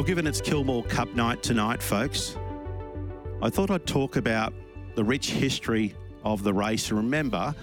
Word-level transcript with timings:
Well, 0.00 0.06
given 0.06 0.26
it's 0.26 0.40
Kilmore 0.40 0.82
Cup 0.84 1.12
night 1.14 1.42
tonight, 1.42 1.82
folks, 1.82 2.38
I 3.42 3.50
thought 3.50 3.70
I'd 3.70 3.86
talk 3.86 4.16
about 4.16 4.54
the 4.94 5.04
rich 5.04 5.30
history 5.30 5.94
of 6.24 6.42
the 6.42 6.54
race 6.54 6.90
remember 6.90 7.54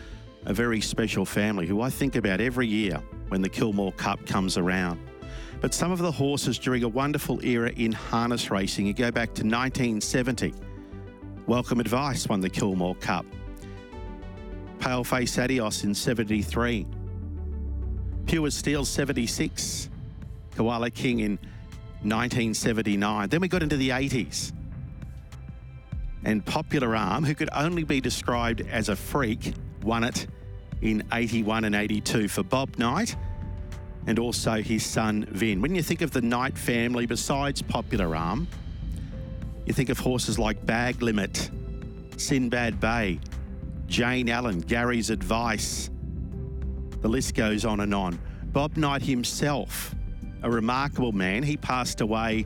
a 0.45 0.53
very 0.53 0.79
special 0.79 1.25
family 1.25 1.65
who 1.65 1.81
I 1.81 1.89
think 1.89 2.15
about 2.15 2.39
every 2.39 2.67
year 2.67 3.01
when 3.29 3.41
the 3.41 3.49
Kilmore 3.49 3.91
Cup 3.93 4.23
comes 4.27 4.55
around. 4.55 4.99
But 5.61 5.73
some 5.73 5.91
of 5.91 5.97
the 5.97 6.11
horses 6.11 6.59
during 6.59 6.83
a 6.83 6.87
wonderful 6.87 7.43
era 7.43 7.71
in 7.71 7.91
harness 7.91 8.51
racing, 8.51 8.85
you 8.85 8.93
go 8.93 9.09
back 9.09 9.29
to 9.29 9.41
1970. 9.41 10.53
Welcome 11.47 11.79
Advice 11.79 12.27
won 12.27 12.39
the 12.39 12.51
Kilmore 12.51 12.93
Cup. 12.97 13.25
Paleface 14.77 15.43
Adios 15.43 15.83
in 15.83 15.95
73. 15.95 16.85
Pure 18.27 18.51
Steel 18.51 18.85
76. 18.85 19.89
Koala 20.55 20.91
King 20.91 21.21
in 21.21 21.39
1979. 22.03 23.29
Then 23.29 23.41
we 23.41 23.47
got 23.47 23.63
into 23.63 23.77
the 23.77 23.89
80s. 23.89 24.51
And 26.23 26.45
Popular 26.45 26.95
Arm, 26.95 27.23
who 27.23 27.35
could 27.35 27.49
only 27.53 27.83
be 27.83 28.01
described 28.01 28.61
as 28.61 28.89
a 28.89 28.95
freak, 28.95 29.53
won 29.83 30.03
it 30.03 30.27
in 30.81 31.03
81 31.11 31.63
and 31.65 31.75
82 31.75 32.27
for 32.27 32.43
Bob 32.43 32.77
Knight 32.77 33.15
and 34.07 34.19
also 34.19 34.61
his 34.61 34.85
son 34.85 35.25
Vin. 35.29 35.61
When 35.61 35.75
you 35.75 35.83
think 35.83 36.01
of 36.01 36.11
the 36.11 36.21
Knight 36.21 36.57
family, 36.57 37.05
besides 37.05 37.61
Popular 37.61 38.15
Arm, 38.15 38.47
you 39.65 39.73
think 39.73 39.89
of 39.89 39.99
horses 39.99 40.39
like 40.39 40.65
Bag 40.65 41.01
Limit, 41.01 41.51
Sinbad 42.15 42.79
Bay, 42.79 43.19
Jane 43.87 44.29
Allen, 44.29 44.61
Gary's 44.61 45.09
Advice. 45.09 45.89
The 47.01 47.07
list 47.07 47.35
goes 47.35 47.65
on 47.65 47.81
and 47.81 47.93
on. 47.93 48.17
Bob 48.45 48.77
Knight 48.77 49.01
himself, 49.01 49.93
a 50.47 50.49
remarkable 50.49 51.11
man. 51.11 51.43
He 51.43 51.57
passed 51.57 52.01
away 52.01 52.45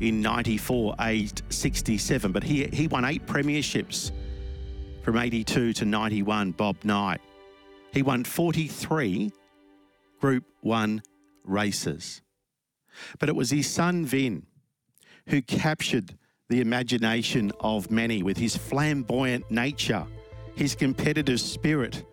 in 0.00 0.20
94, 0.20 0.96
aged 1.00 1.42
67, 1.48 2.32
but 2.32 2.42
he, 2.42 2.64
he 2.72 2.88
won 2.88 3.04
eight 3.04 3.26
premierships 3.26 4.10
from 5.02 5.16
82 5.16 5.72
to 5.74 5.84
91, 5.84 6.52
Bob 6.52 6.76
Knight. 6.84 7.20
He 7.92 8.02
won 8.02 8.24
43 8.24 9.32
Group 10.20 10.44
1 10.62 11.02
races. 11.44 12.22
But 13.20 13.28
it 13.28 13.36
was 13.36 13.50
his 13.50 13.70
son 13.70 14.04
Vin 14.04 14.44
who 15.28 15.40
captured 15.40 16.18
the 16.48 16.60
imagination 16.60 17.52
of 17.60 17.90
many 17.90 18.22
with 18.22 18.36
his 18.36 18.56
flamboyant 18.56 19.48
nature, 19.50 20.04
his 20.56 20.74
competitive 20.74 21.40
spirit. 21.40 22.04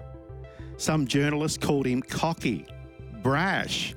Some 0.77 1.07
journalists 1.07 1.57
called 1.57 1.87
him 1.87 2.01
cocky, 2.03 2.67
brash, 3.23 3.95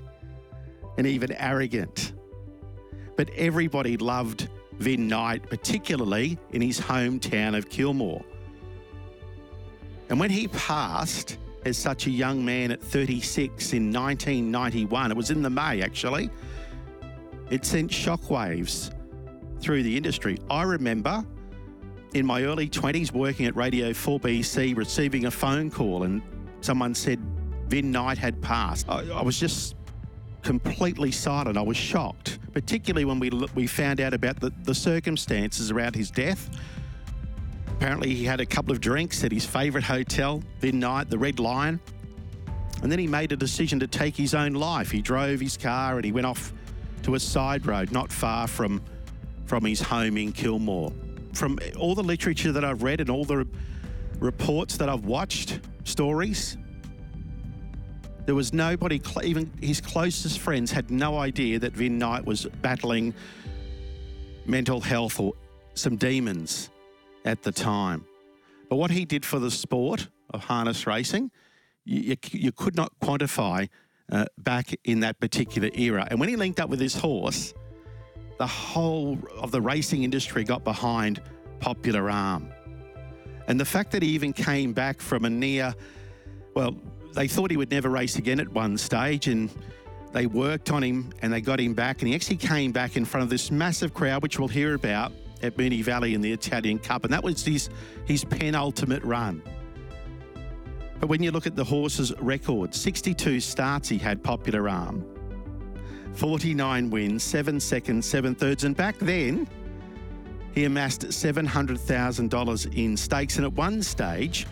and 0.99 1.07
even 1.07 1.33
arrogant. 1.33 2.13
But 3.17 3.31
everybody 3.31 3.97
loved 3.97 4.49
Vin 4.75 5.09
Knight, 5.09 5.49
particularly 5.49 6.39
in 6.53 6.61
his 6.61 6.79
hometown 6.79 7.57
of 7.57 7.71
Kilmore. 7.71 8.23
And 10.11 10.21
when 10.21 10.31
he 10.31 10.49
passed 10.49 11.39
as 11.65 11.77
such 11.77 12.07
a 12.07 12.11
young 12.11 12.45
man 12.45 12.71
at 12.71 12.83
36 12.83 13.73
in 13.73 13.93
1991, 13.93 15.11
it 15.11 15.17
was 15.17 15.31
in 15.31 15.43
the 15.43 15.51
May 15.51 15.83
actually, 15.83 16.31
it 17.51 17.65
sent 17.65 17.91
shockwaves 17.91 18.93
through 19.61 19.83
the 19.83 19.97
industry. 19.97 20.39
I 20.51 20.63
remember 20.63 21.25
in 22.15 22.25
my 22.25 22.43
early 22.45 22.69
20s 22.69 23.13
working 23.13 23.47
at 23.47 23.57
Radio 23.57 23.91
4BC 23.91 24.77
receiving 24.77 25.27
a 25.27 25.31
phone 25.31 25.71
call 25.71 26.05
and 26.05 26.23
someone 26.61 26.95
said 26.95 27.21
Vin 27.69 27.91
Knight 27.91 28.19
had 28.19 28.41
passed. 28.41 28.89
I, 28.89 29.09
I 29.11 29.23
was 29.23 29.39
just 29.39 29.77
completely 30.43 31.11
silent. 31.11 31.57
I 31.57 31.63
was 31.63 31.77
shocked, 31.77 32.39
particularly 32.53 33.05
when 33.05 33.19
we 33.21 33.31
we 33.55 33.67
found 33.67 34.01
out 34.01 34.15
about 34.15 34.41
the, 34.41 34.53
the 34.63 34.75
circumstances 34.75 35.71
around 35.71 35.95
his 35.95 36.11
death. 36.11 36.49
Apparently, 37.69 38.15
he 38.15 38.25
had 38.25 38.41
a 38.41 38.47
couple 38.47 38.73
of 38.73 38.81
drinks 38.81 39.23
at 39.23 39.31
his 39.31 39.45
favourite 39.45 39.85
hotel, 39.85 40.43
Vin 40.61 40.81
Knight, 40.81 41.11
the 41.11 41.19
Red 41.19 41.39
Lion, 41.39 41.81
and 42.83 42.91
then 42.91 42.99
he 42.99 43.07
made 43.07 43.33
a 43.33 43.37
decision 43.37 43.79
to 43.81 43.87
take 43.87 44.17
his 44.17 44.35
own 44.35 44.55
life. 44.55 44.91
He 44.91 45.01
drove 45.01 45.41
his 45.41 45.57
car 45.57 45.97
and 45.97 46.05
he 46.05 46.13
went 46.13 46.27
off 46.27 46.53
to 47.03 47.15
a 47.15 47.21
side 47.21 47.67
road 47.67 47.93
not 47.93 48.13
far 48.13 48.47
from 48.47 48.83
from 49.47 49.65
his 49.65 49.81
home 49.81 50.19
in 50.19 50.33
Kilmore. 50.33 50.93
From 51.33 51.59
all 51.79 51.95
the 51.95 52.03
literature 52.03 52.53
that 52.53 52.65
I've 52.65 52.83
read 52.83 53.01
and 53.01 53.09
all 53.09 53.25
the 53.25 53.47
reports 54.19 54.77
that 54.77 54.89
I've 54.89 55.07
watched, 55.07 55.61
stories, 55.85 56.59
there 58.29 58.35
was 58.35 58.53
nobody, 58.53 59.01
even 59.25 59.51
his 59.59 59.81
closest 59.81 60.39
friends 60.39 60.71
had 60.71 60.91
no 60.91 61.17
idea 61.17 61.59
that 61.59 61.73
Vin 61.73 61.97
Knight 61.97 62.27
was 62.27 62.45
battling 62.61 63.15
mental 64.45 64.83
health 64.83 65.19
or 65.19 65.33
some 65.73 65.97
demons 65.97 66.69
at 67.25 67.43
the 67.43 67.51
time. 67.51 68.05
But 68.69 68.77
what 68.77 68.91
he 68.91 69.07
did 69.07 69.25
for 69.25 69.39
the 69.39 69.51
sport 69.51 70.09
of 70.35 70.45
harness 70.45 70.87
racing, 70.87 71.31
you, 71.87 72.01
you, 72.03 72.17
you 72.33 72.53
could 72.53 72.77
not 72.77 72.93
quantify 73.03 73.71
uh, 74.13 74.27
back 74.37 74.79
in 74.85 75.01
that 75.01 75.19
particular 75.21 75.71
era. 75.73 76.07
And 76.11 76.21
when 76.21 76.29
he 76.29 76.37
linked 76.37 76.61
up 76.61 76.69
with 76.69 76.81
his 76.81 76.95
horse, 76.95 77.55
the 78.37 78.47
whole 78.47 79.19
of 79.39 79.53
the 79.53 79.63
racing 79.63 80.03
industry 80.03 80.45
got 80.45 80.65
behind 80.65 81.23
Popular 81.61 82.11
Arm. 82.11 82.51
And 83.47 83.59
the 83.59 83.65
fact 83.65 83.91
that 83.93 84.03
he 84.03 84.11
even 84.11 84.35
came 84.35 84.75
back 84.75 85.01
from 85.01 85.25
a 85.25 85.31
near, 85.31 85.75
well, 86.55 86.77
they 87.19 87.27
thought 87.27 87.51
he 87.51 87.57
would 87.57 87.73
never 87.73 87.89
race 87.89 88.15
again 88.15 88.39
at 88.39 88.49
one 88.51 88.79
stage, 88.79 89.27
and 89.27 89.51
they 90.13 90.27
worked 90.27 90.71
on 90.71 90.85
him 90.85 91.13
and 91.21 91.33
they 91.33 91.41
got 91.41 91.59
him 91.59 91.75
back. 91.75 91.99
And 91.99 92.09
he 92.09 92.15
actually 92.15 92.37
came 92.37 92.71
back 92.71 92.97
in 92.97 93.05
front 93.05 93.25
of 93.25 93.29
this 93.29 93.51
massive 93.51 93.93
crowd, 93.93 94.23
which 94.23 94.39
we'll 94.39 94.47
hear 94.47 94.75
about 94.75 95.11
at 95.43 95.57
Moonee 95.57 95.83
Valley 95.83 96.15
in 96.15 96.21
the 96.21 96.33
Italian 96.33 96.79
Cup. 96.79 97.03
And 97.03 97.13
that 97.13 97.25
was 97.25 97.45
his, 97.45 97.71
his 98.05 98.25
penultimate 98.25 99.03
run. 99.03 99.43
But 101.01 101.09
when 101.09 101.21
you 101.21 101.33
look 101.33 101.49
at 101.49 101.57
the 101.57 101.65
horse's 101.65 102.17
record, 102.21 102.73
62 102.73 103.41
starts 103.41 103.89
he 103.89 103.99
had 103.99 104.23
Popular 104.23 104.69
Arm, 104.69 105.05
49 106.13 106.89
wins, 106.89 107.25
7 107.25 107.59
seconds, 107.59 108.07
7 108.07 108.37
thirds. 108.37 108.63
And 108.63 108.77
back 108.77 108.97
then, 108.99 109.49
he 110.55 110.67
amassed 110.67 111.03
$700,000 111.03 112.77
in 112.77 112.97
stakes. 112.97 113.37
And 113.39 113.45
at 113.45 113.53
one 113.55 113.83
stage, 113.83 114.47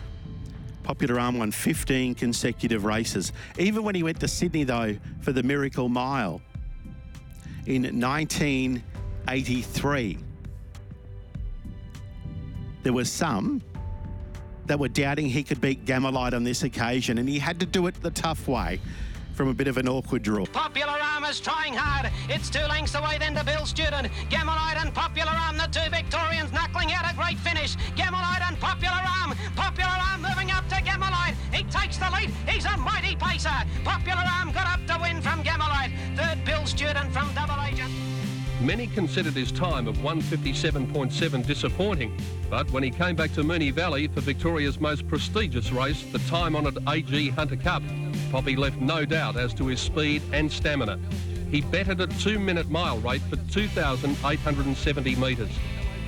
Popular 0.87 1.19
Arm 1.19 1.37
won 1.39 1.51
15 1.51 2.15
consecutive 2.15 2.85
races. 2.85 3.33
Even 3.59 3.83
when 3.83 3.93
he 3.93 4.03
went 4.03 4.21
to 4.21 4.27
Sydney, 4.29 4.63
though, 4.63 4.95
for 5.19 5.33
the 5.33 5.43
Miracle 5.43 5.89
Mile 5.89 6.39
in 7.65 7.83
1983, 7.83 10.17
there 12.83 12.93
were 12.93 13.03
some 13.03 13.61
that 14.67 14.79
were 14.79 14.87
doubting 14.87 15.27
he 15.27 15.43
could 15.43 15.59
beat 15.59 15.83
Gamelite 15.83 16.33
on 16.33 16.45
this 16.45 16.63
occasion, 16.63 17.17
and 17.17 17.27
he 17.27 17.37
had 17.37 17.59
to 17.59 17.65
do 17.65 17.87
it 17.87 18.01
the 18.01 18.11
tough 18.11 18.47
way 18.47 18.79
from 19.37 19.49
a 19.49 19.53
bit 19.53 19.67
of 19.67 19.77
an 19.77 19.87
awkward 19.87 20.23
draw. 20.23 20.45
Popular 20.47 20.97
Arm 20.99 21.23
is 21.25 21.39
trying 21.39 21.75
hard. 21.75 22.11
It's 22.27 22.49
two 22.49 22.65
lengths 22.65 22.95
away 22.95 23.17
then 23.19 23.35
to 23.35 23.43
Bill 23.43 23.67
Student. 23.67 24.07
Gamelite 24.29 24.81
and 24.81 24.93
Popular 24.93 25.31
Arm, 25.31 25.57
the 25.57 25.67
two 25.67 25.87
Victorians, 25.91 26.51
knuckling 26.51 26.91
out 26.91 27.05
a 27.11 27.15
great 27.15 27.37
finish. 27.37 27.75
Gamelite 27.95 28.41
and 28.47 28.59
Popular 28.59 28.99
Arm. 29.21 29.35
Popular 29.55 29.95
Arm 30.09 30.23
moving 30.23 30.46
takes 31.79 31.97
the 31.97 32.09
lead. 32.11 32.29
He's 32.47 32.65
a 32.65 32.77
mighty 32.77 33.15
pacer. 33.15 33.49
Popular 33.83 34.23
Arm 34.25 34.51
got 34.51 34.67
up 34.67 34.85
to 34.87 35.01
win 35.01 35.21
from 35.21 35.43
Gamelite. 35.43 35.91
Third, 36.15 36.43
Bill 36.45 36.65
Student 36.65 37.11
from 37.11 37.33
Double 37.33 37.61
Agent. 37.63 37.91
Many 38.61 38.87
considered 38.87 39.33
his 39.33 39.51
time 39.51 39.87
of 39.87 39.97
157.7 39.97 41.45
disappointing, 41.45 42.17
but 42.49 42.69
when 42.71 42.81
he 42.81 42.89
came 42.89 43.15
back 43.15 43.31
to 43.33 43.43
Moonee 43.43 43.71
Valley 43.71 44.07
for 44.07 44.21
Victoria's 44.21 44.79
most 44.79 45.07
prestigious 45.07 45.71
race, 45.71 46.03
the 46.11 46.19
time-honoured 46.19 46.79
AG 46.89 47.29
Hunter 47.29 47.55
Cup, 47.55 47.83
Poppy 48.31 48.55
left 48.55 48.77
no 48.77 49.05
doubt 49.05 49.37
as 49.37 49.53
to 49.53 49.67
his 49.67 49.79
speed 49.79 50.23
and 50.33 50.51
stamina. 50.51 50.99
He 51.51 51.61
betted 51.61 52.01
a 52.01 52.07
two-minute 52.07 52.69
mile 52.69 52.97
rate 52.99 53.21
for 53.29 53.35
2,870 53.51 55.15
metres, 55.17 55.51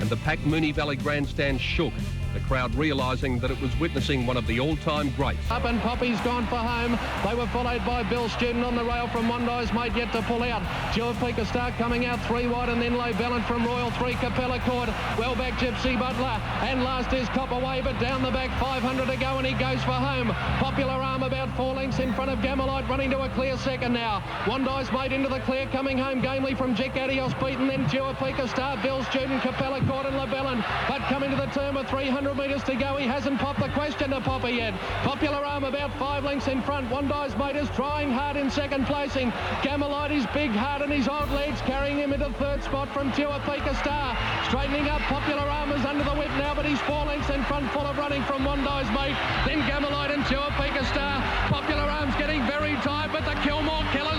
and 0.00 0.10
the 0.10 0.16
packed 0.16 0.42
Moonee 0.42 0.74
Valley 0.74 0.96
grandstand 0.96 1.60
shook 1.60 1.92
the 2.32 2.40
crowd 2.40 2.74
realising 2.74 3.38
that 3.40 3.50
it 3.50 3.60
was 3.60 3.74
witnessing 3.78 4.26
one 4.26 4.36
of 4.36 4.46
the 4.46 4.60
all-time 4.60 5.10
greats. 5.16 5.50
Up 5.50 5.64
and 5.64 5.80
Poppy's 5.80 6.20
gone 6.20 6.46
for 6.46 6.56
home. 6.56 6.98
They 7.24 7.34
were 7.34 7.46
followed 7.48 7.84
by 7.84 8.02
Bill 8.04 8.28
Student 8.28 8.64
on 8.64 8.76
the 8.76 8.84
rail 8.84 9.08
from 9.08 9.26
Mondi's 9.26 9.72
mate 9.72 9.94
yet 9.96 10.12
to 10.12 10.22
pull 10.22 10.42
out. 10.42 10.62
Joe 10.94 11.12
Pika 11.14 11.46
start 11.46 11.74
coming 11.74 12.06
out 12.06 12.20
three 12.26 12.46
wide 12.46 12.68
and 12.68 12.80
then 12.80 12.96
low 12.96 13.12
Ballant 13.14 13.44
from 13.46 13.64
Royal 13.64 13.90
three 13.92 14.14
Capella 14.14 14.60
Court. 14.60 14.88
Well 15.18 15.34
back 15.34 15.54
Gypsy 15.54 15.98
Butler 15.98 16.40
and 16.66 16.84
last 16.84 17.12
is 17.12 17.28
Copperway 17.30 17.82
but 17.82 17.98
down 17.98 18.22
the 18.22 18.30
back 18.30 18.50
500 18.60 19.06
to 19.06 19.16
go 19.16 19.38
and 19.38 19.46
he 19.46 19.54
goes 19.54 19.82
for 19.82 19.92
home. 19.92 20.28
Popular 20.58 20.92
Arm 20.92 21.22
about 21.22 21.54
four 21.56 21.74
lengths 21.74 21.98
in 21.98 22.12
front 22.14 22.30
of 22.30 22.38
Gamelite 22.40 22.88
running 22.88 23.10
to 23.10 23.20
a 23.22 23.28
clear 23.30 23.56
second 23.56 23.92
now. 23.92 24.22
Mondi's 24.46 24.92
mate 24.92 25.12
into 25.12 25.28
the 25.28 25.40
clear 25.40 25.66
coming 25.66 25.98
home 25.98 26.20
gamely 26.20 26.54
from 26.54 26.74
Jack 26.74 26.96
Adios 26.96 27.34
beaten 27.34 27.66
then 27.66 27.88
Joe 27.88 28.14
Pika 28.14 28.48
start 28.48 28.82
Bill 28.82 29.02
Student 29.04 29.42
Capella 29.42 29.80
Court 29.86 30.06
and 30.06 30.16
LaBellin 30.16 30.64
but 30.88 31.00
coming 31.08 31.30
to 31.30 31.36
the 31.36 31.46
turn 31.46 31.74
with 31.74 31.88
300 31.88 32.19
metres 32.20 32.62
to 32.64 32.74
go 32.74 32.96
he 32.96 33.06
hasn't 33.06 33.38
popped 33.38 33.60
the 33.60 33.68
question 33.70 34.10
to 34.10 34.20
Popper 34.20 34.48
yet. 34.48 34.74
Popular 35.02 35.44
Arm 35.44 35.64
about 35.64 35.90
five 35.98 36.22
lengths 36.22 36.48
in 36.48 36.60
front. 36.62 36.90
Mate 36.90 37.56
is 37.56 37.68
trying 37.70 38.10
hard 38.10 38.36
in 38.36 38.50
second 38.50 38.86
placing. 38.86 39.30
Gamelite 39.62 40.10
is 40.10 40.26
big 40.34 40.50
hard 40.50 40.82
in 40.82 40.90
his 40.90 41.08
old 41.08 41.30
legs, 41.30 41.60
carrying 41.62 41.96
him 41.96 42.12
into 42.12 42.30
third 42.34 42.62
spot 42.62 42.92
from 42.92 43.10
Tuapika 43.12 43.74
Star. 43.80 44.16
Straightening 44.44 44.88
up, 44.88 45.00
Popular 45.02 45.48
Arm 45.48 45.72
is 45.72 45.84
under 45.86 46.04
the 46.04 46.14
whip 46.14 46.30
now, 46.36 46.54
but 46.54 46.66
he's 46.66 46.80
four 46.80 47.06
lengths 47.06 47.30
in 47.30 47.42
front, 47.44 47.70
full 47.72 47.86
of 47.86 47.96
running 47.96 48.22
from 48.24 48.44
Dies 48.44 48.90
Mate. 48.92 49.16
Then 49.46 49.62
Gamelite 49.64 50.12
and 50.12 50.22
Tuapika 50.24 50.84
Star. 50.92 51.22
Popular 51.48 51.88
Arm's 51.88 52.14
getting 52.16 52.44
very 52.46 52.74
tired, 52.82 53.12
but 53.12 53.24
the 53.24 53.34
Kilmore 53.40 53.84
Killer's 53.92 54.09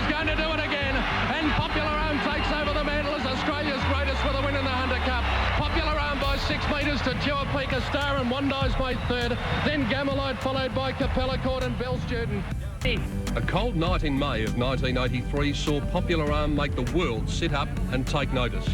six 6.62 6.74
metres 6.74 7.00
to 7.02 7.10
Tuapika 7.10 7.80
Star 7.88 8.16
and 8.16 8.30
One 8.30 8.48
Dies 8.48 8.72
Mate 8.78 8.98
third. 9.08 9.38
Then 9.64 9.84
Gamelite 9.86 10.38
followed 10.38 10.74
by 10.74 10.92
Capella 10.92 11.38
Court 11.38 11.62
and 11.62 11.78
Bill 11.78 11.98
Student. 12.00 12.44
A 12.84 13.40
cold 13.42 13.76
night 13.76 14.04
in 14.04 14.18
May 14.18 14.44
of 14.44 14.56
1983 14.56 15.52
saw 15.54 15.80
Popular 15.92 16.30
Arm 16.32 16.54
make 16.54 16.74
the 16.74 16.90
world 16.96 17.28
sit 17.28 17.52
up 17.54 17.68
and 17.92 18.06
take 18.06 18.32
notice. 18.32 18.66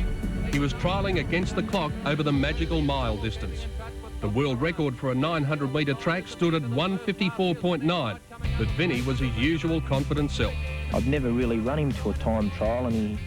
He 0.53 0.59
was 0.59 0.73
trialling 0.75 1.21
against 1.21 1.57
the 1.57 1.63
clock 1.63 1.93
over 2.07 2.23
the 2.23 2.33
magical 2.33 2.81
mile 2.81 3.17
distance. 3.17 3.67
The 4.21 4.29
world 4.29 4.61
record 4.61 4.97
for 4.97 5.13
a 5.13 5.15
900 5.15 5.73
metre 5.73 5.95
track 5.95 6.27
stood 6.27 6.55
at 6.55 6.63
154.9, 6.63 8.19
but 8.59 8.69
Vinny 8.71 9.03
was 9.03 9.21
his 9.21 9.37
usual 9.37 9.81
confident 9.83 10.31
self. 10.31 10.55
I've 10.93 11.07
never 11.07 11.31
really 11.31 11.59
run 11.59 11.79
him 11.79 11.93
to 11.93 12.11
a 12.11 12.15
time 12.15 12.51
trial, 12.53 12.87
and 12.87 12.95
he, 12.95 13.19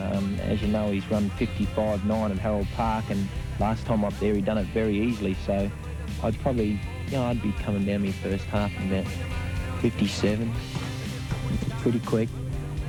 um, 0.00 0.34
as 0.40 0.62
you 0.62 0.68
know, 0.68 0.90
he's 0.90 1.08
run 1.10 1.30
55.9 1.30 2.30
at 2.30 2.38
Harold 2.38 2.66
Park, 2.74 3.04
and 3.10 3.28
last 3.58 3.84
time 3.86 4.04
up 4.04 4.18
there 4.18 4.34
he 4.34 4.40
done 4.40 4.58
it 4.58 4.66
very 4.68 4.98
easily. 4.98 5.34
So 5.46 5.70
I'd 6.22 6.38
probably, 6.40 6.80
you 7.06 7.12
know, 7.12 7.24
I'd 7.24 7.42
be 7.42 7.52
coming 7.52 7.84
down 7.84 8.02
my 8.02 8.12
first 8.12 8.44
half 8.46 8.74
in 8.78 8.92
about 8.92 9.10
57, 9.80 10.52
pretty 11.80 12.00
quick. 12.00 12.28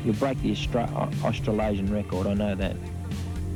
You'll 0.06 0.16
break 0.16 0.42
the 0.42 0.52
Austra- 0.52 0.92
uh, 0.94 1.28
Australasian 1.28 1.92
record, 1.92 2.28
I 2.28 2.34
know 2.34 2.56
that. 2.56 2.76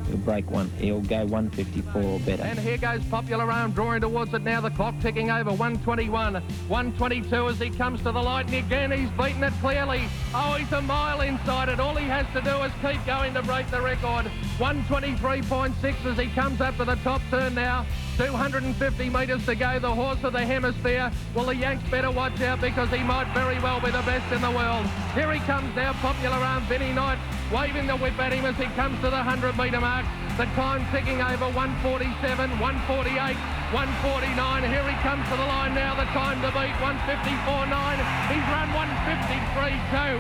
He'll 0.08 0.18
break 0.18 0.50
one. 0.50 0.70
He'll 0.80 1.02
go 1.02 1.26
154 1.26 2.02
or 2.02 2.20
better. 2.22 2.44
And 2.44 2.58
here 2.58 2.78
goes 2.78 3.04
Popular 3.06 3.52
Arm 3.52 3.72
drawing 3.72 4.02
towards 4.02 4.34
it 4.34 4.42
now. 4.42 4.62
The 4.62 4.70
clock 4.70 4.96
ticking 5.02 5.30
over 5.30 5.50
121, 5.50 6.36
122 6.36 7.48
as 7.50 7.60
he 7.60 7.70
comes 7.70 8.00
to 8.04 8.12
the 8.14 8.22
light. 8.22 8.46
And 8.46 8.56
again, 8.56 8.92
he's 8.92 9.10
beaten 9.12 9.44
it 9.44 9.54
clearly. 9.60 10.08
Oh, 10.34 10.54
he's 10.54 10.72
a 10.72 10.82
mile 10.82 11.22
inside 11.22 11.68
it. 11.68 11.80
All 11.82 11.96
he 11.96 12.06
has 12.06 12.26
to 12.34 12.42
do 12.42 12.64
is 12.64 12.72
keep 12.82 13.06
going 13.06 13.34
to 13.34 13.44
break 13.44 13.70
the 13.70 13.82
record. 13.82 14.32
123.6 14.58 16.06
as 16.06 16.18
he 16.18 16.26
comes 16.34 16.62
up 16.62 16.78
to 16.78 16.86
the 16.86 16.96
top 17.04 17.22
turn 17.30 17.54
now. 17.54 17.86
250 18.18 19.10
metres 19.12 19.46
to 19.46 19.54
go. 19.54 19.78
The 19.78 19.94
horse 19.94 20.24
of 20.24 20.34
the 20.34 20.44
hemisphere. 20.44 21.12
Well, 21.36 21.46
the 21.46 21.56
Yanks 21.56 21.88
better 21.92 22.10
watch 22.10 22.42
out 22.42 22.60
because 22.60 22.90
he 22.90 23.04
might 23.04 23.32
very 23.36 23.60
well 23.60 23.80
be 23.80 23.92
the 23.92 24.02
best 24.02 24.34
in 24.34 24.42
the 24.42 24.50
world. 24.50 24.88
Here 25.14 25.32
he 25.32 25.40
comes 25.42 25.76
now. 25.76 25.94
Popular 26.02 26.38
Arm, 26.38 26.66
Vinny 26.66 26.92
Knight, 26.92 27.20
waving 27.54 27.86
the 27.86 27.98
whip 27.98 28.18
at 28.18 28.34
him 28.34 28.46
as 28.46 28.58
he 28.58 28.66
comes 28.74 28.98
to 29.02 29.12
the 29.14 29.22
100 29.22 29.56
metre 29.58 29.80
mark. 29.80 30.08
The 30.42 30.46
time 30.58 30.82
ticking 30.90 31.22
over 31.22 31.54
147, 31.54 32.50
148, 32.58 33.14
149. 33.14 33.38
Here 34.66 34.90
he 34.90 34.98
comes 35.06 35.22
to 35.30 35.38
the 35.38 35.46
line 35.46 35.78
now. 35.78 35.94
The 35.94 36.10
time 36.18 36.42
to 36.42 36.50
beat 36.50 36.74
154.9. 36.82 37.70
He's 38.34 38.42
run 38.50 38.74
153.2. 38.74 40.18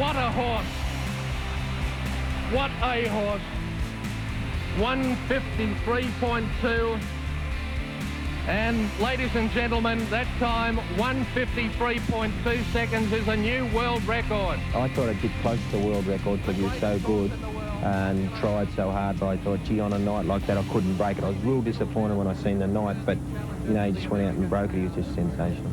What 0.00 0.16
a 0.16 0.32
horse. 0.32 0.83
What 2.54 2.70
a 2.82 3.08
horse. 3.08 3.42
153.2. 4.76 7.00
And 8.46 9.00
ladies 9.00 9.34
and 9.34 9.50
gentlemen, 9.50 10.08
that 10.10 10.28
time 10.38 10.76
153.2 10.94 12.72
seconds 12.72 13.12
is 13.12 13.26
a 13.26 13.36
new 13.36 13.66
world 13.74 14.04
record. 14.04 14.60
I 14.72 14.88
thought 14.90 15.08
I'd 15.08 15.20
get 15.20 15.32
close 15.42 15.58
to 15.72 15.78
the 15.78 15.84
world 15.84 16.06
record 16.06 16.42
because 16.42 16.54
he 16.54 16.62
was 16.62 16.78
so 16.78 16.96
good 17.00 17.32
and 17.82 18.32
tried 18.36 18.72
so 18.74 18.88
hard, 18.88 19.18
but 19.18 19.30
I 19.30 19.36
thought, 19.38 19.64
gee, 19.64 19.80
on 19.80 19.92
a 19.92 19.98
night 19.98 20.26
like 20.26 20.46
that, 20.46 20.56
I 20.56 20.62
couldn't 20.68 20.96
break 20.96 21.18
it. 21.18 21.24
I 21.24 21.30
was 21.30 21.38
real 21.38 21.60
disappointed 21.60 22.16
when 22.16 22.28
I 22.28 22.34
seen 22.34 22.60
the 22.60 22.68
night, 22.68 23.04
but, 23.04 23.18
you 23.66 23.72
know, 23.72 23.86
he 23.86 23.90
just 23.90 24.08
went 24.10 24.28
out 24.28 24.34
and 24.34 24.48
broke 24.48 24.70
it. 24.70 24.76
He 24.76 24.82
was 24.82 24.94
just 24.94 25.12
sensational. 25.16 25.72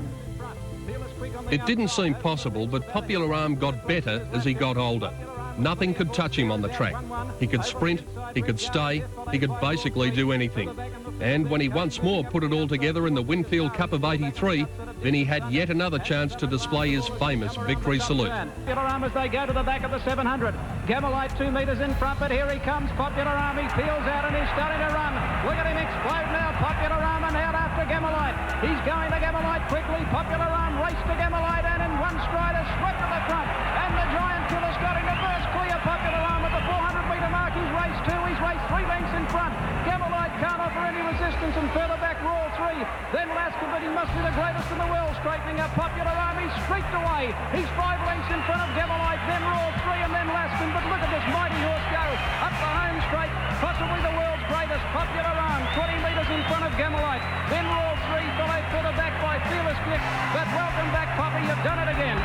It 1.52 1.64
didn't 1.68 1.90
seem 1.90 2.16
possible, 2.16 2.66
but 2.66 2.88
Popular 2.88 3.32
Arm 3.36 3.54
got 3.54 3.88
better 3.88 4.28
as 4.34 4.44
he 4.44 4.56
got 4.56 4.78
older. 4.78 5.14
Nothing 5.62 5.94
could 5.94 6.12
touch 6.12 6.36
him 6.38 6.52
on 6.52 6.64
the 6.64 6.70
track. 6.70 6.96
He 7.40 7.46
could 7.46 7.64
sprint, 7.64 8.02
he 8.34 8.42
could 8.42 8.60
stay, 8.60 9.04
he 9.32 9.38
could 9.38 9.54
basically 9.62 10.10
do 10.10 10.32
anything. 10.32 10.74
And 11.22 11.48
when 11.52 11.62
he 11.62 11.70
once 11.70 12.02
more 12.02 12.24
put 12.24 12.44
it 12.44 12.52
all 12.52 12.68
together 12.68 13.06
in 13.06 13.14
the 13.14 13.22
Winfield 13.22 13.76
Cup 13.76 13.94
of 13.94 14.04
83, 14.04 14.66
then 15.04 15.14
he 15.14 15.24
had 15.24 15.46
yet 15.54 15.70
another 15.70 16.00
chance 16.00 16.34
to 16.36 16.48
display 16.48 16.90
his 16.90 17.08
famous 17.22 17.56
victory 17.58 18.00
salute. 18.00 18.34
Popular 18.66 18.82
Arm 18.82 19.04
as 19.04 19.14
they 19.14 19.30
go 19.30 19.46
to 19.46 19.54
the 19.54 19.62
back 19.62 19.84
of 19.84 19.92
the 19.92 20.04
700. 20.04 20.56
Gamelite 20.90 21.38
two 21.38 21.52
metres 21.52 21.80
in 21.80 21.94
front, 22.02 22.20
but 22.20 22.32
here 22.32 22.50
he 22.50 22.58
comes. 22.60 22.90
Popular 22.98 23.30
Arm, 23.30 23.58
he 23.58 23.70
peels 23.78 24.06
out 24.10 24.26
and 24.26 24.34
he's 24.34 24.50
starting 24.58 24.82
to 24.82 24.90
run. 24.98 25.14
Look 25.46 25.62
at 25.62 25.70
him 25.70 25.78
explode 25.78 26.30
now. 26.34 26.58
Popular 26.58 26.98
Arm 26.98 27.24
and 27.26 27.38
out 27.38 27.54
after 27.54 27.86
Gamelite. 27.86 28.34
He's 28.66 28.82
going 28.82 29.14
to 29.14 29.20
Gamelite 29.22 29.66
quickly. 29.70 30.02
Popular 30.10 30.50
Arm 30.50 30.82
race 30.82 31.02
to 31.06 31.14
Gamelite 31.22 31.70
and 31.70 31.86
in 31.86 31.94
one 32.02 32.18
stride 32.26 32.58
has 32.58 32.66
swept 32.82 32.98
to 32.98 33.08
the 33.10 33.22
front. 33.30 33.46
And 33.46 33.92
the 33.94 34.08
Giant 34.10 34.41
Starting 34.82 35.06
to 35.06 35.18
burst 35.22 35.48
clear. 35.54 35.78
Popular 35.86 36.22
Arm 36.26 36.42
at 36.42 36.54
the 36.58 36.64
400 36.66 37.06
metre 37.06 37.30
mark. 37.30 37.54
He's 37.54 37.70
raced 37.70 38.02
two. 38.10 38.18
He's 38.26 38.42
raced 38.42 38.66
three 38.66 38.86
lengths 38.90 39.14
in 39.14 39.26
front. 39.30 39.54
Gamelite 39.86 40.34
can't 40.42 40.58
offer 40.58 40.82
any 40.90 41.06
resistance 41.06 41.54
and 41.54 41.70
further 41.70 42.02
back 42.02 42.18
Raw 42.26 42.50
three. 42.58 42.82
Then 43.14 43.30
but 43.32 43.82
he 43.86 43.90
must 43.94 44.12
be 44.14 44.22
the 44.26 44.34
greatest 44.34 44.68
in 44.74 44.78
the 44.82 44.90
world. 44.90 45.14
Straightening 45.22 45.62
up 45.62 45.70
Popular 45.78 46.10
Arm. 46.10 46.42
He's 46.42 46.54
streaked 46.66 46.94
away. 46.98 47.30
He's 47.54 47.70
five 47.78 48.02
lengths 48.10 48.30
in 48.34 48.42
front 48.50 48.66
of 48.66 48.70
Gamelite. 48.74 49.22
Then 49.26 49.42
Raw 49.46 49.70
three 49.86 50.02
and 50.02 50.14
then 50.14 50.28
Laskin. 50.34 50.70
But 50.74 50.86
look 50.90 51.02
at 51.02 51.12
this 51.14 51.26
mighty 51.30 51.62
horse 51.62 51.88
go. 51.94 52.06
Up 52.42 52.54
the 52.58 52.72
home 52.72 53.00
straight. 53.10 53.34
Possibly 53.62 54.02
the 54.02 54.14
world's 54.18 54.46
greatest. 54.50 54.84
Popular 54.94 55.34
Arm. 55.34 55.62
20 55.74 55.98
metres 56.06 56.30
in 56.30 56.42
front 56.46 56.64
of 56.70 56.72
Gamelite. 56.78 57.26
Then 57.50 57.66
Raw 57.66 57.98
three. 58.10 58.28
Followed 58.38 58.66
further 58.70 58.94
back 58.94 59.14
by 59.18 59.42
Fearless 59.50 59.80
Click. 59.86 60.04
But 60.34 60.48
welcome 60.54 60.90
back, 60.94 61.10
Poppy. 61.18 61.42
You've 61.42 61.66
done 61.66 61.82
it 61.82 61.90
again. 61.90 62.21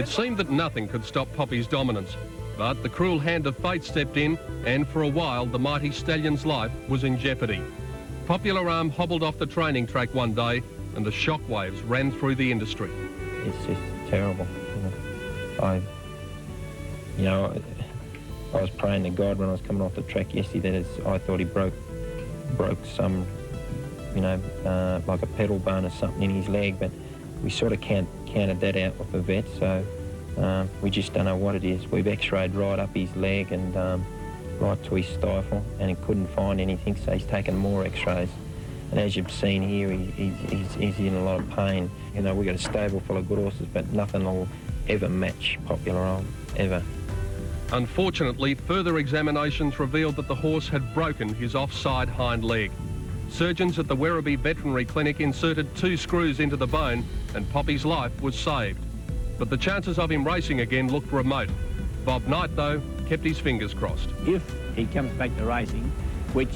It 0.00 0.08
seemed 0.08 0.38
that 0.38 0.48
nothing 0.48 0.88
could 0.88 1.04
stop 1.04 1.30
Poppy's 1.34 1.66
dominance, 1.66 2.16
but 2.56 2.82
the 2.82 2.88
cruel 2.88 3.18
hand 3.18 3.46
of 3.46 3.54
fate 3.58 3.84
stepped 3.84 4.16
in, 4.16 4.38
and 4.64 4.88
for 4.88 5.02
a 5.02 5.08
while 5.08 5.44
the 5.44 5.58
mighty 5.58 5.90
stallion's 5.90 6.46
life 6.46 6.72
was 6.88 7.04
in 7.04 7.18
jeopardy. 7.18 7.60
Popular 8.26 8.70
Arm 8.70 8.88
hobbled 8.88 9.22
off 9.22 9.36
the 9.36 9.44
training 9.44 9.86
track 9.86 10.14
one 10.14 10.32
day, 10.32 10.62
and 10.96 11.04
the 11.04 11.10
shockwaves 11.10 11.86
ran 11.86 12.10
through 12.12 12.36
the 12.36 12.50
industry. 12.50 12.90
It's 13.44 13.66
just 13.66 13.80
terrible. 14.08 14.46
I, 15.62 15.82
you 17.18 17.24
know, 17.24 17.54
I 18.54 18.60
was 18.62 18.70
praying 18.70 19.02
to 19.02 19.10
God 19.10 19.36
when 19.36 19.50
I 19.50 19.52
was 19.52 19.60
coming 19.60 19.82
off 19.82 19.96
the 19.96 20.02
track 20.02 20.34
yesterday 20.34 20.82
that 20.82 21.06
I 21.06 21.18
thought 21.18 21.40
he 21.40 21.44
broke, 21.44 21.74
broke 22.56 22.82
some, 22.86 23.26
you 24.14 24.22
know, 24.22 24.40
uh, 24.64 25.02
like 25.06 25.20
a 25.20 25.26
pedal 25.26 25.58
bone 25.58 25.84
or 25.84 25.90
something 25.90 26.22
in 26.22 26.30
his 26.30 26.48
leg, 26.48 26.80
but 26.80 26.90
we 27.42 27.50
sort 27.50 27.74
of 27.74 27.82
count, 27.82 28.08
counted 28.32 28.60
that 28.60 28.76
out 28.76 28.98
with 28.98 29.12
the 29.12 29.20
vet, 29.20 29.44
so 29.58 29.84
uh, 30.38 30.66
we 30.82 30.90
just 30.90 31.12
don't 31.12 31.24
know 31.24 31.36
what 31.36 31.54
it 31.54 31.64
is. 31.64 31.86
We've 31.88 32.06
x-rayed 32.06 32.54
right 32.54 32.78
up 32.78 32.94
his 32.94 33.14
leg 33.16 33.52
and 33.52 33.76
um, 33.76 34.06
right 34.58 34.82
to 34.84 34.94
his 34.94 35.08
stifle, 35.08 35.64
and 35.78 35.90
he 35.90 35.96
couldn't 36.06 36.28
find 36.28 36.60
anything, 36.60 36.96
so 36.96 37.12
he's 37.12 37.26
taken 37.26 37.56
more 37.56 37.84
x-rays. 37.84 38.30
And 38.90 38.98
as 38.98 39.14
you've 39.16 39.30
seen 39.30 39.62
here, 39.62 39.90
he, 39.90 40.06
he's, 40.06 40.50
he's, 40.50 40.74
he's 40.74 40.98
in 40.98 41.14
a 41.14 41.22
lot 41.22 41.40
of 41.40 41.48
pain. 41.50 41.90
You 42.14 42.22
know, 42.22 42.34
we've 42.34 42.46
got 42.46 42.56
a 42.56 42.58
stable 42.58 43.00
full 43.00 43.16
of 43.16 43.28
good 43.28 43.38
horses, 43.38 43.66
but 43.72 43.92
nothing 43.92 44.24
will 44.24 44.48
ever 44.88 45.08
match 45.08 45.58
Popular 45.66 46.00
Arm, 46.00 46.26
ever. 46.56 46.82
Unfortunately, 47.72 48.54
further 48.54 48.98
examinations 48.98 49.78
revealed 49.78 50.16
that 50.16 50.26
the 50.26 50.34
horse 50.34 50.68
had 50.68 50.92
broken 50.92 51.32
his 51.32 51.54
offside 51.54 52.08
hind 52.08 52.44
leg. 52.44 52.72
Surgeons 53.30 53.78
at 53.78 53.88
the 53.88 53.96
Werribee 53.96 54.38
Veterinary 54.38 54.84
Clinic 54.84 55.20
inserted 55.20 55.74
two 55.74 55.96
screws 55.96 56.40
into 56.40 56.56
the 56.56 56.66
bone 56.66 57.04
and 57.34 57.50
Poppy's 57.50 57.84
life 57.84 58.20
was 58.20 58.38
saved. 58.38 58.80
But 59.38 59.48
the 59.48 59.56
chances 59.56 59.98
of 59.98 60.10
him 60.10 60.26
racing 60.26 60.60
again 60.60 60.88
looked 60.88 61.10
remote. 61.12 61.48
Bob 62.04 62.26
Knight, 62.26 62.54
though, 62.56 62.82
kept 63.08 63.24
his 63.24 63.38
fingers 63.38 63.72
crossed. 63.72 64.10
If 64.26 64.42
he 64.76 64.84
comes 64.86 65.12
back 65.12 65.34
to 65.38 65.44
racing, 65.44 65.84
which 66.32 66.54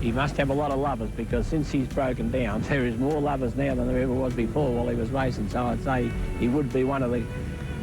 he 0.00 0.10
must 0.10 0.36
have 0.36 0.50
a 0.50 0.54
lot 0.54 0.72
of 0.72 0.78
lovers 0.80 1.10
because 1.10 1.46
since 1.46 1.70
he's 1.70 1.86
broken 1.88 2.30
down, 2.30 2.62
there 2.68 2.84
is 2.84 2.96
more 2.96 3.20
lovers 3.20 3.54
now 3.54 3.74
than 3.74 3.86
there 3.86 4.02
ever 4.02 4.12
was 4.12 4.34
before 4.34 4.72
while 4.72 4.88
he 4.88 4.96
was 4.96 5.10
racing. 5.10 5.48
So 5.48 5.64
I'd 5.66 5.84
say 5.84 6.10
he 6.40 6.48
would 6.48 6.72
be 6.72 6.84
one 6.84 7.02
of 7.02 7.12
the, 7.12 7.24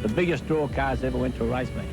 the 0.02 0.08
biggest 0.08 0.46
draw 0.46 0.68
cars 0.68 1.02
ever 1.04 1.16
went 1.16 1.36
to 1.36 1.44
a 1.44 1.48
race 1.48 1.70
meeting. 1.70 1.90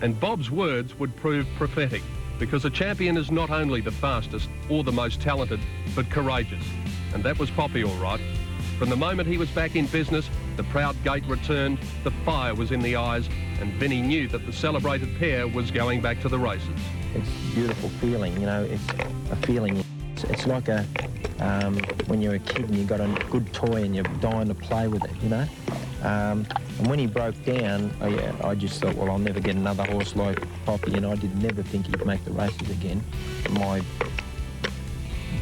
And 0.00 0.18
Bob's 0.18 0.50
words 0.50 0.98
would 0.98 1.14
prove 1.16 1.46
prophetic 1.56 2.02
because 2.38 2.64
a 2.64 2.70
champion 2.70 3.16
is 3.16 3.30
not 3.30 3.50
only 3.50 3.80
the 3.80 3.90
fastest 3.90 4.48
or 4.68 4.82
the 4.82 4.92
most 4.92 5.20
talented, 5.20 5.60
but 5.94 6.08
courageous. 6.10 6.64
And 7.12 7.22
that 7.24 7.38
was 7.38 7.50
Poppy 7.50 7.84
all 7.84 7.94
right. 7.96 8.20
From 8.78 8.90
the 8.90 8.96
moment 8.96 9.28
he 9.28 9.38
was 9.38 9.48
back 9.50 9.76
in 9.76 9.86
business, 9.86 10.28
the 10.56 10.64
proud 10.64 10.96
gait 11.04 11.24
returned, 11.26 11.78
the 12.02 12.10
fire 12.24 12.54
was 12.54 12.72
in 12.72 12.80
the 12.80 12.96
eyes, 12.96 13.28
and 13.60 13.72
Vinny 13.74 14.02
knew 14.02 14.26
that 14.28 14.46
the 14.46 14.52
celebrated 14.52 15.16
pair 15.18 15.46
was 15.46 15.70
going 15.70 16.00
back 16.00 16.20
to 16.22 16.28
the 16.28 16.38
races. 16.38 16.68
It's 17.14 17.28
a 17.28 17.54
beautiful 17.54 17.88
feeling, 17.88 18.34
you 18.40 18.46
know, 18.46 18.64
it's 18.64 18.88
a 19.30 19.36
feeling. 19.46 19.84
It's, 20.14 20.24
it's 20.24 20.46
like 20.46 20.68
a, 20.68 20.86
um, 21.40 21.76
when 22.06 22.22
you're 22.22 22.36
a 22.36 22.38
kid 22.38 22.66
and 22.66 22.76
you've 22.76 22.86
got 22.86 23.00
a 23.00 23.08
good 23.30 23.52
toy 23.52 23.82
and 23.82 23.94
you're 23.94 24.04
dying 24.20 24.46
to 24.46 24.54
play 24.54 24.86
with 24.86 25.04
it, 25.04 25.10
you 25.20 25.28
know. 25.28 25.44
Um, 26.04 26.46
and 26.78 26.86
when 26.86 27.00
he 27.00 27.06
broke 27.06 27.42
down, 27.44 27.90
I, 28.00 28.08
yeah, 28.08 28.32
I 28.44 28.54
just 28.54 28.80
thought, 28.80 28.94
well, 28.94 29.10
I'll 29.10 29.18
never 29.18 29.40
get 29.40 29.56
another 29.56 29.84
horse 29.84 30.14
like 30.14 30.38
Poppy, 30.66 30.94
and 30.94 31.04
I 31.04 31.16
did 31.16 31.36
never 31.42 31.64
think 31.64 31.86
he'd 31.86 32.06
make 32.06 32.24
the 32.24 32.30
races 32.30 32.70
again. 32.70 33.02
My 33.50 33.82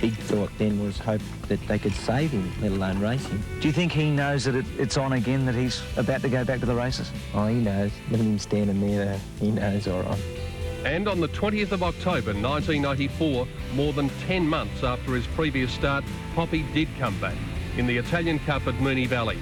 big 0.01 0.15
thought 0.15 0.51
then 0.57 0.83
was 0.83 0.99
hope 0.99 1.21
that 1.49 1.61
they 1.69 1.79
could 1.79 1.95
save 1.95 2.31
him, 2.31 2.51
let 2.63 2.73
alone 2.73 2.99
race 2.99 3.27
him. 3.27 3.43
Do 3.61 3.69
you 3.69 3.73
think 3.73 3.93
he 3.93 4.11
knows 4.11 4.45
that 4.45 4.55
it, 4.55 4.65
it's 4.79 4.97
on 4.97 5.13
again, 5.13 5.45
that 5.45 5.55
he's 5.55 5.83
about 5.99 6.23
to 6.23 6.31
go 6.31 6.45
back 6.45 6.61
to 6.61 6.67
the 6.67 6.75
races? 6.75 7.11
Oh, 7.35 7.47
he 7.47 7.57
knows. 7.57 7.93
Look 8.11 8.21
at 8.21 8.27
him 8.27 8.39
standing 8.39 8.81
there. 8.81 9.21
He 9.39 9.51
knows, 9.51 9.87
all 9.87 10.03
right. 10.03 10.42
And 10.85 11.07
on 11.07 11.21
the 11.21 11.29
20th 11.29 11.71
of 11.71 11.85
October 11.85 12.35
1994, 12.35 13.47
more 13.75 13.93
than 13.93 14.09
10 14.27 14.47
months 14.47 14.83
after 14.83 15.15
his 15.15 15.27
previous 15.29 15.73
start, 15.73 16.05
Poppy 16.35 16.65
did 16.75 16.89
come 16.99 17.17
back 17.21 17.37
in 17.77 17.87
the 17.87 17.97
Italian 17.97 18.41
Cup 18.41 18.67
at 18.67 18.75
Moonee 18.75 19.07
Valley. 19.07 19.39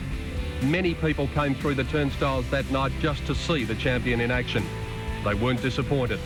Many 0.63 0.93
people 0.95 1.29
came 1.29 1.55
through 1.55 1.77
the 1.77 1.85
turnstiles 1.85 2.49
that 2.51 2.71
night 2.71 2.93
just 3.01 3.25
to 3.27 3.35
see 3.35 3.65
the 3.65 3.75
champion 3.77 4.21
in 4.21 4.31
action. 4.31 4.63
They 5.25 5.33
weren't 5.33 5.63
disappointed. 5.63 6.21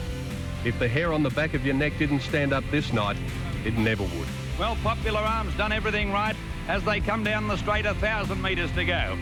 If 0.65 0.81
the 0.81 0.89
hair 0.89 1.13
on 1.13 1.23
the 1.23 1.31
back 1.31 1.55
of 1.55 1.65
your 1.65 1.75
neck 1.75 1.93
didn't 1.97 2.21
stand 2.21 2.53
up 2.53 2.65
this 2.73 2.93
night, 2.93 3.17
it 3.65 3.75
never 3.79 4.03
would. 4.03 4.29
Well, 4.59 4.77
Popular 4.83 5.21
Arms 5.21 5.57
done 5.57 5.71
everything 5.71 6.11
right 6.11 6.35
as 6.67 6.83
they 6.83 6.99
come 6.99 7.23
down 7.23 7.47
the 7.47 7.57
straight, 7.57 7.87
a 7.87 7.95
thousand 7.95 8.43
metres 8.43 8.73
to 8.73 8.85
go. 8.85 9.17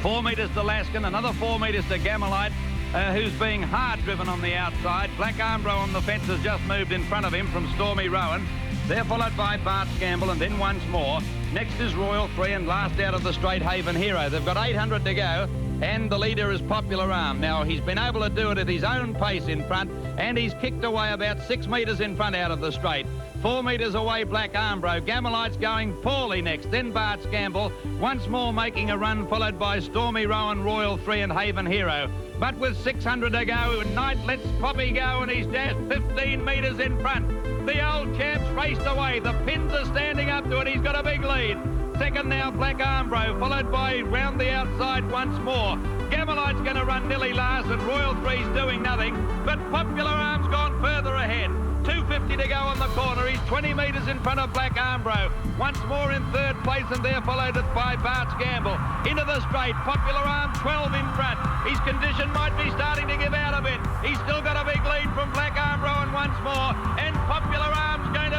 Four 0.00 0.22
metres 0.22 0.48
to 0.50 0.60
Laskin, 0.60 1.06
another 1.06 1.34
four 1.34 1.60
metres 1.60 1.86
to 1.88 1.98
Gamelite, 1.98 2.52
uh, 2.94 3.12
who's 3.12 3.32
being 3.38 3.62
hard 3.62 4.02
driven 4.04 4.28
on 4.28 4.40
the 4.40 4.54
outside. 4.54 5.10
Black 5.16 5.34
Armbro 5.36 5.76
on 5.76 5.92
the 5.92 6.00
fence 6.00 6.24
has 6.24 6.42
just 6.42 6.64
moved 6.64 6.92
in 6.92 7.02
front 7.04 7.26
of 7.26 7.32
him 7.32 7.46
from 7.48 7.70
Stormy 7.74 8.08
Rowan. 8.08 8.46
They're 8.86 9.04
followed 9.04 9.36
by 9.36 9.56
Bart 9.58 9.88
Gamble 9.98 10.30
and 10.30 10.40
then 10.40 10.58
once 10.58 10.84
more. 10.88 11.20
Next 11.52 11.78
is 11.78 11.94
Royal 11.94 12.28
3 12.28 12.52
and 12.52 12.66
last 12.66 12.98
out 13.00 13.14
of 13.14 13.22
the 13.22 13.32
straight 13.32 13.62
Haven 13.62 13.94
Hero. 13.94 14.28
They've 14.28 14.44
got 14.44 14.56
800 14.56 15.04
to 15.04 15.14
go 15.14 15.48
and 15.82 16.10
the 16.10 16.18
leader 16.18 16.50
is 16.52 16.60
Popular 16.62 17.10
Arm. 17.10 17.40
Now, 17.40 17.62
he's 17.64 17.80
been 17.80 17.98
able 17.98 18.20
to 18.20 18.30
do 18.30 18.50
it 18.50 18.58
at 18.58 18.68
his 18.68 18.84
own 18.84 19.14
pace 19.14 19.46
in 19.46 19.64
front 19.66 19.90
and 20.18 20.36
he's 20.36 20.54
kicked 20.54 20.84
away 20.84 21.12
about 21.12 21.40
six 21.42 21.66
metres 21.66 22.00
in 22.00 22.16
front 22.16 22.36
out 22.36 22.50
of 22.50 22.60
the 22.60 22.70
straight. 22.70 23.06
Four 23.40 23.62
metres 23.62 23.94
away, 23.94 24.24
Black 24.24 24.52
Armbro. 24.52 25.00
Gamelite's 25.00 25.56
going 25.56 25.94
poorly 26.02 26.42
next. 26.42 26.70
Then 26.70 26.92
Bart's 26.92 27.24
Gamble. 27.26 27.72
Once 27.98 28.26
more 28.28 28.52
making 28.52 28.90
a 28.90 28.98
run, 28.98 29.26
followed 29.28 29.58
by 29.58 29.80
Stormy 29.80 30.26
Rowan, 30.26 30.62
Royal 30.62 30.98
3 30.98 31.22
and 31.22 31.32
Haven 31.32 31.64
Hero. 31.64 32.10
But 32.38 32.58
with 32.58 32.76
600 32.82 33.32
to 33.32 33.44
go, 33.46 33.82
Knight 33.94 34.22
lets 34.26 34.46
Poppy 34.60 34.90
go 34.90 35.22
and 35.22 35.30
he's 35.30 35.46
dashed 35.46 35.78
15 35.88 36.44
metres 36.44 36.78
in 36.78 37.00
front. 37.00 37.28
The 37.64 37.94
old 37.94 38.14
champ's 38.16 38.48
raced 38.50 38.86
away. 38.86 39.20
The 39.20 39.32
pins 39.46 39.72
are 39.72 39.86
standing 39.86 40.28
up 40.28 40.44
to 40.50 40.60
it. 40.60 40.68
He's 40.68 40.82
got 40.82 40.98
a 40.98 41.02
big 41.02 41.22
lead. 41.22 41.89
Second 42.00 42.30
now, 42.30 42.50
Black 42.50 42.78
Armbro, 42.78 43.38
followed 43.38 43.70
by 43.70 44.00
round 44.00 44.40
the 44.40 44.48
outside 44.48 45.04
once 45.12 45.36
more. 45.44 45.76
Gamelite's 46.08 46.64
going 46.64 46.80
to 46.80 46.84
run 46.86 47.06
nearly 47.06 47.34
last 47.34 47.68
and 47.68 47.76
Royal 47.82 48.16
Three's 48.24 48.48
doing 48.56 48.80
nothing. 48.80 49.12
But 49.44 49.60
Popular 49.70 50.08
Arm's 50.08 50.48
gone 50.48 50.80
further 50.80 51.12
ahead. 51.12 51.52
250 51.84 52.40
to 52.40 52.48
go 52.48 52.56
on 52.56 52.78
the 52.80 52.88
corner. 52.96 53.28
He's 53.28 53.38
20 53.52 53.74
metres 53.74 54.08
in 54.08 54.18
front 54.24 54.40
of 54.40 54.50
Black 54.56 54.80
Armbro. 54.80 55.28
Once 55.60 55.76
more 55.92 56.10
in 56.16 56.24
third 56.32 56.56
place 56.64 56.88
and 56.88 57.04
there 57.04 57.20
followed 57.20 57.60
it 57.60 57.68
by 57.76 58.00
Bart's 58.00 58.32
Gamble. 58.40 58.80
Into 59.04 59.20
the 59.28 59.44
straight. 59.52 59.76
Popular 59.84 60.24
Arm 60.24 60.56
12 60.56 60.96
in 60.96 61.08
front. 61.12 61.36
His 61.68 61.76
condition 61.84 62.32
might 62.32 62.56
be 62.56 62.72
starting 62.80 63.12
to 63.12 63.16
give 63.20 63.36
out 63.36 63.52
a 63.52 63.60
bit. 63.60 63.76
He's 64.00 64.16
still 64.24 64.40
got 64.40 64.56
a 64.56 64.64
big 64.64 64.80
lead 64.88 65.12
from 65.12 65.28
Black 65.36 65.52
Armbro 65.52 65.92
and 66.08 66.16
once 66.16 66.32
more. 66.40 66.72
And 66.96 67.12
Popular 67.28 67.68
Arm's 67.68 68.08
going 68.16 68.29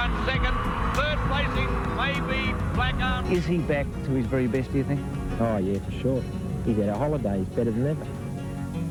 run 0.00 0.26
second. 0.26 0.54
Third 0.94 1.18
placing 1.28 1.96
maybe 1.96 2.54
Black 2.74 2.94
Arm. 2.96 3.30
Is 3.30 3.44
he 3.44 3.58
back 3.58 3.86
to 4.04 4.10
his 4.12 4.26
very 4.26 4.46
best, 4.46 4.72
do 4.72 4.78
you 4.78 4.84
think? 4.84 5.00
Oh, 5.38 5.58
yeah, 5.58 5.78
for 5.80 5.92
sure. 5.92 6.22
He's 6.64 6.76
had 6.76 6.88
a 6.88 6.96
holiday. 6.96 7.38
He's 7.38 7.48
better 7.48 7.70
than 7.70 7.86
ever. 7.86 8.06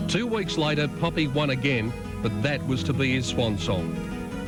Two 0.08 0.28
weeks 0.28 0.58
later, 0.58 0.88
Poppy 1.00 1.28
won 1.28 1.50
again, 1.50 1.92
but 2.22 2.44
that 2.44 2.66
was 2.68 2.84
to 2.84 2.94
be 2.94 3.14
his 3.16 3.26
swan 3.26 3.58
song. 3.58 3.96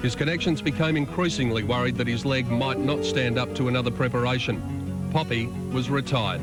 His 0.02 0.16
connections 0.16 0.62
became 0.62 0.98
increasingly 0.98 1.64
worried 1.64 1.96
that 1.98 2.08
his 2.08 2.26
leg 2.26 2.48
might 2.48 2.80
not 2.80 3.06
stand 3.06 3.38
up 3.38 3.54
to 3.56 3.68
another 3.68 3.92
preparation. 3.92 5.10
Poppy 5.12 5.48
was 5.72 5.90
retired. 5.90 6.42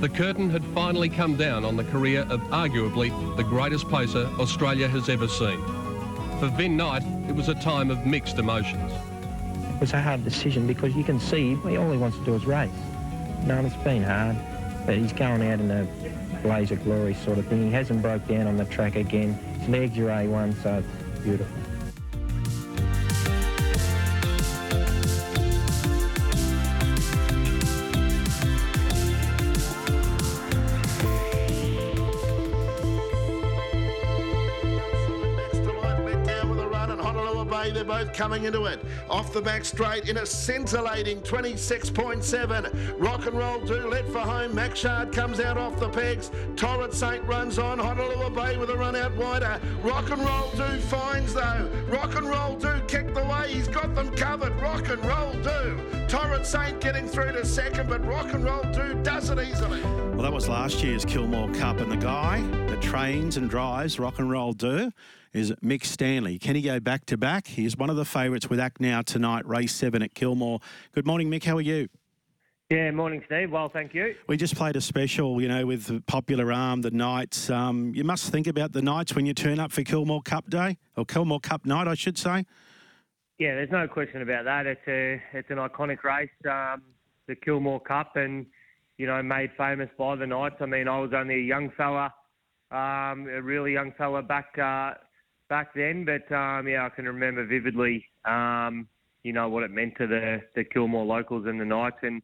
The 0.00 0.08
curtain 0.08 0.50
had 0.50 0.64
finally 0.66 1.08
come 1.08 1.36
down 1.36 1.64
on 1.64 1.76
the 1.76 1.84
career 1.84 2.20
of 2.30 2.40
arguably 2.50 3.10
the 3.36 3.42
greatest 3.42 3.88
pacer 3.88 4.28
Australia 4.38 4.88
has 4.88 5.08
ever 5.08 5.26
seen. 5.26 5.60
For 6.38 6.48
Vin 6.48 6.76
Knight, 6.76 7.02
it 7.28 7.34
was 7.34 7.48
a 7.48 7.54
time 7.54 7.90
of 7.90 8.06
mixed 8.06 8.38
emotions. 8.38 8.92
It 9.86 9.90
was 9.90 10.00
a 10.00 10.02
hard 10.02 10.24
decision 10.24 10.66
because 10.66 10.96
you 10.96 11.04
can 11.04 11.20
see 11.20 11.54
all 11.54 11.92
he 11.92 11.96
wants 11.96 12.18
to 12.18 12.24
do 12.24 12.34
is 12.34 12.44
race. 12.44 12.72
No, 13.44 13.60
it's 13.60 13.76
been 13.76 14.02
hard, 14.02 14.36
but 14.84 14.96
he's 14.96 15.12
going 15.12 15.46
out 15.46 15.60
in 15.60 15.70
a 15.70 15.86
blaze 16.42 16.72
of 16.72 16.82
glory 16.82 17.14
sort 17.14 17.38
of 17.38 17.46
thing. 17.46 17.66
He 17.66 17.70
hasn't 17.70 18.02
broke 18.02 18.26
down 18.26 18.48
on 18.48 18.56
the 18.56 18.64
track 18.64 18.96
again. 18.96 19.34
His 19.60 19.68
legs 19.68 19.96
are 19.98 20.08
A1, 20.08 20.60
so 20.60 20.82
it's 20.82 21.20
beautiful. 21.22 21.65
Coming 38.16 38.44
into 38.44 38.64
it. 38.64 38.80
Off 39.10 39.32
the 39.32 39.42
back 39.42 39.64
straight 39.64 40.08
in 40.08 40.16
a 40.16 40.26
scintillating 40.26 41.20
26.7. 41.20 42.96
Rock 42.98 43.26
and 43.26 43.38
roll 43.38 43.60
do 43.60 43.88
let 43.88 44.08
for 44.08 44.20
home. 44.20 44.52
Maxard 44.52 45.12
comes 45.12 45.38
out 45.38 45.58
off 45.58 45.78
the 45.78 45.88
pegs. 45.90 46.30
Torrid 46.56 46.94
Saint 46.94 47.22
runs 47.24 47.58
on. 47.58 47.78
Honolulu 47.78 48.30
Bay 48.30 48.56
with 48.56 48.70
a 48.70 48.76
run 48.76 48.96
out 48.96 49.14
wider. 49.16 49.60
Rock 49.82 50.10
and 50.10 50.22
roll 50.24 50.50
do 50.52 50.80
finds 50.80 51.34
though. 51.34 51.70
Rock 51.88 52.16
and 52.16 52.26
roll 52.26 52.56
do 52.56 52.80
kicked 52.88 53.16
away. 53.16 53.52
He's 53.52 53.68
got 53.68 53.94
them 53.94 54.10
covered. 54.16 54.58
Rock 54.60 54.88
and 54.88 55.04
roll 55.04 55.32
do. 55.42 55.78
Torrid 56.08 56.46
Saint 56.46 56.80
getting 56.80 57.06
through 57.06 57.32
to 57.32 57.44
second, 57.44 57.88
but 57.88 58.04
rock 58.06 58.32
and 58.32 58.44
roll 58.44 58.62
do 58.72 58.94
does 59.02 59.28
it 59.28 59.38
easily. 59.38 59.82
Well, 59.82 60.22
that 60.22 60.32
was 60.32 60.48
last 60.48 60.82
year's 60.82 61.04
Kilmore 61.04 61.52
Cup, 61.52 61.78
and 61.78 61.92
the 61.92 61.96
guy 61.96 62.40
that 62.68 62.80
trains 62.80 63.36
and 63.36 63.50
drives 63.50 63.98
Rock 63.98 64.18
and 64.18 64.30
Roll 64.30 64.54
Do 64.54 64.90
is 65.36 65.52
Mick 65.62 65.84
Stanley. 65.84 66.38
Can 66.38 66.56
he 66.56 66.62
go 66.62 66.80
back 66.80 67.04
to 67.06 67.16
back? 67.16 67.46
He's 67.46 67.76
one 67.76 67.90
of 67.90 67.96
the 67.96 68.04
favourites 68.04 68.48
with 68.48 68.58
Act 68.58 68.80
Now 68.80 69.02
tonight, 69.02 69.46
race 69.46 69.74
seven 69.74 70.02
at 70.02 70.14
Kilmore. 70.14 70.60
Good 70.94 71.06
morning, 71.06 71.30
Mick. 71.30 71.44
How 71.44 71.58
are 71.58 71.62
you? 71.62 71.88
Yeah, 72.70 72.90
morning, 72.90 73.22
Steve. 73.26 73.52
Well, 73.52 73.68
thank 73.68 73.94
you. 73.94 74.14
We 74.26 74.36
just 74.36 74.56
played 74.56 74.74
a 74.74 74.80
special, 74.80 75.40
you 75.40 75.46
know, 75.46 75.66
with 75.66 76.04
Popular 76.06 76.52
Arm, 76.52 76.80
the 76.80 76.90
Knights. 76.90 77.48
Um, 77.48 77.94
you 77.94 78.02
must 78.02 78.32
think 78.32 78.46
about 78.46 78.72
the 78.72 78.82
Knights 78.82 79.14
when 79.14 79.24
you 79.24 79.34
turn 79.34 79.60
up 79.60 79.70
for 79.70 79.82
Kilmore 79.82 80.22
Cup 80.22 80.48
Day, 80.50 80.78
or 80.96 81.04
Kilmore 81.04 81.38
Cup 81.38 81.64
Night, 81.66 81.86
I 81.86 81.94
should 81.94 82.18
say. 82.18 82.44
Yeah, 83.38 83.54
there's 83.54 83.70
no 83.70 83.86
question 83.86 84.22
about 84.22 84.46
that. 84.46 84.66
It's 84.66 84.88
a 84.88 85.22
it's 85.34 85.50
an 85.50 85.58
iconic 85.58 86.02
race, 86.02 86.30
um, 86.50 86.82
the 87.28 87.36
Kilmore 87.36 87.80
Cup, 87.80 88.16
and 88.16 88.46
you 88.96 89.06
know 89.06 89.22
made 89.22 89.50
famous 89.58 89.90
by 89.98 90.16
the 90.16 90.26
Knights. 90.26 90.56
I 90.60 90.66
mean, 90.66 90.88
I 90.88 90.98
was 90.98 91.12
only 91.14 91.34
a 91.34 91.46
young 91.46 91.70
fella, 91.76 92.12
um, 92.70 93.28
a 93.28 93.42
really 93.42 93.74
young 93.74 93.92
fella 93.98 94.22
back 94.22 94.58
uh, 94.58 94.94
back 95.48 95.74
then, 95.74 96.04
but 96.04 96.30
um, 96.34 96.68
yeah, 96.68 96.86
I 96.86 96.88
can 96.88 97.06
remember 97.06 97.44
vividly, 97.46 98.04
um, 98.24 98.88
you 99.22 99.32
know 99.32 99.48
what 99.48 99.62
it 99.62 99.70
meant 99.70 99.96
to 99.98 100.06
the 100.06 100.42
the 100.54 100.64
Kilmore 100.64 101.04
locals 101.04 101.46
and 101.46 101.60
the 101.60 101.64
Knights, 101.64 101.98
and 102.02 102.22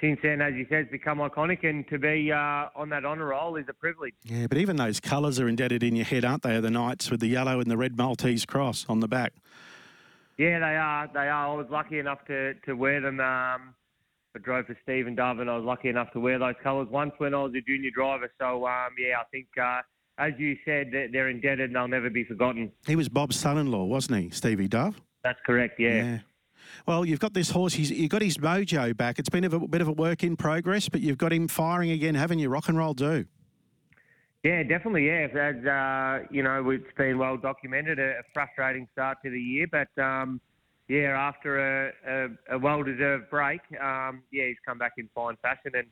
since 0.00 0.18
then, 0.20 0.40
as 0.40 0.54
you 0.54 0.66
said, 0.68 0.80
it's 0.80 0.90
become 0.90 1.18
iconic, 1.18 1.64
and 1.64 1.86
to 1.88 1.98
be 1.98 2.32
uh, 2.32 2.66
on 2.74 2.88
that 2.88 3.04
honour 3.04 3.26
roll 3.26 3.56
is 3.56 3.66
a 3.68 3.72
privilege. 3.72 4.14
Yeah, 4.24 4.48
but 4.48 4.58
even 4.58 4.76
those 4.76 4.98
colours 4.98 5.38
are 5.38 5.48
indebted 5.48 5.84
in 5.84 5.94
your 5.94 6.04
head, 6.04 6.24
aren't 6.24 6.42
they? 6.42 6.58
The 6.58 6.70
Knights 6.70 7.10
with 7.10 7.20
the 7.20 7.28
yellow 7.28 7.60
and 7.60 7.70
the 7.70 7.76
red 7.76 7.96
Maltese 7.96 8.44
cross 8.44 8.84
on 8.88 8.98
the 8.98 9.06
back. 9.06 9.32
Yeah, 10.38 10.58
they 10.58 10.76
are. 10.76 11.08
They 11.12 11.28
are. 11.28 11.52
I 11.52 11.54
was 11.54 11.68
lucky 11.70 12.00
enough 12.00 12.24
to, 12.26 12.54
to 12.66 12.72
wear 12.72 13.00
them. 13.00 13.20
Um, 13.20 13.74
I 14.34 14.38
drove 14.42 14.66
for 14.66 14.76
Stephen 14.82 15.14
Dove, 15.14 15.38
and 15.38 15.48
I 15.48 15.56
was 15.56 15.64
lucky 15.64 15.88
enough 15.88 16.10
to 16.14 16.20
wear 16.20 16.38
those 16.38 16.54
colours 16.64 16.88
once 16.90 17.12
when 17.18 17.32
I 17.32 17.42
was 17.42 17.52
a 17.54 17.60
junior 17.60 17.90
driver. 17.94 18.28
So 18.40 18.66
um, 18.66 18.94
yeah, 18.98 19.18
I 19.20 19.24
think 19.30 19.46
uh, 19.62 19.82
as 20.18 20.32
you 20.38 20.56
said, 20.64 20.90
they're, 20.92 21.28
indebted 21.28 21.70
and 21.70 21.76
they'll 21.76 21.88
never 21.88 22.10
be 22.10 22.24
forgotten. 22.24 22.70
He 22.86 22.96
was 22.96 23.08
Bob's 23.08 23.36
son-in-law, 23.36 23.84
wasn't 23.84 24.22
he, 24.22 24.30
Stevie 24.30 24.68
Dove? 24.68 25.00
That's 25.24 25.38
correct. 25.46 25.78
Yeah. 25.78 26.18
Well, 26.86 27.04
you've 27.04 27.20
got 27.20 27.34
this 27.34 27.50
horse. 27.50 27.74
He's, 27.74 27.90
you've 27.90 28.10
got 28.10 28.22
his 28.22 28.38
mojo 28.38 28.96
back. 28.96 29.18
It's 29.18 29.28
been 29.28 29.44
a 29.44 29.58
bit 29.58 29.80
of 29.80 29.88
a 29.88 29.92
work 29.92 30.22
in 30.24 30.36
progress, 30.36 30.88
but 30.88 31.00
you've 31.00 31.18
got 31.18 31.32
him 31.32 31.48
firing 31.48 31.90
again, 31.90 32.14
haven't 32.14 32.38
you? 32.38 32.48
Rock 32.48 32.68
and 32.68 32.78
roll 32.78 32.94
do. 32.94 33.26
Yeah, 34.42 34.62
definitely. 34.64 35.06
Yeah, 35.06 35.28
as 35.32 35.64
uh, 35.64 36.26
you 36.30 36.42
know, 36.42 36.68
it's 36.70 36.84
been 36.96 37.18
well 37.18 37.36
documented. 37.36 37.98
A, 38.00 38.18
a 38.18 38.22
frustrating 38.34 38.88
start 38.92 39.18
to 39.24 39.30
the 39.30 39.40
year, 39.40 39.66
but 39.70 40.02
um, 40.02 40.40
yeah, 40.88 41.16
after 41.16 41.58
a, 41.58 41.92
a, 42.06 42.56
a 42.56 42.58
well-deserved 42.58 43.30
break, 43.30 43.60
um, 43.80 44.22
yeah, 44.32 44.46
he's 44.46 44.56
come 44.66 44.78
back 44.78 44.94
in 44.98 45.08
fine 45.14 45.36
fashion, 45.42 45.70
and 45.74 45.86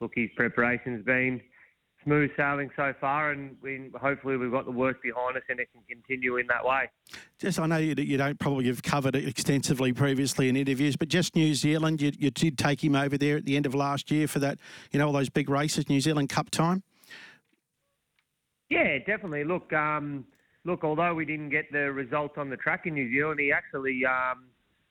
look, 0.00 0.12
his 0.14 0.30
preparation's 0.34 1.04
been 1.04 1.42
smooth 2.04 2.30
sailing 2.36 2.70
so 2.76 2.92
far, 3.00 3.30
and 3.32 3.56
we, 3.62 3.90
hopefully 4.00 4.36
we've 4.36 4.50
got 4.50 4.64
the 4.64 4.70
work 4.70 5.02
behind 5.02 5.36
us, 5.36 5.42
and 5.48 5.60
it 5.60 5.68
can 5.72 5.82
continue 5.88 6.36
in 6.36 6.46
that 6.46 6.64
way. 6.64 6.88
Just, 7.38 7.58
I 7.58 7.66
know 7.66 7.76
you, 7.76 7.94
you 7.96 8.16
don't 8.16 8.38
probably 8.38 8.66
have 8.66 8.82
covered 8.82 9.14
it 9.14 9.26
extensively 9.26 9.92
previously 9.92 10.48
in 10.48 10.56
interviews, 10.56 10.96
but 10.96 11.08
just 11.08 11.36
New 11.36 11.54
Zealand, 11.54 12.00
you, 12.00 12.12
you 12.18 12.30
did 12.30 12.58
take 12.58 12.82
him 12.82 12.94
over 12.94 13.18
there 13.18 13.36
at 13.36 13.44
the 13.44 13.56
end 13.56 13.66
of 13.66 13.74
last 13.74 14.10
year 14.10 14.26
for 14.26 14.38
that, 14.38 14.58
you 14.92 14.98
know, 14.98 15.06
all 15.06 15.12
those 15.12 15.30
big 15.30 15.48
races, 15.48 15.88
New 15.88 16.00
Zealand 16.00 16.28
Cup 16.28 16.50
time. 16.50 16.82
Yeah, 18.70 18.98
definitely. 18.98 19.44
Look, 19.44 19.72
um, 19.72 20.24
look. 20.64 20.84
Although 20.84 21.14
we 21.14 21.24
didn't 21.24 21.50
get 21.50 21.70
the 21.72 21.90
results 21.92 22.34
on 22.36 22.48
the 22.48 22.56
track 22.56 22.86
in 22.86 22.94
New 22.94 23.10
Zealand, 23.12 23.40
he 23.40 23.52
actually 23.52 24.02
um, 24.06 24.44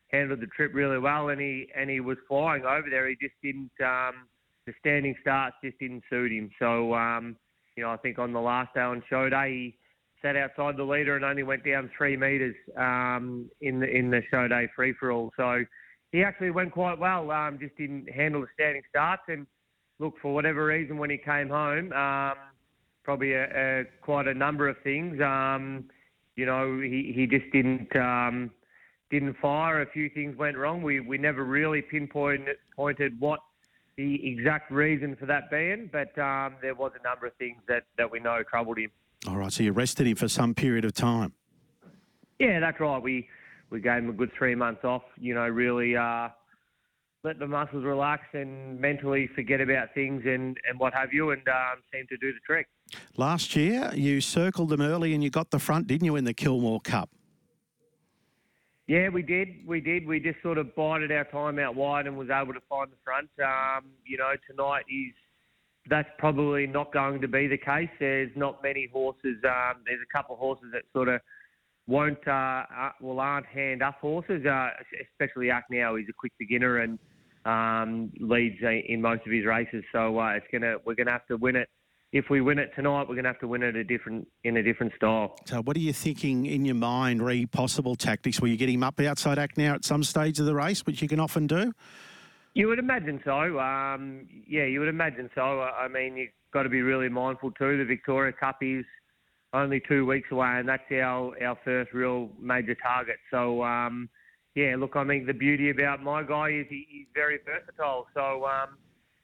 handled 0.09 0.41
the 0.41 0.47
trip 0.47 0.73
really 0.73 0.99
well, 0.99 1.29
and 1.29 1.39
he 1.39 1.69
and 1.75 1.89
he 1.89 2.01
was 2.01 2.17
flying 2.27 2.65
over 2.65 2.89
there. 2.89 3.07
He 3.07 3.15
just 3.21 3.35
didn't. 3.41 3.71
Um, 3.81 4.27
the 4.69 4.75
standing 4.79 5.15
starts 5.21 5.55
just 5.63 5.79
didn't 5.79 6.03
suit 6.09 6.31
him. 6.31 6.51
So, 6.59 6.93
um, 6.93 7.35
you 7.75 7.83
know, 7.83 7.91
I 7.91 7.97
think 7.97 8.19
on 8.19 8.33
the 8.33 8.39
last 8.39 8.73
day 8.75 8.81
on 8.81 9.01
show 9.09 9.29
day, 9.29 9.51
he 9.51 9.75
sat 10.21 10.35
outside 10.35 10.77
the 10.77 10.83
leader 10.83 11.15
and 11.15 11.25
only 11.25 11.43
went 11.43 11.65
down 11.65 11.89
three 11.97 12.15
metres 12.15 12.55
um, 12.77 13.49
in 13.61 13.79
the 13.79 13.88
in 13.89 14.11
the 14.11 14.21
show 14.29 14.47
day 14.47 14.67
free 14.75 14.93
for 14.99 15.11
all. 15.11 15.31
So 15.38 15.63
he 16.11 16.23
actually 16.23 16.51
went 16.51 16.71
quite 16.71 16.99
well. 16.99 17.31
Um, 17.31 17.57
just 17.59 17.75
didn't 17.77 18.09
handle 18.09 18.41
the 18.41 18.47
standing 18.53 18.83
starts 18.89 19.23
and 19.27 19.47
look 19.99 20.13
for 20.21 20.33
whatever 20.33 20.65
reason 20.65 20.97
when 20.97 21.09
he 21.09 21.17
came 21.17 21.49
home. 21.49 21.91
Um, 21.93 22.35
probably 23.03 23.33
a, 23.33 23.45
a, 23.45 23.83
quite 24.01 24.27
a 24.27 24.33
number 24.33 24.69
of 24.69 24.75
things. 24.83 25.19
Um, 25.21 25.85
you 26.35 26.45
know, 26.45 26.79
he, 26.79 27.11
he 27.15 27.25
just 27.25 27.51
didn't 27.51 27.95
um, 27.95 28.51
didn't 29.09 29.35
fire. 29.41 29.81
A 29.81 29.89
few 29.91 30.09
things 30.09 30.38
went 30.38 30.57
wrong. 30.57 30.83
We 30.83 30.99
we 30.99 31.17
never 31.17 31.43
really 31.43 31.81
pinpointed 31.81 32.57
pointed 32.75 33.19
what 33.19 33.39
the 33.99 34.25
exact 34.25 34.71
reason 34.71 35.13
for 35.17 35.25
that 35.25 35.51
being, 35.51 35.89
but 35.91 36.17
um, 36.17 36.55
there 36.61 36.73
was 36.73 36.93
a 36.97 37.03
number 37.03 37.27
of 37.27 37.33
things 37.33 37.57
that, 37.67 37.83
that 37.97 38.09
we 38.09 38.17
know 38.21 38.41
troubled 38.49 38.77
him. 38.77 38.91
All 39.27 39.35
right, 39.35 39.51
so 39.51 39.61
you 39.61 39.73
rested 39.73 40.07
him 40.07 40.15
for 40.15 40.29
some 40.29 40.53
period 40.53 40.85
of 40.85 40.93
time. 40.93 41.33
Yeah, 42.39 42.61
that's 42.61 42.79
right. 42.79 43.03
We 43.03 43.27
we 43.69 43.81
gave 43.81 43.97
him 43.97 44.09
a 44.09 44.13
good 44.13 44.31
three 44.37 44.55
months 44.55 44.85
off. 44.85 45.01
You 45.17 45.35
know, 45.35 45.45
really 45.49 45.97
uh, 45.97 46.29
let 47.25 47.39
the 47.39 47.47
muscles 47.47 47.83
relax 47.83 48.23
and 48.31 48.79
mentally 48.79 49.27
forget 49.35 49.59
about 49.59 49.93
things 49.93 50.23
and, 50.25 50.57
and 50.69 50.79
what 50.79 50.93
have 50.93 51.11
you, 51.11 51.31
and 51.31 51.45
um, 51.49 51.83
seem 51.93 52.07
to 52.07 52.15
do 52.15 52.31
the 52.31 52.39
trick. 52.45 52.67
Last 53.17 53.53
year, 53.57 53.91
you 53.93 54.21
circled 54.21 54.69
them 54.69 54.81
early 54.81 55.13
and 55.13 55.21
you 55.21 55.29
got 55.29 55.51
the 55.51 55.59
front, 55.59 55.87
didn't 55.87 56.05
you, 56.05 56.15
in 56.15 56.23
the 56.23 56.33
Kilmore 56.33 56.79
Cup? 56.79 57.09
Yeah, 58.89 59.10
we 59.10 59.22
did. 59.22 59.50
We 59.67 59.81
did. 59.81 60.08
We 60.08 60.19
just 60.19 60.41
sort 60.41 60.58
of 60.58 60.75
bided 60.75 61.12
our 61.12 61.25
time 61.25 61.60
out 61.60 61.75
wide 61.75 62.08
and 62.08 62.17
was 62.17 62.29
able 62.31 62.53
to 62.53 62.62
find 62.67 62.89
the 62.91 62.96
front. 63.05 63.29
Um, 63.39 63.91
you 64.03 64.17
know, 64.17 64.31
tonight 64.50 64.86
is 64.89 65.13
that's 65.88 66.10
probably 66.17 66.65
not 66.65 66.91
going 66.91 67.22
to 67.22 67.27
be 67.27 67.46
the 67.46 67.60
case. 67.60 67.89
There's 68.00 68.31
not 68.36 68.63
many 68.63 68.89
horses. 68.91 69.38
Um, 69.46 69.84
there's 69.86 70.00
a 70.01 70.17
couple 70.17 70.34
of 70.34 70.39
horses 70.39 70.69
that 70.74 70.81
sort 70.91 71.08
of 71.08 71.22
won't, 71.86 72.27
uh, 72.27 72.31
uh, 72.31 72.91
well, 73.00 73.19
aren't 73.19 73.46
hand 73.46 73.84
up 73.84 74.00
horses, 74.01 74.43
uh, 74.48 74.69
especially 75.12 75.51
Now. 75.69 75.96
He's 75.96 76.10
a 76.10 76.13
quick 76.17 76.34
beginner 76.39 76.79
and 76.79 76.98
um, 77.46 78.12
leads 78.19 78.58
in 78.63 79.03
most 79.03 79.21
of 79.23 79.32
his 79.32 79.45
races. 79.45 79.84
So 79.91 80.19
uh, 80.19 80.30
it's 80.30 80.47
gonna 80.52 80.78
we're 80.84 80.95
gonna 80.95 81.12
have 81.12 81.28
to 81.28 81.38
win 81.38 81.58
it 81.58 81.69
if 82.12 82.30
we 82.30 82.41
win 82.41 82.58
it 82.58 82.72
tonight, 82.76 83.02
we're 83.02 83.15
going 83.15 83.24
to 83.24 83.30
have 83.30 83.39
to 83.39 83.48
win 83.48 83.62
it 83.62 83.76
a 83.76 83.84
different 83.84 84.28
in 84.43 84.58
a 84.58 84.63
different 84.63 84.93
style. 84.95 85.36
So, 85.45 85.62
what 85.62 85.78
are 85.78 85.82
you 85.82 85.93
thinking 85.93 86.45
in 86.45 86.65
your 86.65 86.76
mind? 86.76 87.24
Re 87.24 87.45
possible 87.45 87.95
tactics? 87.95 88.41
Will 88.41 88.50
you 88.50 88.58
get 88.58 88.69
him 88.69 88.84
up 88.84 89.00
outside 89.00 89.38
act 89.38 89.58
now 89.58 89.76
at 89.76 89.86
some 89.86 90.04
stage 90.04 90.39
of 90.39 90.45
the 90.45 90.56
race, 90.56 90.86
which 90.86 91.02
you 91.02 91.08
can 91.08 91.19
often 91.19 91.45
do? 91.48 91.72
You 92.56 92.67
would 92.67 92.80
imagine 92.80 93.22
so. 93.24 93.60
Um, 93.60 94.28
yeah, 94.48 94.65
you 94.65 94.80
would 94.80 94.89
imagine 94.89 95.30
so. 95.36 95.62
I 95.62 95.88
mean, 95.88 96.17
you've 96.17 96.30
got 96.52 96.63
to 96.63 96.69
be 96.69 96.82
really 96.82 97.10
mindful 97.10 97.52
too. 97.52 97.78
The 97.78 97.86
Victoria 97.86 98.34
Cup 98.34 98.58
is 98.62 98.86
only 99.54 99.82
two 99.88 100.06
weeks 100.06 100.30
away, 100.32 100.48
and 100.48 100.67
that's 100.67 100.84
our 100.91 101.36
our 101.43 101.58
first 101.63 101.93
real 101.93 102.30
major 102.39 102.76
target. 102.76 103.17
So. 103.32 103.63
Um, 103.63 104.10
yeah, 104.56 104.76
look, 104.78 104.95
I 104.95 105.04
mean, 105.04 105.26
the 105.26 105.34
beauty 105.34 105.69
about 105.69 106.02
my 106.04 106.24
guy 106.24 106.50
is 106.50 106.65
he, 106.69 106.86
he's 106.89 107.06
very 107.13 107.38
versatile. 107.45 108.08
So, 108.13 108.45
um, 108.45 108.78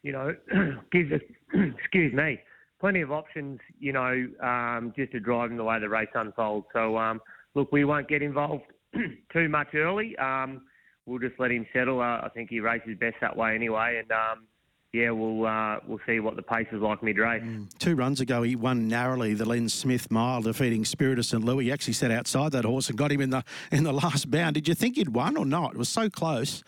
you 0.03 0.11
know, 0.11 0.33
gives 0.91 1.11
us, 1.11 1.21
excuse 1.77 2.13
me, 2.13 2.39
plenty 2.79 3.01
of 3.01 3.11
options, 3.11 3.59
you 3.79 3.93
know, 3.93 4.27
um, 4.41 4.93
just 4.95 5.11
to 5.13 5.19
drive 5.19 5.51
him 5.51 5.57
the 5.57 5.63
way 5.63 5.79
the 5.79 5.89
race 5.89 6.09
unfolds. 6.13 6.67
So, 6.73 6.97
um, 6.97 7.21
look, 7.53 7.71
we 7.71 7.85
won't 7.85 8.07
get 8.07 8.21
involved 8.21 8.63
too 9.33 9.49
much 9.49 9.73
early. 9.73 10.15
Um, 10.17 10.61
we'll 11.05 11.19
just 11.19 11.39
let 11.39 11.51
him 11.51 11.65
settle. 11.73 12.01
Uh, 12.01 12.21
I 12.21 12.29
think 12.33 12.49
he 12.49 12.59
races 12.59 12.97
best 12.99 13.15
that 13.21 13.35
way 13.35 13.55
anyway, 13.55 14.01
and 14.01 14.11
um, 14.11 14.47
yeah, 14.93 15.11
we'll 15.11 15.45
uh, 15.45 15.79
we'll 15.87 15.99
see 16.07 16.19
what 16.19 16.35
the 16.35 16.41
pace 16.41 16.67
is 16.71 16.81
like 16.81 17.03
mid 17.03 17.17
race. 17.17 17.43
Mm. 17.43 17.67
Two 17.79 17.95
runs 17.95 18.21
ago, 18.21 18.43
he 18.43 18.55
won 18.55 18.87
narrowly 18.87 19.33
the 19.33 19.45
Len 19.45 19.67
Smith 19.67 20.09
Mile, 20.09 20.41
defeating 20.41 20.85
Spirit 20.85 21.19
of 21.19 21.25
St 21.25 21.43
Louis. 21.43 21.65
He 21.65 21.71
actually 21.71 21.93
sat 21.93 22.11
outside 22.11 22.51
that 22.53 22.65
horse 22.65 22.89
and 22.89 22.97
got 22.97 23.11
him 23.11 23.21
in 23.21 23.29
the 23.29 23.43
in 23.71 23.83
the 23.83 23.93
last 24.03 24.31
bound. 24.31 24.55
Did 24.55 24.67
you 24.67 24.73
think 24.73 24.95
he'd 24.95 25.09
won 25.09 25.37
or 25.37 25.45
not? 25.45 25.73
It 25.73 25.77
was 25.77 25.89
so 25.89 26.09
close. 26.09 26.63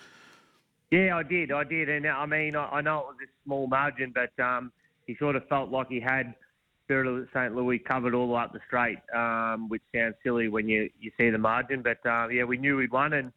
Yeah, 0.91 1.17
I 1.17 1.23
did, 1.23 1.51
I 1.51 1.65
did, 1.65 1.89
and 1.89 2.07
I 2.07 2.25
mean, 2.25 2.55
I, 2.55 2.65
I 2.65 2.81
know 2.81 2.99
it 2.99 3.05
was 3.07 3.15
a 3.21 3.27
small 3.43 3.67
margin, 3.67 4.13
but 4.15 4.41
um, 4.41 4.71
he 5.07 5.15
sort 5.17 5.35
of 5.35 5.47
felt 5.47 5.71
like 5.71 5.87
he 5.89 5.99
had 5.99 6.35
Spirit 6.83 7.07
of 7.07 7.27
St. 7.33 7.55
Louis 7.55 7.79
covered 7.79 8.13
all 8.13 8.35
up 8.35 8.53
the 8.53 8.59
straight, 8.67 8.99
um, 9.15 9.67
which 9.67 9.81
sounds 9.93 10.15
silly 10.23 10.47
when 10.47 10.69
you, 10.69 10.89
you 10.99 11.11
see 11.17 11.29
the 11.29 11.37
margin. 11.37 11.81
But 11.81 11.97
uh, 12.07 12.27
yeah, 12.27 12.43
we 12.43 12.57
knew 12.57 12.77
we'd 12.77 12.91
won, 12.91 13.13
and 13.13 13.31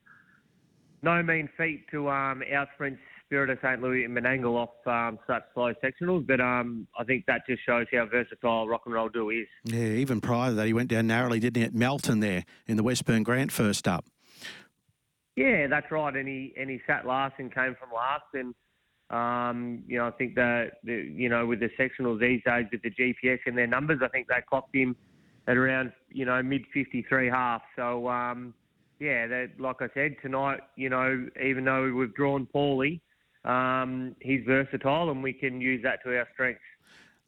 no 1.02 1.22
mean 1.22 1.48
feat 1.56 1.85
to 1.90 2.09
um, 2.11 2.42
outsprint 2.52 2.98
Spirit 3.26 3.50
of 3.50 3.59
St. 3.62 3.80
Louis 3.80 4.04
and 4.04 4.16
Menangle 4.16 4.56
off 4.56 4.70
um, 4.87 5.18
such 5.26 5.42
slow 5.54 5.72
sectionals. 5.83 6.26
But 6.26 6.40
um, 6.40 6.87
I 6.98 7.04
think 7.04 7.26
that 7.26 7.42
just 7.48 7.64
shows 7.64 7.87
how 7.92 8.06
versatile 8.06 8.68
rock 8.68 8.83
and 8.87 8.94
roll 8.94 9.09
do 9.09 9.30
is. 9.30 9.46
Yeah, 9.64 9.78
even 9.78 10.20
prior 10.20 10.50
to 10.50 10.56
that, 10.56 10.66
he 10.66 10.72
went 10.72 10.90
down 10.90 11.06
narrowly, 11.06 11.40
didn't 11.40 11.61
he, 11.61 11.66
at 11.66 11.74
Melton 11.74 12.20
there 12.20 12.44
in 12.66 12.76
the 12.76 12.83
Westburn 12.83 13.22
Grant 13.22 13.52
first 13.52 13.88
up. 13.88 14.04
Yeah, 15.37 15.68
that's 15.68 15.90
right, 15.90 16.14
and 16.14 16.28
he 16.28 16.52
and 16.59 16.68
he 16.68 16.80
sat 16.87 17.06
last 17.06 17.35
and 17.38 17.54
came 17.54 17.76
from 17.78 17.90
last, 17.94 18.24
and 18.35 18.54
um, 19.11 19.83
you 19.88 19.99
know, 19.99 20.07
I 20.07 20.12
think 20.12 20.35
that, 20.37 20.79
you 20.85 21.29
know, 21.29 21.44
with 21.44 21.61
the 21.61 21.70
sectionals 21.79 22.20
these 22.20 22.42
days, 22.44 22.66
with 22.70 22.83
the 22.83 22.90
GPS 22.90 23.40
and 23.46 23.59
their 23.59 23.66
numbers, 23.66 24.01
I 24.03 24.09
think 24.09 24.29
they 24.29 24.37
clocked 24.49 24.75
him 24.75 24.96
at 25.49 25.57
around, 25.57 25.92
you 26.11 26.25
know, 26.25 26.40
mid 26.42 26.62
53 26.73 27.29
half. 27.29 27.62
So, 27.75 28.09
um, 28.09 28.55
yeah, 29.01 29.27
that, 29.27 29.51
like 29.59 29.77
I 29.81 29.88
said, 29.94 30.16
tonight, 30.23 30.61
you 30.77 30.90
know, 30.90 31.27
even 31.42 31.64
though 31.64 31.92
we've 31.92 32.14
drawn 32.14 32.46
poorly, 32.46 33.01
um, 33.44 34.14
he's 34.20 34.42
versatile 34.46 35.11
and 35.11 35.23
we 35.23 35.33
can 35.33 35.61
use 35.61 35.83
that 35.83 36.03
to 36.05 36.16
our 36.16 36.29
strengths. 36.35 36.61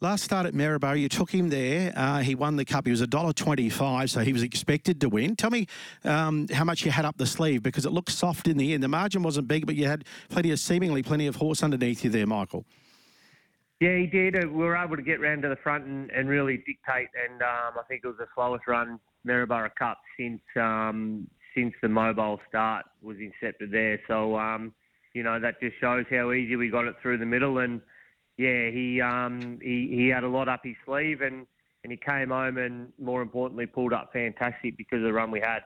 Last 0.03 0.25
start 0.25 0.47
at 0.47 0.53
Maryborough, 0.53 0.99
you 0.99 1.09
took 1.09 1.31
him 1.31 1.49
there. 1.49 1.93
Uh, 1.95 2.19
he 2.19 2.35
won 2.35 2.57
the 2.57 2.65
cup. 2.65 2.87
He 2.87 2.91
was 2.91 3.01
$1.25, 3.03 4.11
so 4.11 4.19
he 4.19 4.33
was 4.33 4.43
expected 4.43 5.01
to 5.01 5.09
win. 5.09 5.37
Tell 5.37 5.51
me 5.51 5.69
um, 6.03 6.49
how 6.49 6.65
much 6.65 6.85
you 6.85 6.91
had 6.91 7.05
up 7.05 7.19
the 7.19 7.27
sleeve 7.27 7.63
because 7.63 7.87
it 7.87 7.93
looked 7.93 8.11
soft 8.11 8.49
in 8.49 8.57
the 8.57 8.75
end. 8.75 8.83
The 8.83 8.89
margin 8.89 9.23
wasn't 9.23 9.47
big, 9.47 9.65
but 9.65 9.77
you 9.77 9.87
had 9.87 10.05
plenty 10.29 10.51
of, 10.51 10.59
seemingly 10.59 11.05
plenty 11.05 11.29
of 11.29 11.37
horse 11.37 11.63
underneath 11.63 12.03
you 12.03 12.11
there, 12.11 12.27
Michael. 12.27 12.65
Yeah, 13.79 13.97
he 13.97 14.09
did. 14.09 14.35
Uh, 14.35 14.49
we 14.49 14.65
were 14.65 14.77
able 14.77 14.97
to 14.97 15.03
get 15.03 15.21
round 15.21 15.43
to 15.43 15.49
the 15.49 15.57
front 15.63 15.85
and, 15.85 16.11
and 16.11 16.29
really 16.29 16.57
dictate, 16.57 17.07
and 17.25 17.41
um, 17.41 17.79
I 17.79 17.83
think 17.87 18.01
it 18.03 18.09
was 18.09 18.17
the 18.19 18.27
slowest 18.35 18.67
run 18.67 18.99
Maryborough 19.25 19.71
Cup 19.79 20.01
since 20.19 20.43
um, 20.57 21.29
since 21.55 21.75
the 21.81 21.89
mobile 21.89 22.41
start 22.49 22.87
was 23.03 23.19
incepted 23.19 23.71
there. 23.71 24.01
So, 24.09 24.37
um, 24.37 24.75
you 25.15 25.23
know, 25.23 25.39
that 25.39 25.61
just 25.61 25.77
shows 25.81 26.07
how 26.11 26.33
easy 26.33 26.57
we 26.57 26.71
got 26.71 26.87
it 26.87 26.97
through 27.01 27.19
the 27.19 27.27
middle 27.27 27.59
and 27.59 27.81
yeah, 28.37 28.71
he 28.71 29.01
um, 29.01 29.59
he 29.63 29.89
he 29.93 30.09
had 30.09 30.25
a 30.25 30.29
lot 30.29 30.49
up 30.49 30.61
his 30.65 30.77
sleeve, 30.85 31.21
and 31.21 31.47
and 31.85 31.91
he 31.91 31.97
came 31.97 32.31
home 32.31 32.59
and 32.59 32.93
more 32.99 33.23
importantly 33.23 33.67
pulled 33.67 33.93
up 33.93 34.13
fantastic 34.13 34.77
because 34.77 34.99
of 34.99 35.05
the 35.05 35.13
run 35.13 35.31
we 35.31 35.41
had. 35.41 35.61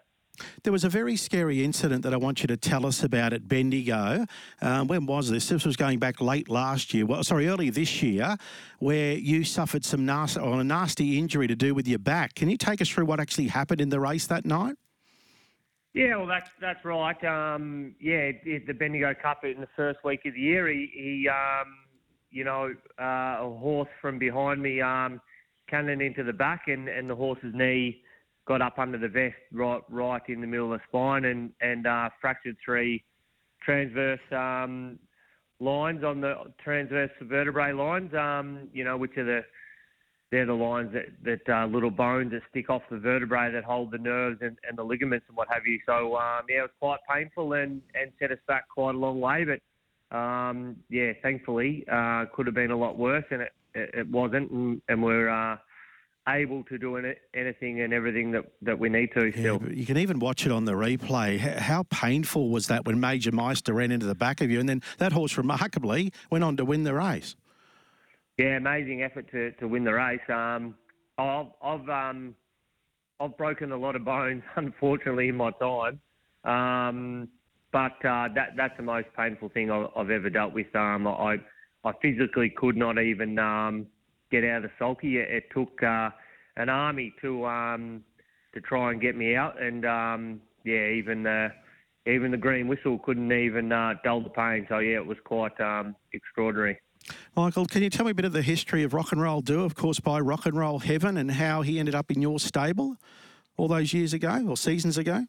There 0.64 0.72
was 0.72 0.84
a 0.84 0.88
very 0.88 1.16
scary 1.16 1.64
incident 1.64 2.02
that 2.02 2.12
I 2.12 2.18
want 2.18 2.42
you 2.42 2.46
to 2.48 2.56
tell 2.58 2.84
us 2.84 3.02
about 3.02 3.32
at 3.32 3.48
Bendigo. 3.48 4.26
Um, 4.60 4.86
when 4.86 5.06
was 5.06 5.30
this? 5.30 5.48
This 5.48 5.64
was 5.64 5.76
going 5.76 5.98
back 5.98 6.20
late 6.20 6.50
last 6.50 6.92
year. 6.92 7.06
Well, 7.06 7.24
sorry, 7.24 7.48
early 7.48 7.70
this 7.70 8.02
year, 8.02 8.36
where 8.78 9.14
you 9.14 9.44
suffered 9.44 9.84
some 9.84 10.04
nasty, 10.04 10.40
or 10.40 10.60
a 10.60 10.64
nasty 10.64 11.18
injury 11.18 11.46
to 11.46 11.56
do 11.56 11.74
with 11.74 11.88
your 11.88 11.98
back. 11.98 12.34
Can 12.34 12.50
you 12.50 12.58
take 12.58 12.82
us 12.82 12.88
through 12.88 13.06
what 13.06 13.18
actually 13.18 13.48
happened 13.48 13.80
in 13.80 13.88
the 13.88 14.00
race 14.00 14.26
that 14.26 14.44
night? 14.44 14.76
Yeah, 15.94 16.16
well, 16.16 16.26
that's 16.26 16.50
that's 16.60 16.84
right. 16.84 17.24
Um, 17.24 17.94
yeah, 17.98 18.32
the 18.44 18.74
Bendigo 18.74 19.14
Cup 19.14 19.44
in 19.44 19.62
the 19.62 19.68
first 19.74 20.00
week 20.04 20.20
of 20.26 20.34
the 20.34 20.40
year, 20.40 20.68
he, 20.68 20.90
he 20.92 21.28
um, 21.28 21.72
you 22.30 22.44
know, 22.44 22.74
uh, 23.00 23.46
a 23.46 23.56
horse 23.58 23.88
from 24.00 24.18
behind 24.18 24.62
me 24.62 24.80
um, 24.80 25.20
cannon 25.68 26.00
into 26.00 26.22
the 26.22 26.32
back, 26.32 26.64
and, 26.68 26.88
and 26.88 27.08
the 27.08 27.14
horse's 27.14 27.54
knee 27.54 28.02
got 28.46 28.62
up 28.62 28.78
under 28.78 28.98
the 28.98 29.08
vest, 29.08 29.34
right 29.52 29.80
right 29.90 30.22
in 30.28 30.40
the 30.40 30.46
middle 30.46 30.72
of 30.72 30.80
the 30.80 30.84
spine, 30.88 31.24
and 31.24 31.50
and 31.60 31.86
uh, 31.86 32.08
fractured 32.20 32.56
three 32.64 33.02
transverse 33.64 34.20
um, 34.32 34.98
lines 35.60 36.04
on 36.04 36.20
the 36.20 36.34
transverse 36.62 37.10
vertebrae 37.22 37.72
lines. 37.72 38.12
Um, 38.14 38.68
you 38.72 38.84
know, 38.84 38.96
which 38.96 39.16
are 39.16 39.24
the 39.24 39.42
they're 40.30 40.46
the 40.46 40.52
lines 40.52 40.92
that, 40.92 41.06
that 41.24 41.52
uh, 41.52 41.66
little 41.66 41.90
bones 41.90 42.32
that 42.32 42.42
stick 42.50 42.68
off 42.68 42.82
the 42.90 42.98
vertebrae 42.98 43.52
that 43.52 43.62
hold 43.62 43.92
the 43.92 43.98
nerves 43.98 44.38
and, 44.40 44.58
and 44.68 44.76
the 44.76 44.82
ligaments 44.82 45.24
and 45.28 45.36
what 45.36 45.48
have 45.52 45.66
you. 45.66 45.78
So 45.86 46.16
um, 46.16 46.42
yeah, 46.48 46.58
it 46.58 46.62
was 46.62 46.70
quite 46.80 46.98
painful 47.08 47.52
and, 47.52 47.80
and 47.94 48.10
set 48.18 48.32
us 48.32 48.38
back 48.48 48.68
quite 48.68 48.96
a 48.96 48.98
long 48.98 49.20
way. 49.20 49.44
But 49.44 49.60
um, 50.16 50.76
yeah, 50.88 51.12
thankfully, 51.22 51.84
uh, 51.90 52.24
could 52.34 52.46
have 52.46 52.54
been 52.54 52.70
a 52.70 52.76
lot 52.76 52.96
worse, 52.98 53.24
and 53.30 53.42
it, 53.42 53.52
it, 53.74 53.90
it 53.94 54.10
wasn't. 54.10 54.50
And, 54.50 54.80
and 54.88 55.02
we're 55.02 55.28
uh, 55.28 55.56
able 56.28 56.64
to 56.64 56.78
do 56.78 56.96
any, 56.96 57.14
anything 57.34 57.80
and 57.80 57.92
everything 57.92 58.30
that, 58.32 58.44
that 58.62 58.78
we 58.78 58.88
need 58.88 59.10
to 59.14 59.26
Yeah, 59.26 59.56
still. 59.56 59.62
you 59.70 59.86
can 59.86 59.96
even 59.98 60.18
watch 60.18 60.46
it 60.46 60.52
on 60.52 60.64
the 60.64 60.72
replay. 60.72 61.34
H- 61.34 61.58
How 61.58 61.84
painful 61.84 62.50
was 62.50 62.66
that 62.68 62.84
when 62.84 62.98
Major 63.00 63.32
Meister 63.32 63.72
ran 63.74 63.92
into 63.92 64.06
the 64.06 64.14
back 64.14 64.40
of 64.40 64.50
you, 64.50 64.58
and 64.60 64.68
then 64.68 64.82
that 64.98 65.12
horse 65.12 65.36
remarkably 65.36 66.12
went 66.30 66.44
on 66.44 66.56
to 66.56 66.64
win 66.64 66.84
the 66.84 66.94
race? 66.94 67.36
Yeah, 68.38 68.56
amazing 68.56 69.02
effort 69.02 69.30
to, 69.32 69.52
to 69.52 69.68
win 69.68 69.84
the 69.84 69.94
race. 69.94 70.20
Um, 70.28 70.74
I've 71.18 71.46
I've 71.62 71.88
um, 71.88 72.34
I've 73.20 73.36
broken 73.36 73.72
a 73.72 73.76
lot 73.76 73.96
of 73.96 74.04
bones, 74.04 74.42
unfortunately, 74.56 75.28
in 75.28 75.36
my 75.36 75.50
time. 75.52 76.00
But 77.76 78.02
uh, 78.08 78.28
that 78.34 78.54
that's 78.56 78.74
the 78.78 78.82
most 78.82 79.08
painful 79.14 79.50
thing 79.50 79.70
I've, 79.70 79.88
I've 79.94 80.08
ever 80.08 80.30
dealt 80.30 80.54
with. 80.54 80.74
Um, 80.74 81.06
I 81.06 81.36
I 81.84 81.92
physically 82.00 82.48
could 82.48 82.74
not 82.74 82.98
even 82.98 83.38
um, 83.38 83.86
get 84.30 84.44
out 84.44 84.56
of 84.56 84.62
the 84.62 84.70
sulky. 84.78 85.18
It, 85.18 85.28
it 85.28 85.44
took 85.52 85.82
uh, 85.82 86.08
an 86.56 86.70
army 86.70 87.12
to 87.20 87.44
um, 87.44 88.02
to 88.54 88.62
try 88.62 88.92
and 88.92 88.98
get 88.98 89.14
me 89.14 89.36
out, 89.36 89.60
and 89.60 89.84
um, 89.84 90.40
yeah, 90.64 90.88
even 90.88 91.22
the 91.22 91.52
even 92.06 92.30
the 92.30 92.38
green 92.38 92.66
whistle 92.66 92.98
couldn't 92.98 93.30
even 93.30 93.70
uh, 93.70 93.92
dull 94.02 94.22
the 94.22 94.30
pain. 94.30 94.64
So 94.70 94.78
yeah, 94.78 94.96
it 94.96 95.06
was 95.06 95.18
quite 95.26 95.60
um, 95.60 95.94
extraordinary. 96.14 96.80
Michael, 97.36 97.66
can 97.66 97.82
you 97.82 97.90
tell 97.90 98.06
me 98.06 98.12
a 98.12 98.14
bit 98.14 98.24
of 98.24 98.32
the 98.32 98.40
history 98.40 98.84
of 98.84 98.94
Rock 98.94 99.12
and 99.12 99.20
Roll 99.20 99.42
Do, 99.42 99.64
of 99.64 99.74
course, 99.74 100.00
by 100.00 100.18
Rock 100.18 100.46
and 100.46 100.56
Roll 100.56 100.78
Heaven, 100.78 101.18
and 101.18 101.30
how 101.30 101.60
he 101.60 101.78
ended 101.78 101.94
up 101.94 102.10
in 102.10 102.22
your 102.22 102.40
stable 102.40 102.96
all 103.58 103.68
those 103.68 103.92
years 103.92 104.14
ago 104.14 104.46
or 104.48 104.56
seasons 104.56 104.96
ago? 104.96 105.26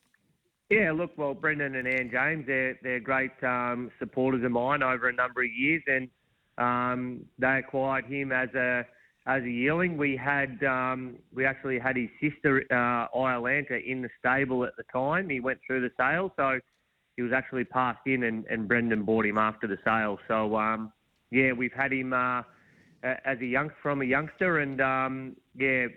Yeah, 0.69 0.91
look, 0.91 1.11
well, 1.17 1.33
Brendan 1.33 1.75
and 1.75 1.87
Ann 1.87 2.09
James, 2.11 2.45
they're 2.45 2.77
they're 2.83 2.99
great 2.99 3.31
um, 3.41 3.89
supporters 3.99 4.43
of 4.43 4.51
mine 4.51 4.83
over 4.83 5.07
a 5.07 5.13
number 5.13 5.41
of 5.41 5.49
years, 5.49 5.81
and 5.87 6.09
um, 6.57 7.25
they 7.39 7.59
acquired 7.59 8.05
him 8.05 8.33
as 8.33 8.49
a 8.53 8.85
as 9.27 9.43
a 9.43 9.49
yearling. 9.49 9.97
We 9.97 10.17
had 10.17 10.61
um, 10.65 11.15
we 11.33 11.45
actually 11.45 11.79
had 11.79 11.95
his 11.95 12.09
sister 12.19 12.63
uh, 12.69 13.07
Iolanta 13.17 13.85
in 13.85 14.01
the 14.01 14.09
stable 14.19 14.65
at 14.65 14.75
the 14.75 14.83
time. 14.91 15.29
He 15.29 15.39
went 15.39 15.59
through 15.65 15.81
the 15.81 15.91
sale, 15.97 16.33
so 16.35 16.59
he 17.15 17.21
was 17.21 17.31
actually 17.31 17.63
passed 17.63 18.05
in, 18.05 18.23
and, 18.23 18.45
and 18.47 18.67
Brendan 18.67 19.03
bought 19.03 19.25
him 19.25 19.37
after 19.37 19.67
the 19.67 19.77
sale. 19.85 20.19
So 20.27 20.57
um, 20.57 20.91
yeah, 21.31 21.53
we've 21.53 21.73
had 21.73 21.93
him 21.93 22.11
uh, 22.11 22.41
as 23.03 23.39
a 23.39 23.45
young 23.45 23.69
from 23.81 24.01
a 24.01 24.05
youngster, 24.05 24.59
and 24.59 24.81
um, 24.81 25.35
yeah, 25.55 25.87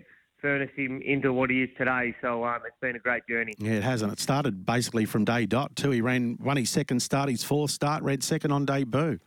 furnished 0.40 0.76
him 0.76 1.00
into 1.02 1.32
what 1.32 1.50
he 1.50 1.62
is 1.62 1.70
today. 1.76 2.14
So 2.20 2.44
um, 2.44 2.60
it's 2.66 2.76
been 2.80 2.96
a 2.96 2.98
great 2.98 3.26
journey. 3.28 3.52
Yeah, 3.58 3.72
it 3.72 3.82
hasn't. 3.82 4.12
It 4.12 4.20
started 4.20 4.64
basically 4.66 5.04
from 5.04 5.24
day 5.24 5.46
dot 5.46 5.76
too. 5.76 5.90
He 5.90 6.00
ran 6.00 6.38
won 6.40 6.56
his 6.56 6.70
second 6.70 7.00
start, 7.00 7.28
his 7.28 7.44
fourth 7.44 7.70
start, 7.70 8.02
ran 8.02 8.20
second 8.20 8.52
on 8.52 8.64
debut. 8.64 9.18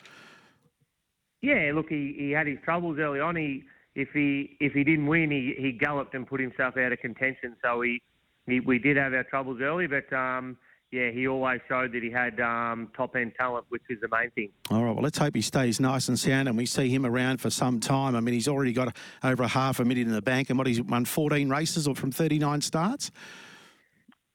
Yeah, 1.42 1.72
look, 1.76 1.90
he, 1.90 2.16
he 2.18 2.32
had 2.32 2.48
his 2.48 2.58
troubles 2.64 2.98
early 3.00 3.20
on. 3.20 3.36
He 3.36 3.64
if 3.96 4.10
he 4.14 4.58
if 4.60 4.74
he 4.74 4.84
didn't 4.84 5.08
win, 5.08 5.30
he, 5.32 5.54
he 5.58 5.72
galloped 5.72 6.16
and 6.16 6.26
put 6.26 6.40
himself 6.40 6.78
out 6.78 6.92
of 6.92 7.00
contention. 7.00 7.56
So 7.64 7.82
he, 7.82 8.02
he 8.48 8.60
we 8.60 8.80
did 8.80 8.98
have 8.98 9.14
our 9.14 9.24
troubles 9.24 9.60
early, 9.62 9.88
but 9.88 10.12
um, 10.14 10.58
yeah, 10.94 11.10
he 11.10 11.28
always 11.28 11.60
showed 11.68 11.92
that 11.94 12.04
he 12.04 12.12
had 12.12 12.40
um, 12.40 12.92
top 12.96 13.16
end 13.16 13.34
talent, 13.36 13.66
which 13.70 13.82
is 13.90 14.00
the 14.00 14.08
main 14.10 14.30
thing. 14.32 14.50
All 14.70 14.84
right, 14.84 14.94
well, 14.94 15.02
let's 15.02 15.18
hope 15.18 15.36
he 15.36 15.42
stays 15.42 15.80
nice 15.80 16.08
and 16.08 16.20
sound 16.20 16.48
and 16.48 16.56
we 16.56 16.68
see 16.68 16.88
him 16.88 17.04
around 17.04 17.42
for 17.42 17.50
some 17.50 17.80
time. 17.80 18.16
I 18.16 18.20
mean, 18.20 18.36
he's 18.36 18.48
already 18.48 18.74
got 18.74 18.96
over 19.24 19.42
a 19.42 19.48
half 19.48 19.80
a 19.80 19.86
million 19.86 20.08
in 20.08 20.14
the 20.14 20.22
bank, 20.22 20.52
and 20.52 20.58
what 20.58 20.68
he's 20.68 20.80
won 20.80 21.06
14 21.06 21.50
races 21.50 21.88
or 21.88 21.96
from 21.96 22.12
39 22.12 22.62
starts. 22.62 23.10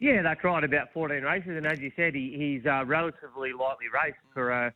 Yeah, 0.00 0.22
that's 0.22 0.42
right. 0.42 0.64
About 0.64 0.92
14 0.92 1.22
races, 1.22 1.50
and 1.56 1.64
as 1.64 1.78
you 1.78 1.92
said, 1.94 2.16
he, 2.16 2.34
he's 2.36 2.66
uh, 2.66 2.84
relatively 2.84 3.52
lightly 3.52 3.86
raced 3.94 4.18
for 4.34 4.50
a 4.50 4.72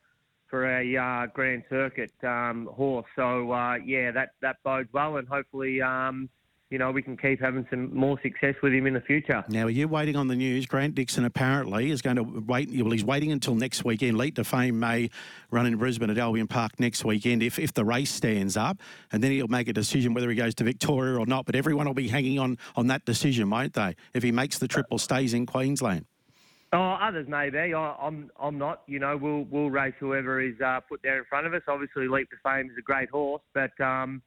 for 0.46 0.66
a 0.66 0.96
uh, 0.96 1.26
Grand 1.34 1.64
Circuit 1.68 2.12
um, 2.22 2.68
horse. 2.72 3.06
So 3.16 3.50
uh, 3.50 3.76
yeah, 3.84 4.12
that 4.12 4.30
that 4.40 4.56
bodes 4.62 4.88
well, 4.92 5.16
and 5.16 5.26
hopefully, 5.26 5.82
um, 5.82 6.28
you 6.72 6.78
know, 6.78 6.90
we 6.90 7.02
can 7.02 7.18
keep 7.18 7.38
having 7.38 7.66
some 7.68 7.94
more 7.94 8.18
success 8.22 8.54
with 8.62 8.72
him 8.72 8.86
in 8.86 8.94
the 8.94 9.00
future. 9.00 9.44
Now, 9.48 9.66
are 9.66 9.70
you 9.70 9.86
waiting 9.86 10.16
on 10.16 10.28
the 10.28 10.34
news? 10.34 10.64
Grant 10.64 10.94
Dixon 10.94 11.26
apparently 11.26 11.90
is 11.90 12.00
going 12.00 12.16
to 12.16 12.22
wait. 12.22 12.70
Well, 12.74 12.90
he's 12.90 13.04
waiting 13.04 13.30
until 13.30 13.54
next 13.54 13.84
weekend. 13.84 14.16
Leap 14.16 14.36
to 14.36 14.44
Fame 14.44 14.80
may 14.80 15.10
run 15.50 15.66
in 15.66 15.76
Brisbane 15.76 16.08
at 16.08 16.16
Albion 16.16 16.48
Park 16.48 16.80
next 16.80 17.04
weekend 17.04 17.42
if, 17.42 17.58
if 17.58 17.74
the 17.74 17.84
race 17.84 18.10
stands 18.10 18.56
up, 18.56 18.80
and 19.12 19.22
then 19.22 19.32
he'll 19.32 19.48
make 19.48 19.68
a 19.68 19.72
decision 19.74 20.14
whether 20.14 20.30
he 20.30 20.34
goes 20.34 20.54
to 20.56 20.64
Victoria 20.64 21.18
or 21.18 21.26
not. 21.26 21.44
But 21.44 21.56
everyone 21.56 21.86
will 21.86 21.94
be 21.94 22.08
hanging 22.08 22.38
on 22.38 22.56
on 22.74 22.86
that 22.86 23.04
decision, 23.04 23.50
won't 23.50 23.74
they? 23.74 23.94
If 24.14 24.22
he 24.22 24.32
makes 24.32 24.58
the 24.58 24.66
trip 24.66 24.86
or 24.90 24.98
stays 24.98 25.34
in 25.34 25.44
Queensland. 25.44 26.06
Oh, 26.72 26.96
others 27.02 27.28
may 27.28 27.50
be. 27.50 27.74
I, 27.74 27.94
I'm 28.00 28.30
I'm 28.40 28.56
not. 28.56 28.82
You 28.86 28.98
know, 28.98 29.18
we'll 29.18 29.44
we'll 29.50 29.68
race 29.68 29.92
whoever 30.00 30.40
is 30.40 30.58
uh, 30.64 30.80
put 30.80 31.02
there 31.02 31.18
in 31.18 31.24
front 31.26 31.46
of 31.46 31.52
us. 31.52 31.60
Obviously, 31.68 32.08
Leap 32.08 32.30
to 32.30 32.36
Fame 32.42 32.70
is 32.70 32.78
a 32.78 32.82
great 32.82 33.10
horse, 33.10 33.42
but 33.52 33.78
um, 33.78 34.22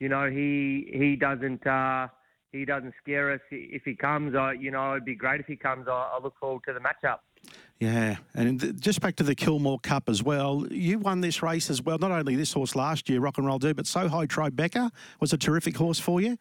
you 0.00 0.08
know 0.08 0.30
he 0.30 0.90
he 0.92 1.16
doesn't 1.16 1.66
uh, 1.66 2.08
he 2.52 2.64
doesn't 2.64 2.94
scare 3.02 3.32
us 3.32 3.40
if 3.50 3.82
he 3.84 3.94
comes. 3.94 4.34
I 4.34 4.52
you 4.52 4.70
know 4.70 4.92
it'd 4.92 5.04
be 5.04 5.14
great 5.14 5.40
if 5.40 5.46
he 5.46 5.56
comes. 5.56 5.86
I, 5.88 6.16
I 6.16 6.18
look 6.22 6.34
forward 6.38 6.62
to 6.66 6.72
the 6.72 6.80
matchup. 6.80 7.18
Yeah, 7.78 8.16
and 8.34 8.60
th- 8.60 8.76
just 8.76 9.00
back 9.00 9.16
to 9.16 9.22
the 9.22 9.34
Kilmore 9.34 9.78
Cup 9.80 10.08
as 10.08 10.22
well. 10.22 10.66
You 10.70 10.98
won 10.98 11.20
this 11.20 11.42
race 11.42 11.68
as 11.68 11.82
well. 11.82 11.98
Not 11.98 12.10
only 12.10 12.34
this 12.34 12.52
horse 12.52 12.74
last 12.74 13.08
year, 13.08 13.20
Rock 13.20 13.36
and 13.36 13.46
Roll 13.46 13.58
Do, 13.58 13.74
but 13.74 13.86
Soho 13.86 14.24
Tribeca 14.24 14.90
was 15.20 15.32
a 15.32 15.38
terrific 15.38 15.76
horse 15.76 16.00
for 16.00 16.20
you. 16.20 16.38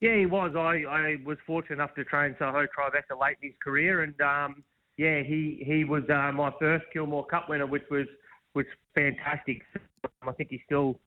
Yeah, 0.00 0.16
he 0.16 0.26
was. 0.26 0.52
I, 0.56 0.84
I 0.88 1.16
was 1.24 1.38
fortunate 1.46 1.76
enough 1.76 1.94
to 1.94 2.04
train 2.04 2.34
Soho 2.38 2.66
Tribeca 2.66 3.20
late 3.20 3.36
in 3.42 3.50
his 3.50 3.56
career, 3.62 4.02
and 4.02 4.20
um, 4.20 4.64
yeah, 4.96 5.22
he 5.22 5.62
he 5.64 5.84
was 5.84 6.02
uh, 6.10 6.32
my 6.32 6.50
first 6.58 6.84
Kilmore 6.92 7.26
Cup 7.26 7.48
winner, 7.48 7.66
which 7.66 7.84
was 7.90 8.06
was 8.54 8.66
fantastic. 8.94 9.62
I 10.22 10.32
think 10.32 10.50
he's 10.50 10.60
still 10.66 10.98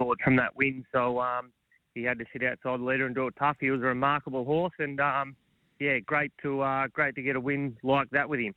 forward 0.00 0.18
from 0.24 0.36
that 0.36 0.56
win, 0.56 0.84
so 0.92 1.20
um, 1.20 1.52
he 1.94 2.02
had 2.02 2.18
to 2.18 2.24
sit 2.32 2.42
outside 2.42 2.80
the 2.80 2.84
leader 2.84 3.04
and 3.04 3.14
do 3.14 3.26
it 3.26 3.34
tough. 3.38 3.58
He 3.60 3.70
was 3.70 3.80
a 3.82 3.84
remarkable 3.84 4.44
horse, 4.44 4.72
and 4.78 4.98
um, 4.98 5.36
yeah, 5.78 5.98
great 5.98 6.32
to 6.42 6.62
uh, 6.62 6.86
great 6.88 7.14
to 7.16 7.22
get 7.22 7.36
a 7.36 7.40
win 7.40 7.76
like 7.82 8.08
that 8.10 8.28
with 8.28 8.40
him. 8.40 8.54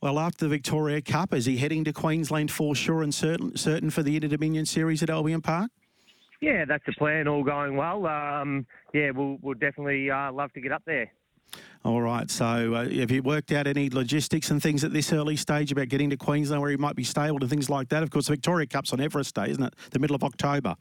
Well, 0.00 0.18
after 0.18 0.46
the 0.46 0.48
Victoria 0.48 1.02
Cup, 1.02 1.34
is 1.34 1.44
he 1.44 1.58
heading 1.58 1.84
to 1.84 1.92
Queensland 1.92 2.50
for 2.50 2.74
sure 2.74 3.02
and 3.02 3.14
certain, 3.14 3.54
certain 3.58 3.90
for 3.90 4.02
the 4.02 4.16
Inter 4.16 4.28
Dominion 4.28 4.64
Series 4.64 5.02
at 5.02 5.10
Albion 5.10 5.42
Park? 5.42 5.70
Yeah, 6.40 6.64
that's 6.64 6.84
the 6.86 6.92
plan. 6.94 7.28
All 7.28 7.44
going 7.44 7.76
well. 7.76 8.06
Um, 8.06 8.66
yeah, 8.94 9.10
we'll 9.10 9.36
we'll 9.42 9.54
definitely 9.54 10.10
uh, 10.10 10.32
love 10.32 10.50
to 10.54 10.60
get 10.62 10.72
up 10.72 10.82
there. 10.86 11.12
All 11.82 12.02
right. 12.02 12.30
So, 12.30 12.74
uh, 12.74 12.88
have 12.90 13.10
you 13.10 13.22
worked 13.22 13.52
out 13.52 13.66
any 13.66 13.88
logistics 13.88 14.50
and 14.50 14.62
things 14.62 14.84
at 14.84 14.92
this 14.92 15.12
early 15.14 15.36
stage 15.36 15.72
about 15.72 15.88
getting 15.88 16.10
to 16.10 16.16
Queensland 16.16 16.60
where 16.60 16.70
he 16.70 16.76
might 16.76 16.94
be 16.94 17.04
stabled 17.04 17.40
and 17.40 17.48
things 17.48 17.70
like 17.70 17.88
that? 17.88 18.02
Of 18.02 18.10
course, 18.10 18.26
the 18.26 18.34
Victoria 18.34 18.66
Cup's 18.66 18.92
on 18.92 19.00
Everest 19.00 19.34
Day, 19.34 19.48
isn't 19.48 19.62
it? 19.62 19.74
The 19.90 19.98
middle 19.98 20.14
of 20.14 20.22
October. 20.22 20.76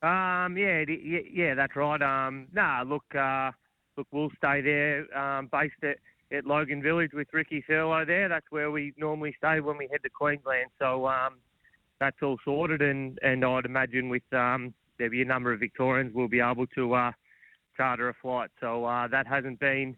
Um, 0.00 0.56
yeah, 0.56 0.84
yeah, 0.88 1.54
that's 1.54 1.76
right. 1.76 2.00
Um, 2.00 2.46
nah, 2.54 2.82
look, 2.86 3.04
uh, 3.14 3.50
look, 3.96 4.06
we'll 4.10 4.30
stay 4.38 4.62
there, 4.62 5.18
um, 5.18 5.48
based 5.52 5.74
at, 5.82 5.98
at 6.34 6.46
Logan 6.46 6.82
Village 6.82 7.10
with 7.12 7.28
Ricky 7.32 7.62
Thurlow 7.68 8.06
there. 8.06 8.28
That's 8.30 8.46
where 8.50 8.70
we 8.70 8.94
normally 8.96 9.34
stay 9.36 9.60
when 9.60 9.76
we 9.76 9.88
head 9.90 10.02
to 10.04 10.10
Queensland. 10.10 10.70
So 10.78 11.06
um, 11.06 11.34
that's 12.00 12.16
all 12.22 12.38
sorted, 12.44 12.80
and, 12.80 13.18
and 13.22 13.44
I'd 13.44 13.66
imagine 13.66 14.08
with 14.08 14.22
um, 14.32 14.72
there'll 14.96 15.10
be 15.10 15.20
a 15.20 15.26
number 15.26 15.52
of 15.52 15.60
Victorians 15.60 16.14
we'll 16.14 16.28
be 16.28 16.40
able 16.40 16.66
to 16.68 16.94
uh, 16.94 17.12
charter 17.78 18.10
a 18.10 18.14
flight. 18.20 18.50
So 18.60 18.84
uh, 18.84 19.08
that 19.08 19.26
hasn't 19.26 19.60
been 19.60 19.96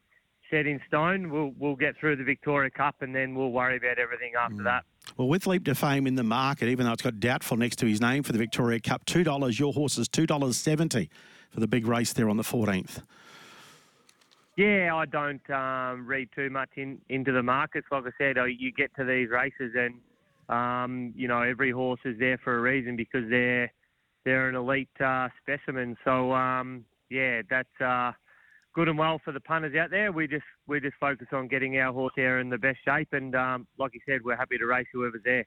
set 0.50 0.66
in 0.66 0.80
stone. 0.86 1.30
We'll 1.30 1.52
we'll 1.58 1.76
get 1.76 1.96
through 1.98 2.16
the 2.16 2.24
Victoria 2.24 2.70
Cup, 2.70 2.96
and 3.00 3.14
then 3.14 3.34
we'll 3.34 3.50
worry 3.50 3.76
about 3.78 3.98
everything 3.98 4.32
after 4.38 4.62
that. 4.64 4.84
Well, 5.16 5.28
with 5.28 5.46
Leap 5.46 5.64
to 5.64 5.74
Fame 5.74 6.06
in 6.06 6.14
the 6.14 6.22
market, 6.22 6.68
even 6.68 6.86
though 6.86 6.92
it's 6.92 7.02
got 7.02 7.18
doubtful 7.18 7.56
next 7.56 7.76
to 7.76 7.86
his 7.86 8.00
name 8.00 8.22
for 8.22 8.32
the 8.32 8.38
Victoria 8.38 8.80
Cup, 8.80 9.06
$2. 9.06 9.58
Your 9.58 9.72
horse 9.72 9.98
is 9.98 10.08
$2.70 10.08 11.08
for 11.50 11.60
the 11.60 11.66
big 11.66 11.86
race 11.86 12.12
there 12.12 12.28
on 12.28 12.36
the 12.36 12.42
14th. 12.42 13.02
Yeah, 14.56 14.94
I 14.94 15.06
don't 15.06 15.50
um, 15.50 16.06
read 16.06 16.28
too 16.36 16.50
much 16.50 16.68
in, 16.76 17.00
into 17.08 17.32
the 17.32 17.42
markets. 17.42 17.86
Like 17.90 18.04
I 18.04 18.10
said, 18.18 18.38
uh, 18.38 18.44
you 18.44 18.72
get 18.72 18.94
to 18.96 19.04
these 19.04 19.30
races, 19.30 19.74
and 19.74 19.94
um, 20.48 21.14
you 21.16 21.28
know 21.28 21.40
every 21.40 21.70
horse 21.70 22.00
is 22.04 22.18
there 22.18 22.38
for 22.44 22.58
a 22.58 22.60
reason 22.60 22.94
because 22.94 23.22
they're 23.30 23.72
they're 24.24 24.48
an 24.50 24.56
elite 24.56 24.90
uh, 25.02 25.28
specimen. 25.42 25.96
So 26.04 26.32
um, 26.32 26.84
yeah, 27.10 27.42
that's 27.50 27.80
uh, 27.84 28.12
good 28.74 28.88
and 28.88 28.98
well 28.98 29.20
for 29.24 29.32
the 29.32 29.40
punters 29.40 29.76
out 29.76 29.90
there. 29.90 30.12
We 30.12 30.26
just 30.26 30.44
we 30.66 30.80
just 30.80 30.96
focus 30.98 31.26
on 31.32 31.48
getting 31.48 31.78
our 31.78 31.92
horse 31.92 32.12
there 32.16 32.40
in 32.40 32.48
the 32.48 32.58
best 32.58 32.78
shape, 32.84 33.08
and 33.12 33.34
um, 33.34 33.66
like 33.78 33.92
you 33.94 34.00
said, 34.06 34.20
we're 34.24 34.36
happy 34.36 34.56
to 34.58 34.66
race 34.66 34.86
whoever's 34.92 35.22
there. 35.24 35.44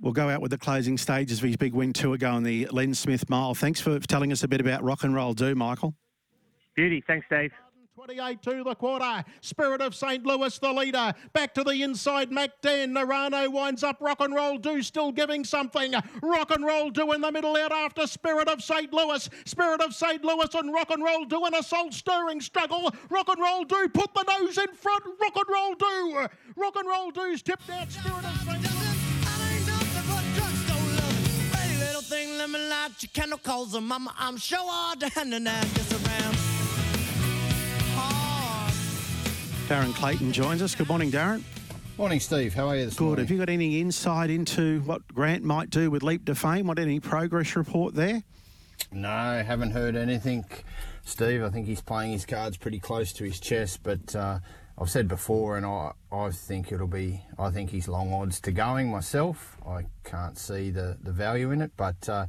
We'll 0.00 0.12
go 0.12 0.28
out 0.30 0.40
with 0.40 0.50
the 0.50 0.58
closing 0.58 0.96
stages 0.96 1.38
of 1.38 1.44
his 1.44 1.56
big 1.56 1.74
win 1.74 1.92
two 1.92 2.12
ago 2.12 2.30
on 2.30 2.42
the 2.42 2.66
Len 2.70 2.94
Smith 2.94 3.28
Mile. 3.28 3.54
Thanks 3.54 3.80
for 3.80 3.98
telling 4.00 4.32
us 4.32 4.42
a 4.42 4.48
bit 4.48 4.60
about 4.60 4.82
rock 4.82 5.04
and 5.04 5.14
roll 5.14 5.34
do, 5.34 5.54
Michael. 5.54 5.94
Beauty. 6.74 7.02
Thanks, 7.06 7.26
Dave. 7.28 7.52
28 7.94 8.42
to 8.42 8.64
the 8.64 8.74
quarter. 8.74 9.22
Spirit 9.42 9.82
of 9.82 9.94
St. 9.94 10.24
Louis, 10.24 10.58
the 10.58 10.72
leader. 10.72 11.12
Back 11.34 11.52
to 11.52 11.62
the 11.62 11.82
inside, 11.82 12.32
Mac 12.32 12.50
MacDan. 12.62 12.92
Narano 12.92 13.52
winds 13.52 13.84
up. 13.84 14.00
Rock 14.00 14.20
and 14.20 14.34
Roll 14.34 14.56
Do 14.56 14.80
still 14.80 15.12
giving 15.12 15.44
something. 15.44 15.92
Rock 16.22 16.50
and 16.52 16.64
Roll 16.64 16.88
Do 16.88 17.12
in 17.12 17.20
the 17.20 17.30
middle 17.30 17.54
out 17.54 17.70
after 17.70 18.06
Spirit 18.06 18.48
of 18.48 18.62
St. 18.62 18.90
Louis. 18.94 19.28
Spirit 19.44 19.82
of 19.82 19.94
St. 19.94 20.24
Louis 20.24 20.54
and 20.54 20.72
Rock 20.72 20.90
and 20.90 21.04
Roll 21.04 21.26
Do 21.26 21.44
in 21.44 21.54
a 21.54 21.62
soul 21.62 21.92
stirring 21.92 22.40
struggle. 22.40 22.90
Rock 23.10 23.28
and 23.28 23.40
Roll 23.40 23.64
Do 23.64 23.86
put 23.90 24.14
the 24.14 24.24
nose 24.38 24.56
in 24.56 24.72
front. 24.72 25.04
Rock 25.20 25.36
and 25.36 25.54
Roll 25.54 25.74
Do. 25.74 26.26
Rock 26.56 26.76
and 26.76 26.88
Roll 26.88 27.10
Do's 27.10 27.42
tipped 27.42 27.68
out. 27.68 27.92
Spirit 27.92 28.24
of 28.24 28.36
St. 28.38 28.62
Louis. 28.62 29.02
Thing, 32.08 32.36
let 32.36 32.50
me 32.50 32.58
light 32.68 32.90
your 33.00 33.08
candle, 33.14 33.38
cause 33.38 33.80
mama, 33.80 34.12
I'm 34.18 34.36
sure 34.36 34.58
to 34.98 35.08
handle 35.08 35.40
now, 35.40 35.62
just 35.62 35.92
around. 35.92 36.41
Darren 39.68 39.94
Clayton 39.94 40.32
joins 40.32 40.60
us. 40.62 40.74
Good 40.74 40.88
morning, 40.88 41.10
Darren. 41.10 41.42
Morning, 41.98 42.20
Steve. 42.20 42.54
How 42.54 42.68
are 42.68 42.76
you 42.76 42.84
this 42.86 42.94
Good. 42.94 43.04
morning? 43.04 43.24
Have 43.24 43.30
you 43.30 43.38
got 43.38 43.48
any 43.48 43.80
insight 43.80 44.30
into 44.30 44.80
what 44.80 45.06
Grant 45.08 45.44
might 45.44 45.70
do 45.70 45.90
with 45.90 46.02
Leap 46.02 46.24
to 46.26 46.34
Fame? 46.34 46.66
What 46.66 46.78
any 46.78 47.00
progress 47.00 47.54
report 47.56 47.94
there? 47.94 48.22
No, 48.90 49.42
haven't 49.46 49.70
heard 49.70 49.94
anything, 49.94 50.44
Steve. 51.04 51.42
I 51.42 51.50
think 51.50 51.66
he's 51.66 51.80
playing 51.80 52.12
his 52.12 52.26
cards 52.26 52.56
pretty 52.56 52.80
close 52.80 53.12
to 53.14 53.24
his 53.24 53.38
chest, 53.38 53.80
but 53.82 54.14
uh, 54.16 54.40
I've 54.78 54.90
said 54.90 55.06
before, 55.06 55.56
and 55.56 55.64
I, 55.64 55.92
I 56.10 56.30
think 56.30 56.72
it'll 56.72 56.86
be. 56.86 57.22
I 57.38 57.50
think 57.50 57.70
he's 57.70 57.88
long 57.88 58.12
odds 58.12 58.40
to 58.40 58.52
going 58.52 58.90
myself. 58.90 59.56
I 59.66 59.86
can't 60.04 60.36
see 60.36 60.70
the, 60.70 60.98
the 61.02 61.12
value 61.12 61.50
in 61.50 61.62
it, 61.62 61.72
but 61.76 62.08
uh, 62.08 62.26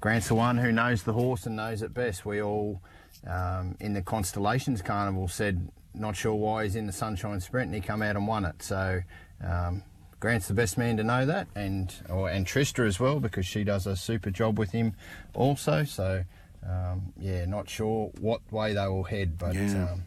Grant's 0.00 0.28
the 0.28 0.34
one 0.34 0.58
who 0.58 0.72
knows 0.72 1.02
the 1.02 1.12
horse 1.14 1.46
and 1.46 1.56
knows 1.56 1.82
it 1.82 1.92
best. 1.92 2.24
We 2.24 2.42
all 2.42 2.82
um, 3.26 3.76
in 3.80 3.92
the 3.94 4.02
Constellations 4.02 4.82
Carnival 4.82 5.28
said 5.28 5.68
not 5.96 6.16
sure 6.16 6.34
why 6.34 6.64
he's 6.64 6.76
in 6.76 6.86
the 6.86 6.92
Sunshine 6.92 7.40
Sprint, 7.40 7.66
and 7.66 7.74
he 7.74 7.80
come 7.80 8.02
out 8.02 8.16
and 8.16 8.26
won 8.26 8.44
it. 8.44 8.62
So. 8.62 9.00
Um, 9.44 9.82
Grant's 10.18 10.48
the 10.48 10.54
best 10.54 10.78
man 10.78 10.96
to 10.96 11.04
know 11.04 11.26
that, 11.26 11.46
and 11.54 11.94
or, 12.08 12.30
and 12.30 12.46
Trista 12.46 12.86
as 12.86 12.98
well 12.98 13.20
because 13.20 13.44
she 13.44 13.64
does 13.64 13.86
a 13.86 13.94
super 13.96 14.30
job 14.30 14.58
with 14.58 14.72
him 14.72 14.94
also. 15.34 15.84
So 15.84 16.24
um, 16.66 17.12
yeah, 17.20 17.44
not 17.44 17.68
sure 17.68 18.10
what 18.18 18.40
way 18.50 18.72
they 18.72 18.86
will 18.88 19.04
head, 19.04 19.36
but 19.36 19.54
Yeah. 19.54 19.90
um, 19.92 20.04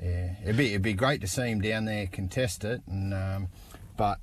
yeah, 0.00 0.36
it'd 0.44 0.56
be 0.56 0.68
it'd 0.68 0.82
be 0.82 0.92
great 0.92 1.20
to 1.22 1.26
see 1.26 1.48
him 1.50 1.60
down 1.60 1.86
there 1.86 2.06
contest 2.06 2.62
it, 2.64 2.82
and 2.86 3.12
um, 3.12 3.48
but 3.96 4.20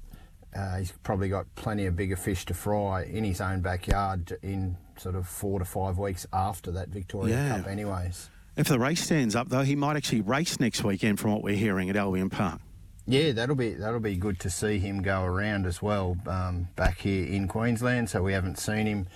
uh, 0.55 0.77
he's 0.77 0.93
probably 1.03 1.27
got 1.27 1.53
plenty 1.55 1.85
of 1.85 1.97
bigger 1.97 2.15
fish 2.15 2.45
to 2.45 2.53
fry 2.53 3.03
in 3.03 3.25
his 3.25 3.41
own 3.41 3.59
backyard 3.59 4.37
in 4.41 4.77
sort 4.97 5.15
of 5.15 5.27
four 5.27 5.59
to 5.59 5.65
five 5.65 5.97
weeks 5.97 6.25
after 6.31 6.71
that 6.71 6.87
Victoria 6.87 7.35
Yeah. 7.35 7.57
Cup, 7.57 7.67
anyways. 7.67 8.29
If 8.55 8.67
the 8.67 8.79
race 8.79 9.03
stands 9.03 9.35
up, 9.35 9.49
though, 9.49 9.61
he 9.61 9.75
might 9.75 9.95
actually 9.95 10.21
race 10.21 10.59
next 10.59 10.83
weekend, 10.83 11.19
from 11.19 11.31
what 11.31 11.43
we're 11.43 11.55
hearing 11.55 11.89
at 11.89 11.95
Albion 11.95 12.29
Park. 12.29 12.61
Yeah, 13.05 13.31
that'll 13.31 13.55
be 13.55 13.73
that'll 13.73 13.99
be 13.99 14.15
good 14.15 14.39
to 14.41 14.49
see 14.51 14.77
him 14.77 15.01
go 15.01 15.23
around 15.23 15.65
as 15.65 15.81
well 15.81 16.15
um, 16.27 16.67
back 16.75 16.99
here 16.99 17.25
in 17.25 17.47
Queensland. 17.47 18.09
So 18.09 18.21
we 18.21 18.33
haven't 18.33 18.59
seen 18.59 18.85
him 18.85 19.07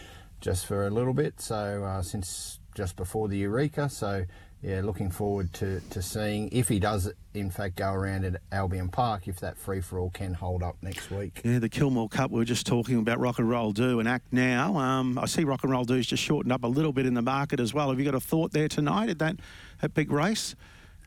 just 0.41 0.65
for 0.65 0.87
a 0.87 0.89
little 0.89 1.13
bit. 1.13 1.39
So 1.39 1.83
uh, 1.83 2.01
since 2.01 2.59
just 2.73 2.95
before 2.95 3.27
the 3.27 3.37
Eureka. 3.37 3.89
So 3.89 4.25
yeah, 4.63 4.79
looking 4.81 5.11
forward 5.11 5.51
to, 5.53 5.81
to 5.89 6.01
seeing 6.01 6.49
if 6.53 6.69
he 6.69 6.79
does 6.79 7.11
in 7.33 7.51
fact 7.51 7.75
go 7.75 7.91
around 7.91 8.23
at 8.23 8.41
Albion 8.51 8.87
Park. 8.87 9.27
If 9.27 9.39
that 9.41 9.57
free 9.57 9.81
for 9.81 9.99
all 9.99 10.09
can 10.09 10.33
hold 10.33 10.63
up 10.63 10.77
next 10.81 11.11
week. 11.11 11.41
Yeah, 11.43 11.59
the 11.59 11.67
Kilmore 11.69 12.07
Cup. 12.07 12.31
We 12.31 12.39
were 12.39 12.45
just 12.45 12.65
talking 12.65 12.97
about 12.97 13.19
Rock 13.19 13.39
and 13.39 13.49
Roll 13.49 13.73
Do 13.73 13.99
and 13.99 14.07
Act 14.07 14.31
Now. 14.31 14.77
Um, 14.77 15.19
I 15.19 15.25
see 15.25 15.43
Rock 15.43 15.63
and 15.63 15.71
Roll 15.71 15.83
Do's 15.83 16.07
just 16.07 16.23
shortened 16.23 16.53
up 16.53 16.63
a 16.63 16.67
little 16.67 16.93
bit 16.93 17.05
in 17.05 17.13
the 17.13 17.21
market 17.21 17.59
as 17.59 17.73
well. 17.73 17.89
Have 17.89 17.99
you 17.99 18.05
got 18.05 18.15
a 18.15 18.19
thought 18.21 18.51
there 18.53 18.69
tonight 18.69 19.09
at 19.09 19.19
that, 19.19 19.35
that 19.81 19.93
big 19.93 20.11
race, 20.11 20.55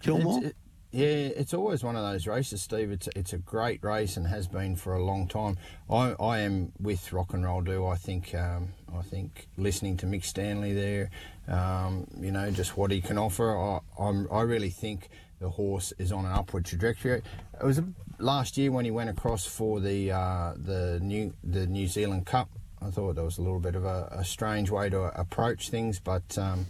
Kilmore? 0.00 0.38
It's- 0.38 0.50
it- 0.50 0.56
yeah, 0.96 1.28
it's 1.36 1.52
always 1.52 1.84
one 1.84 1.94
of 1.94 2.10
those 2.10 2.26
races, 2.26 2.62
Steve. 2.62 2.90
It's 2.90 3.06
it's 3.14 3.34
a 3.34 3.38
great 3.38 3.84
race 3.84 4.16
and 4.16 4.26
has 4.26 4.48
been 4.48 4.76
for 4.76 4.94
a 4.94 5.04
long 5.04 5.28
time. 5.28 5.58
I, 5.90 6.14
I 6.18 6.38
am 6.38 6.72
with 6.80 7.12
Rock 7.12 7.34
and 7.34 7.44
Roll 7.44 7.60
Do. 7.60 7.86
I 7.86 7.96
think 7.96 8.34
um, 8.34 8.68
I 8.96 9.02
think 9.02 9.46
listening 9.58 9.98
to 9.98 10.06
Mick 10.06 10.24
Stanley 10.24 10.72
there, 10.72 11.10
um, 11.48 12.06
you 12.18 12.32
know, 12.32 12.50
just 12.50 12.78
what 12.78 12.90
he 12.90 13.02
can 13.02 13.18
offer. 13.18 13.54
I 13.54 13.80
I'm, 13.98 14.26
I 14.32 14.40
really 14.40 14.70
think 14.70 15.10
the 15.38 15.50
horse 15.50 15.92
is 15.98 16.12
on 16.12 16.24
an 16.24 16.32
upward 16.32 16.64
trajectory. 16.64 17.20
It 17.60 17.62
was 17.62 17.82
last 18.18 18.56
year 18.56 18.72
when 18.72 18.86
he 18.86 18.90
went 18.90 19.10
across 19.10 19.44
for 19.44 19.80
the 19.80 20.12
uh, 20.12 20.54
the 20.56 20.98
new 21.02 21.34
the 21.44 21.66
New 21.66 21.88
Zealand 21.88 22.24
Cup. 22.24 22.48
I 22.80 22.90
thought 22.90 23.16
that 23.16 23.24
was 23.24 23.36
a 23.36 23.42
little 23.42 23.60
bit 23.60 23.74
of 23.74 23.84
a, 23.84 24.08
a 24.12 24.24
strange 24.24 24.70
way 24.70 24.88
to 24.88 25.02
approach 25.20 25.68
things, 25.68 26.00
but. 26.00 26.38
Um, 26.38 26.68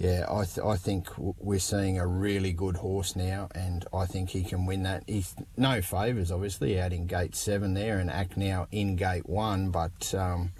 yeah, 0.00 0.24
I, 0.30 0.44
th- 0.46 0.64
I 0.64 0.76
think 0.76 1.08
we're 1.18 1.58
seeing 1.58 1.98
a 1.98 2.06
really 2.06 2.54
good 2.54 2.76
horse 2.76 3.14
now, 3.14 3.50
and 3.54 3.84
I 3.92 4.06
think 4.06 4.30
he 4.30 4.42
can 4.42 4.64
win 4.64 4.84
that. 4.84 5.04
He's 5.06 5.34
no 5.58 5.82
favours, 5.82 6.32
obviously, 6.32 6.80
out 6.80 6.94
in 6.94 7.06
gate 7.06 7.36
seven 7.36 7.74
there, 7.74 7.98
and 7.98 8.10
act 8.10 8.34
now 8.34 8.66
in 8.72 8.96
gate 8.96 9.28
one. 9.28 9.68
But 9.68 10.14
um, 10.14 10.52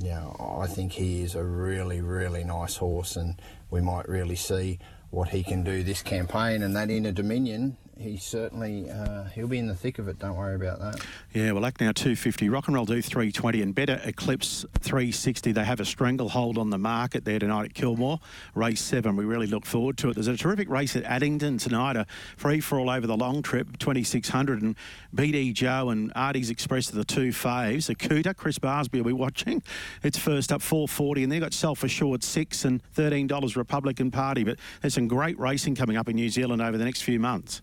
yeah, 0.00 0.26
I 0.40 0.66
think 0.66 0.90
he 0.90 1.22
is 1.22 1.36
a 1.36 1.44
really, 1.44 2.00
really 2.00 2.42
nice 2.42 2.74
horse, 2.74 3.14
and 3.14 3.40
we 3.70 3.80
might 3.80 4.08
really 4.08 4.34
see 4.34 4.80
what 5.10 5.28
he 5.28 5.44
can 5.44 5.62
do 5.62 5.84
this 5.84 6.02
campaign. 6.02 6.64
And 6.64 6.74
that 6.74 6.90
Inter 6.90 7.12
Dominion, 7.12 7.76
he 7.98 8.16
certainly 8.16 8.88
uh, 8.90 9.24
he'll 9.24 9.48
be 9.48 9.58
in 9.58 9.66
the 9.66 9.74
thick 9.74 9.98
of 9.98 10.08
it. 10.08 10.18
Don't 10.18 10.36
worry 10.36 10.54
about 10.54 10.78
that. 10.78 11.04
Yeah, 11.34 11.52
well, 11.52 11.66
Act 11.66 11.80
Now 11.80 11.92
250, 11.92 12.48
Rock 12.48 12.68
and 12.68 12.76
Roll 12.76 12.84
Do 12.84 13.02
320, 13.02 13.60
and 13.60 13.74
Better 13.74 14.00
Eclipse 14.04 14.64
360. 14.80 15.52
They 15.52 15.64
have 15.64 15.80
a 15.80 15.84
stranglehold 15.84 16.58
on 16.58 16.70
the 16.70 16.78
market 16.78 17.24
there 17.24 17.38
tonight 17.38 17.66
at 17.66 17.74
Kilmore. 17.74 18.20
Race 18.54 18.80
seven, 18.80 19.16
we 19.16 19.24
really 19.24 19.48
look 19.48 19.66
forward 19.66 19.98
to 19.98 20.10
it. 20.10 20.14
There's 20.14 20.28
a 20.28 20.36
terrific 20.36 20.68
race 20.68 20.94
at 20.94 21.02
Addington 21.04 21.58
tonight, 21.58 21.96
a 21.96 22.06
free 22.36 22.60
for 22.60 22.78
all 22.78 22.88
over 22.88 23.06
the 23.06 23.16
long 23.16 23.42
trip, 23.42 23.78
2600, 23.78 24.62
and 24.62 24.76
BD 25.14 25.52
Joe 25.52 25.90
and 25.90 26.12
Artie's 26.14 26.50
Express 26.50 26.92
are 26.92 26.96
the 26.96 27.04
two 27.04 27.28
faves. 27.28 27.92
Akuta, 27.94 28.36
Chris 28.36 28.58
Barsby 28.58 28.98
will 28.98 29.08
be 29.08 29.12
watching. 29.12 29.62
It's 30.02 30.18
first 30.18 30.52
up 30.52 30.62
440, 30.62 31.24
and 31.24 31.32
they've 31.32 31.40
got 31.40 31.52
Self 31.52 31.82
Assured 31.82 32.22
six 32.22 32.64
and 32.64 32.80
$13 32.94 33.56
Republican 33.56 34.10
Party. 34.10 34.44
But 34.44 34.58
there's 34.80 34.94
some 34.94 35.08
great 35.08 35.38
racing 35.38 35.74
coming 35.74 35.96
up 35.96 36.08
in 36.08 36.14
New 36.14 36.30
Zealand 36.30 36.62
over 36.62 36.78
the 36.78 36.84
next 36.84 37.02
few 37.02 37.18
months. 37.18 37.60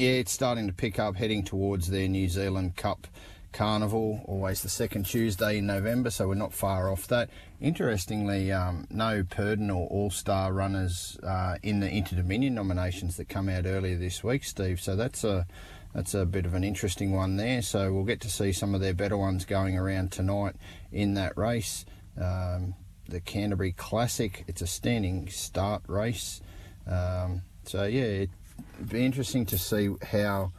Yeah, 0.00 0.12
it's 0.12 0.32
starting 0.32 0.66
to 0.66 0.72
pick 0.72 0.98
up, 0.98 1.16
heading 1.16 1.44
towards 1.44 1.90
their 1.90 2.08
New 2.08 2.26
Zealand 2.26 2.74
Cup 2.74 3.06
Carnival, 3.52 4.24
always 4.24 4.62
the 4.62 4.70
second 4.70 5.04
Tuesday 5.04 5.58
in 5.58 5.66
November, 5.66 6.08
so 6.08 6.26
we're 6.26 6.36
not 6.36 6.54
far 6.54 6.90
off 6.90 7.06
that. 7.08 7.28
Interestingly, 7.60 8.50
um, 8.50 8.86
no 8.88 9.22
Purdon 9.24 9.68
or 9.68 9.86
All 9.88 10.08
Star 10.08 10.54
runners 10.54 11.18
uh, 11.22 11.56
in 11.62 11.80
the 11.80 11.90
Inter 11.90 12.16
Dominion 12.16 12.54
nominations 12.54 13.18
that 13.18 13.28
come 13.28 13.50
out 13.50 13.66
earlier 13.66 13.98
this 13.98 14.24
week, 14.24 14.42
Steve. 14.42 14.80
So 14.80 14.96
that's 14.96 15.22
a 15.22 15.46
that's 15.92 16.14
a 16.14 16.24
bit 16.24 16.46
of 16.46 16.54
an 16.54 16.64
interesting 16.64 17.12
one 17.12 17.36
there. 17.36 17.60
So 17.60 17.92
we'll 17.92 18.04
get 18.04 18.22
to 18.22 18.30
see 18.30 18.52
some 18.52 18.74
of 18.74 18.80
their 18.80 18.94
better 18.94 19.18
ones 19.18 19.44
going 19.44 19.76
around 19.76 20.12
tonight 20.12 20.56
in 20.90 21.12
that 21.12 21.36
race. 21.36 21.84
Um, 22.18 22.74
the 23.06 23.20
Canterbury 23.20 23.72
Classic, 23.72 24.44
it's 24.48 24.62
a 24.62 24.66
standing 24.66 25.28
start 25.28 25.82
race. 25.88 26.40
Um, 26.86 27.42
so 27.64 27.84
yeah, 27.84 28.02
it, 28.02 28.30
it'd 28.74 28.88
be 28.88 29.04
interesting 29.04 29.46
to 29.46 29.58
see 29.58 29.90
how 30.02 30.52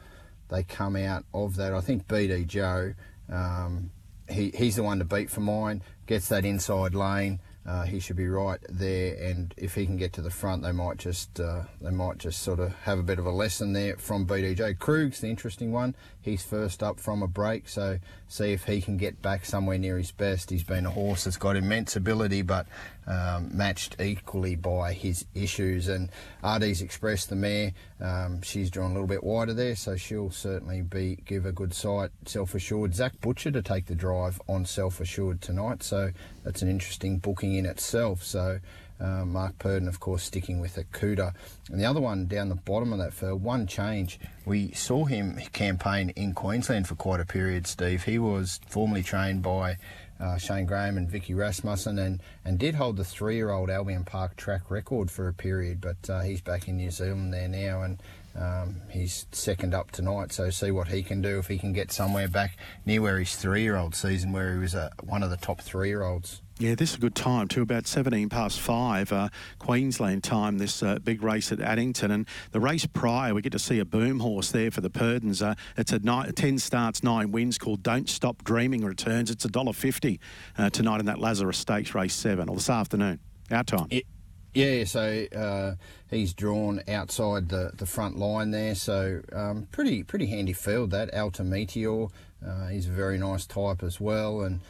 they 0.48 0.62
come 0.62 0.96
out 0.96 1.24
of 1.32 1.56
that. 1.56 1.72
I 1.72 1.80
think 1.80 2.06
BD 2.06 2.46
Joe, 2.46 2.94
um, 3.30 3.90
he, 4.28 4.52
he's 4.54 4.76
the 4.76 4.82
one 4.82 4.98
to 4.98 5.04
beat 5.04 5.30
for 5.30 5.40
mine. 5.40 5.82
Gets 6.06 6.28
that 6.28 6.44
inside 6.44 6.94
lane, 6.94 7.40
uh, 7.64 7.84
he 7.84 8.00
should 8.00 8.16
be 8.16 8.28
right 8.28 8.60
there. 8.68 9.14
And 9.14 9.54
if 9.56 9.74
he 9.74 9.86
can 9.86 9.96
get 9.96 10.12
to 10.14 10.22
the 10.22 10.30
front, 10.30 10.62
they 10.62 10.72
might 10.72 10.98
just 10.98 11.40
uh, 11.40 11.62
they 11.80 11.90
might 11.90 12.18
just 12.18 12.42
sort 12.42 12.60
of 12.60 12.74
have 12.82 12.98
a 12.98 13.02
bit 13.02 13.18
of 13.18 13.26
a 13.26 13.30
lesson 13.30 13.72
there 13.72 13.96
from 13.96 14.26
BDJ. 14.26 14.78
Krug's 14.78 15.20
the 15.20 15.28
interesting 15.28 15.72
one. 15.72 15.94
He's 16.22 16.44
first 16.44 16.82
up 16.82 17.00
from 17.00 17.22
a 17.22 17.26
break, 17.26 17.68
so 17.68 17.98
see 18.28 18.52
if 18.52 18.64
he 18.64 18.80
can 18.80 18.96
get 18.96 19.20
back 19.20 19.44
somewhere 19.44 19.76
near 19.76 19.98
his 19.98 20.12
best. 20.12 20.50
He's 20.50 20.62
been 20.62 20.86
a 20.86 20.90
horse 20.90 21.24
that's 21.24 21.36
got 21.36 21.56
immense 21.56 21.96
ability, 21.96 22.42
but 22.42 22.66
um, 23.08 23.50
matched 23.52 24.00
equally 24.00 24.54
by 24.54 24.92
his 24.92 25.24
issues. 25.34 25.88
And 25.88 26.10
RD's 26.44 26.80
Express, 26.80 27.26
the 27.26 27.34
mare, 27.34 27.72
um, 28.00 28.40
she's 28.42 28.70
drawn 28.70 28.92
a 28.92 28.94
little 28.94 29.08
bit 29.08 29.24
wider 29.24 29.52
there, 29.52 29.74
so 29.74 29.96
she'll 29.96 30.30
certainly 30.30 30.80
be 30.80 31.18
give 31.26 31.44
a 31.44 31.52
good 31.52 31.74
sight. 31.74 32.10
Self 32.24 32.54
assured, 32.54 32.94
Zach 32.94 33.20
Butcher 33.20 33.50
to 33.50 33.62
take 33.62 33.86
the 33.86 33.96
drive 33.96 34.40
on 34.48 34.64
self 34.64 35.00
assured 35.00 35.40
tonight, 35.40 35.82
so 35.82 36.12
that's 36.44 36.62
an 36.62 36.70
interesting 36.70 37.18
booking 37.18 37.54
in 37.56 37.66
itself. 37.66 38.22
So. 38.22 38.60
Uh, 39.02 39.24
Mark 39.24 39.58
Purdon, 39.58 39.88
of 39.88 39.98
course, 39.98 40.22
sticking 40.22 40.60
with 40.60 40.76
Akuta. 40.76 41.34
And 41.70 41.80
the 41.80 41.84
other 41.84 42.00
one 42.00 42.26
down 42.26 42.48
the 42.48 42.54
bottom 42.54 42.92
of 42.92 43.00
that 43.00 43.12
field, 43.12 43.42
one 43.42 43.66
change. 43.66 44.20
We 44.44 44.70
saw 44.72 45.06
him 45.06 45.40
campaign 45.52 46.10
in 46.10 46.34
Queensland 46.34 46.86
for 46.86 46.94
quite 46.94 47.18
a 47.18 47.24
period, 47.24 47.66
Steve. 47.66 48.04
He 48.04 48.18
was 48.18 48.60
formerly 48.68 49.02
trained 49.02 49.42
by 49.42 49.78
uh, 50.20 50.38
Shane 50.38 50.66
Graham 50.66 50.96
and 50.96 51.10
Vicky 51.10 51.34
Rasmussen 51.34 51.98
and, 51.98 52.22
and 52.44 52.58
did 52.58 52.76
hold 52.76 52.96
the 52.96 53.04
three 53.04 53.34
year 53.34 53.50
old 53.50 53.70
Albion 53.70 54.04
Park 54.04 54.36
track 54.36 54.70
record 54.70 55.10
for 55.10 55.26
a 55.26 55.34
period, 55.34 55.80
but 55.80 56.08
uh, 56.08 56.20
he's 56.20 56.40
back 56.40 56.68
in 56.68 56.76
New 56.76 56.92
Zealand 56.92 57.34
there 57.34 57.48
now. 57.48 57.82
And 57.82 58.00
um, 58.38 58.76
he's 58.88 59.26
second 59.32 59.74
up 59.74 59.90
tonight, 59.90 60.32
so 60.32 60.48
see 60.50 60.70
what 60.70 60.88
he 60.88 61.02
can 61.02 61.20
do 61.20 61.38
if 61.38 61.48
he 61.48 61.58
can 61.58 61.72
get 61.72 61.90
somewhere 61.90 62.28
back 62.28 62.56
near 62.86 63.02
where 63.02 63.18
his 63.18 63.34
three-year-old 63.34 63.94
season, 63.94 64.32
where 64.32 64.52
he 64.52 64.58
was 64.58 64.74
a, 64.74 64.92
one 65.02 65.22
of 65.22 65.30
the 65.30 65.36
top 65.36 65.60
three-year-olds. 65.60 66.40
Yeah, 66.62 66.76
this 66.76 66.90
is 66.90 66.96
a 66.96 67.00
good 67.00 67.16
time 67.16 67.48
too. 67.48 67.62
About 67.62 67.88
17 67.88 68.28
past 68.28 68.60
five, 68.60 69.12
uh, 69.12 69.30
Queensland 69.58 70.22
time. 70.22 70.58
This 70.58 70.80
uh, 70.80 71.00
big 71.00 71.20
race 71.20 71.50
at 71.50 71.58
Addington, 71.58 72.12
and 72.12 72.24
the 72.52 72.60
race 72.60 72.86
prior, 72.86 73.34
we 73.34 73.42
get 73.42 73.50
to 73.50 73.58
see 73.58 73.80
a 73.80 73.84
boom 73.84 74.20
horse 74.20 74.52
there 74.52 74.70
for 74.70 74.80
the 74.80 74.88
Purdons. 74.88 75.42
Uh, 75.42 75.56
it's 75.76 75.90
a 75.90 75.98
nine, 75.98 76.32
10 76.32 76.60
starts, 76.60 77.02
nine 77.02 77.32
wins, 77.32 77.58
called 77.58 77.82
"Don't 77.82 78.08
Stop 78.08 78.44
Dreaming" 78.44 78.84
returns. 78.84 79.28
It's 79.28 79.44
a 79.44 79.48
dollar 79.48 79.72
fifty 79.72 80.20
uh, 80.56 80.70
tonight 80.70 81.00
in 81.00 81.06
that 81.06 81.18
Lazarus 81.18 81.58
Stakes 81.58 81.96
race 81.96 82.14
seven, 82.14 82.48
or 82.48 82.54
this 82.54 82.70
afternoon, 82.70 83.18
our 83.50 83.64
time. 83.64 83.88
It, 83.90 84.06
yeah, 84.54 84.84
so 84.84 85.26
uh, 85.34 85.74
he's 86.10 86.32
drawn 86.32 86.80
outside 86.86 87.48
the, 87.48 87.72
the 87.74 87.86
front 87.86 88.18
line 88.18 88.52
there, 88.52 88.76
so 88.76 89.20
um, 89.32 89.66
pretty 89.72 90.04
pretty 90.04 90.26
handy 90.26 90.52
field 90.52 90.92
that 90.92 91.12
Alta 91.12 91.42
Meteor. 91.42 92.06
Uh, 92.46 92.68
he's 92.68 92.86
a 92.86 92.92
very 92.92 93.18
nice 93.18 93.46
type 93.46 93.82
as 93.82 94.00
well, 94.00 94.42
and 94.42 94.60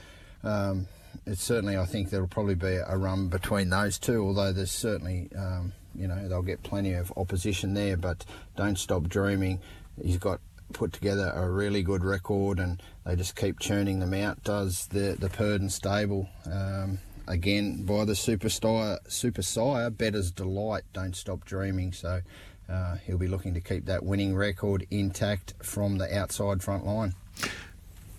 um, 0.42 0.86
it's 1.26 1.42
certainly 1.42 1.76
I 1.76 1.84
think 1.84 2.10
there'll 2.10 2.26
probably 2.26 2.54
be 2.54 2.78
a 2.86 2.96
run 2.96 3.28
between 3.28 3.70
those 3.70 3.98
two. 3.98 4.24
Although 4.24 4.52
there's 4.52 4.72
certainly 4.72 5.28
um, 5.36 5.72
you 5.94 6.06
know 6.06 6.28
they'll 6.28 6.42
get 6.42 6.62
plenty 6.62 6.94
of 6.94 7.12
opposition 7.16 7.74
there, 7.74 7.96
but 7.96 8.24
don't 8.56 8.78
stop 8.78 9.08
dreaming. 9.08 9.60
He's 10.02 10.18
got 10.18 10.40
put 10.72 10.92
together 10.92 11.32
a 11.34 11.48
really 11.50 11.82
good 11.82 12.04
record, 12.04 12.58
and 12.58 12.82
they 13.04 13.16
just 13.16 13.36
keep 13.36 13.58
churning 13.60 14.00
them 14.00 14.14
out. 14.14 14.42
Does 14.44 14.86
the 14.88 15.16
the 15.18 15.28
Purdon 15.28 15.70
stable? 15.70 16.28
Um, 16.50 16.98
again 17.28 17.84
by 17.84 18.04
the 18.04 18.16
super 18.16 18.48
sire, 18.48 18.98
super 19.08 19.42
sire 19.42 19.90
Bettor's 19.90 20.30
Delight. 20.30 20.82
Don't 20.92 21.14
stop 21.16 21.44
dreaming. 21.44 21.92
So 21.92 22.20
uh, 22.68 22.96
he'll 23.06 23.18
be 23.18 23.28
looking 23.28 23.54
to 23.54 23.60
keep 23.60 23.86
that 23.86 24.04
winning 24.04 24.34
record 24.34 24.86
intact 24.90 25.54
from 25.62 25.98
the 25.98 26.16
outside 26.16 26.62
front 26.62 26.86
line. 26.86 27.14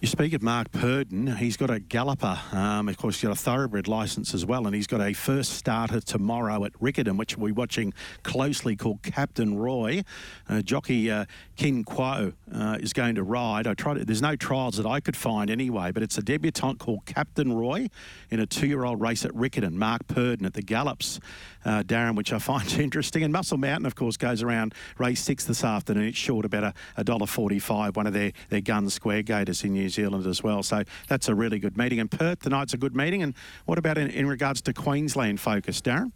You 0.03 0.07
speak 0.07 0.33
of 0.33 0.43
Mark 0.43 0.69
Purdon. 0.73 1.37
He's 1.37 1.55
got 1.55 1.69
a 1.69 1.79
galloper. 1.79 2.37
Um, 2.51 2.89
of 2.89 2.97
course, 2.97 3.15
he's 3.15 3.29
got 3.29 3.31
a 3.31 3.39
thoroughbred 3.39 3.87
licence 3.87 4.33
as 4.33 4.45
well, 4.45 4.65
and 4.65 4.75
he's 4.75 4.85
got 4.85 4.99
a 4.99 5.13
first 5.13 5.53
starter 5.53 6.01
tomorrow 6.01 6.65
at 6.65 6.73
Riccarton, 6.73 7.15
which 7.15 7.37
we're 7.37 7.53
watching 7.53 7.93
closely, 8.21 8.75
called 8.75 9.01
Captain 9.01 9.57
Roy. 9.57 10.03
Uh, 10.49 10.61
jockey 10.61 11.09
uh, 11.09 11.23
Kin 11.55 11.85
Quo 11.85 12.33
uh, 12.53 12.77
is 12.81 12.91
going 12.91 13.15
to 13.15 13.23
ride. 13.23 13.65
I 13.65 13.75
tried. 13.75 14.05
There's 14.05 14.21
no 14.21 14.35
trials 14.35 14.75
that 14.75 14.85
I 14.85 14.99
could 14.99 15.15
find 15.15 15.49
anyway, 15.49 15.93
but 15.93 16.03
it's 16.03 16.17
a 16.17 16.21
debutant 16.21 16.79
called 16.79 17.05
Captain 17.05 17.53
Roy 17.53 17.87
in 18.29 18.41
a 18.41 18.45
two-year-old 18.45 18.99
race 18.99 19.23
at 19.23 19.31
Riccarton. 19.31 19.71
Mark 19.71 20.05
Purdon 20.07 20.45
at 20.45 20.53
the 20.53 20.61
Gallops, 20.61 21.21
uh, 21.65 21.83
Darren, 21.83 22.15
which 22.15 22.33
I 22.33 22.39
find 22.39 22.71
interesting. 22.79 23.23
And 23.23 23.33
Muscle 23.33 23.57
Mountain, 23.57 23.85
of 23.85 23.95
course, 23.95 24.17
goes 24.17 24.41
around 24.41 24.73
race 24.97 25.21
six 25.21 25.45
this 25.45 25.63
afternoon. 25.63 26.05
It's 26.05 26.17
short 26.17 26.45
about 26.45 26.75
a 26.97 27.03
dollar 27.03 27.27
forty-five. 27.27 27.95
One 27.95 28.07
of 28.07 28.13
their 28.13 28.31
their 28.49 28.61
gun 28.61 28.89
square 28.89 29.23
gaiters 29.23 29.63
in 29.63 29.73
New 29.73 29.89
Zealand 29.89 30.25
as 30.25 30.43
well. 30.43 30.63
So 30.63 30.83
that's 31.07 31.27
a 31.27 31.35
really 31.35 31.59
good 31.59 31.77
meeting. 31.77 31.99
And 31.99 32.09
Perth 32.09 32.41
tonight's 32.41 32.73
a 32.73 32.77
good 32.77 32.95
meeting. 32.95 33.23
And 33.23 33.33
what 33.65 33.77
about 33.77 33.97
in, 33.97 34.09
in 34.09 34.27
regards 34.27 34.61
to 34.63 34.73
Queensland 34.73 35.39
focus, 35.39 35.81
Darren? 35.81 36.11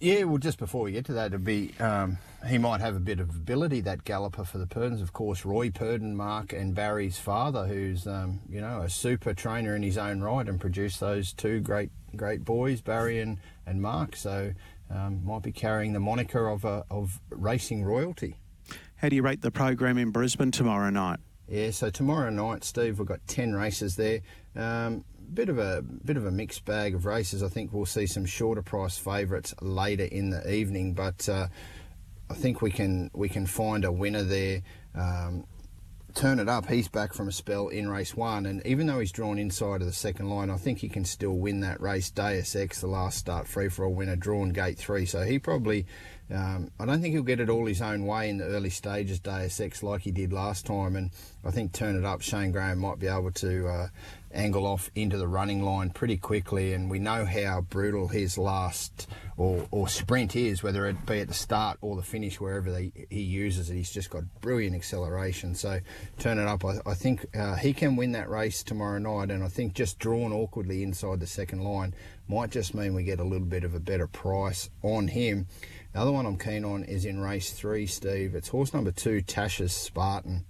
Yeah, 0.00 0.24
well, 0.24 0.38
just 0.38 0.58
before 0.58 0.82
we 0.82 0.92
get 0.92 1.06
to 1.06 1.14
that, 1.14 1.28
it'd 1.28 1.44
be 1.44 1.72
um, 1.80 2.18
he 2.46 2.58
might 2.58 2.80
have 2.80 2.96
a 2.96 3.00
bit 3.00 3.18
of 3.18 3.30
ability 3.30 3.80
that 3.82 4.04
galloper 4.04 4.44
for 4.44 4.58
the 4.58 4.66
Purdons. 4.66 5.00
Of 5.00 5.12
course, 5.12 5.44
Roy 5.44 5.70
Purdon, 5.70 6.14
Mark, 6.14 6.52
and 6.52 6.74
Barry's 6.74 7.18
father, 7.18 7.66
who's 7.66 8.06
um, 8.06 8.40
you 8.48 8.60
know 8.60 8.82
a 8.82 8.90
super 8.90 9.32
trainer 9.32 9.74
in 9.74 9.82
his 9.82 9.96
own 9.96 10.20
right, 10.20 10.46
and 10.46 10.60
produced 10.60 11.00
those 11.00 11.32
two 11.32 11.60
great 11.60 11.90
great 12.14 12.44
boys, 12.44 12.80
Barry 12.80 13.20
and, 13.20 13.38
and 13.66 13.80
Mark. 13.80 14.16
So 14.16 14.52
um, 14.90 15.24
might 15.24 15.42
be 15.42 15.52
carrying 15.52 15.92
the 15.92 16.00
moniker 16.00 16.48
of 16.48 16.64
uh, 16.64 16.82
of 16.90 17.20
racing 17.30 17.84
royalty. 17.84 18.36
How 18.96 19.08
do 19.08 19.16
you 19.16 19.22
rate 19.22 19.42
the 19.42 19.50
program 19.50 19.98
in 19.98 20.10
Brisbane 20.10 20.50
tomorrow 20.50 20.90
night? 20.90 21.20
Yeah, 21.48 21.70
so 21.70 21.90
tomorrow 21.90 22.30
night, 22.30 22.64
Steve, 22.64 22.98
we've 22.98 23.06
got 23.06 23.26
ten 23.26 23.54
races 23.54 23.96
there. 23.96 24.20
Um, 24.56 25.04
bit 25.32 25.48
of 25.48 25.58
a 25.58 25.82
bit 25.82 26.16
of 26.16 26.24
a 26.24 26.30
mixed 26.30 26.64
bag 26.64 26.94
of 26.94 27.04
races. 27.04 27.42
I 27.42 27.48
think 27.48 27.72
we'll 27.72 27.86
see 27.86 28.06
some 28.06 28.24
shorter 28.24 28.62
price 28.62 28.98
favourites 28.98 29.54
later 29.60 30.04
in 30.04 30.30
the 30.30 30.50
evening, 30.50 30.94
but 30.94 31.28
uh, 31.28 31.48
I 32.30 32.34
think 32.34 32.62
we 32.62 32.70
can 32.70 33.10
we 33.14 33.28
can 33.28 33.46
find 33.46 33.84
a 33.84 33.92
winner 33.92 34.22
there. 34.22 34.62
Um, 34.94 35.46
turn 36.16 36.38
it 36.38 36.48
up. 36.48 36.66
He's 36.66 36.88
back 36.88 37.12
from 37.12 37.28
a 37.28 37.32
spell 37.32 37.68
in 37.68 37.90
race 37.90 38.16
one, 38.16 38.46
and 38.46 38.66
even 38.66 38.86
though 38.86 39.00
he's 39.00 39.12
drawn 39.12 39.38
inside 39.38 39.82
of 39.82 39.86
the 39.86 39.92
second 39.92 40.30
line, 40.30 40.48
I 40.48 40.56
think 40.56 40.78
he 40.78 40.88
can 40.88 41.04
still 41.04 41.36
win 41.36 41.60
that 41.60 41.78
race. 41.78 42.10
Deus 42.10 42.56
Ex, 42.56 42.80
the 42.80 42.86
last 42.86 43.18
start 43.18 43.46
free 43.46 43.68
for 43.68 43.84
all 43.84 43.92
winner, 43.92 44.16
drawn 44.16 44.48
gate 44.48 44.78
three, 44.78 45.04
so 45.04 45.24
he 45.24 45.38
probably 45.38 45.84
um, 46.34 46.70
I 46.80 46.86
don't 46.86 47.00
think 47.00 47.14
he'll 47.14 47.22
get 47.22 47.38
it 47.38 47.48
all 47.48 47.66
his 47.66 47.80
own 47.80 48.04
way 48.04 48.28
in 48.28 48.38
the 48.38 48.46
early 48.46 48.70
stages, 48.70 49.20
Deus 49.20 49.60
Ex, 49.60 49.82
like 49.82 50.02
he 50.02 50.10
did 50.10 50.32
last 50.32 50.66
time. 50.66 50.96
And 50.96 51.10
I 51.44 51.52
think 51.52 51.72
Turn 51.72 51.96
It 51.96 52.04
Up, 52.04 52.20
Shane 52.20 52.50
Graham 52.50 52.78
might 52.78 52.98
be 52.98 53.06
able 53.06 53.30
to 53.30 53.68
uh, 53.68 53.88
angle 54.32 54.66
off 54.66 54.90
into 54.96 55.18
the 55.18 55.28
running 55.28 55.62
line 55.62 55.90
pretty 55.90 56.16
quickly. 56.16 56.72
And 56.72 56.90
we 56.90 56.98
know 56.98 57.24
how 57.24 57.60
brutal 57.60 58.08
his 58.08 58.36
last 58.36 59.08
or, 59.36 59.68
or 59.70 59.86
sprint 59.86 60.34
is, 60.34 60.64
whether 60.64 60.86
it 60.86 61.06
be 61.06 61.20
at 61.20 61.28
the 61.28 61.34
start 61.34 61.78
or 61.80 61.94
the 61.94 62.02
finish, 62.02 62.40
wherever 62.40 62.72
they, 62.72 62.90
he 63.08 63.22
uses 63.22 63.70
it. 63.70 63.76
He's 63.76 63.92
just 63.92 64.10
got 64.10 64.24
brilliant 64.40 64.74
acceleration. 64.74 65.54
So 65.54 65.78
Turn 66.18 66.40
It 66.40 66.48
Up, 66.48 66.64
I, 66.64 66.78
I 66.84 66.94
think 66.94 67.24
uh, 67.36 67.54
he 67.54 67.72
can 67.72 67.94
win 67.94 68.12
that 68.12 68.28
race 68.28 68.64
tomorrow 68.64 68.98
night. 68.98 69.30
And 69.30 69.44
I 69.44 69.48
think 69.48 69.74
just 69.74 70.00
drawn 70.00 70.32
awkwardly 70.32 70.82
inside 70.82 71.20
the 71.20 71.26
second 71.28 71.62
line 71.62 71.94
might 72.26 72.50
just 72.50 72.74
mean 72.74 72.94
we 72.94 73.04
get 73.04 73.20
a 73.20 73.24
little 73.24 73.46
bit 73.46 73.62
of 73.62 73.76
a 73.76 73.80
better 73.80 74.08
price 74.08 74.70
on 74.82 75.06
him. 75.06 75.46
The 75.96 76.02
other 76.02 76.12
one 76.12 76.26
I'm 76.26 76.36
keen 76.36 76.62
on 76.66 76.84
is 76.84 77.06
in 77.06 77.20
race 77.20 77.54
three, 77.54 77.86
Steve. 77.86 78.34
It's 78.34 78.48
horse 78.48 78.74
number 78.74 78.90
two, 78.90 79.22
Tasha's 79.22 79.72
Spartan. 79.72 80.44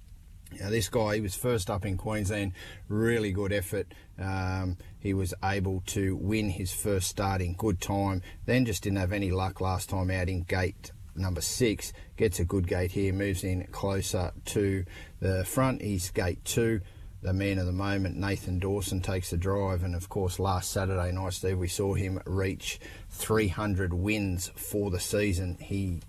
Now, 0.60 0.70
this 0.70 0.88
guy, 0.88 1.14
he 1.14 1.20
was 1.20 1.36
first 1.36 1.70
up 1.70 1.86
in 1.86 1.96
Queensland, 1.96 2.50
really 2.88 3.30
good 3.30 3.52
effort. 3.52 3.94
Um, 4.18 4.76
he 4.98 5.14
was 5.14 5.34
able 5.44 5.84
to 5.86 6.16
win 6.16 6.50
his 6.50 6.72
first 6.72 7.06
start 7.06 7.42
in 7.42 7.54
good 7.54 7.80
time, 7.80 8.22
then 8.44 8.64
just 8.64 8.82
didn't 8.82 8.98
have 8.98 9.12
any 9.12 9.30
luck 9.30 9.60
last 9.60 9.88
time 9.88 10.10
out 10.10 10.28
in 10.28 10.42
gate 10.42 10.90
number 11.14 11.40
six. 11.40 11.92
Gets 12.16 12.40
a 12.40 12.44
good 12.44 12.66
gate 12.66 12.90
here, 12.90 13.12
moves 13.12 13.44
in 13.44 13.68
closer 13.70 14.32
to 14.46 14.84
the 15.20 15.44
front. 15.44 15.80
He's 15.80 16.10
gate 16.10 16.44
two 16.44 16.80
the 17.26 17.32
man 17.32 17.58
of 17.58 17.66
the 17.66 17.72
moment, 17.72 18.16
Nathan 18.16 18.60
Dawson, 18.60 19.00
takes 19.00 19.30
the 19.30 19.36
drive. 19.36 19.82
And 19.82 19.96
of 19.96 20.08
course, 20.08 20.38
last 20.38 20.70
Saturday 20.70 21.10
night, 21.10 21.32
Steve, 21.32 21.58
we 21.58 21.66
saw 21.66 21.94
him 21.94 22.20
reach 22.24 22.78
300 23.10 23.92
wins 23.92 24.52
for 24.54 24.92
the 24.92 25.00
season. 25.00 25.58
He 25.60 26.02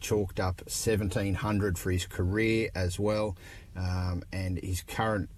chalked 0.00 0.40
up 0.40 0.62
1700 0.62 1.78
for 1.78 1.90
his 1.90 2.06
career 2.06 2.70
as 2.74 2.98
well. 2.98 3.36
Um, 3.76 4.24
and 4.32 4.58
his 4.58 4.80
current 4.80 5.28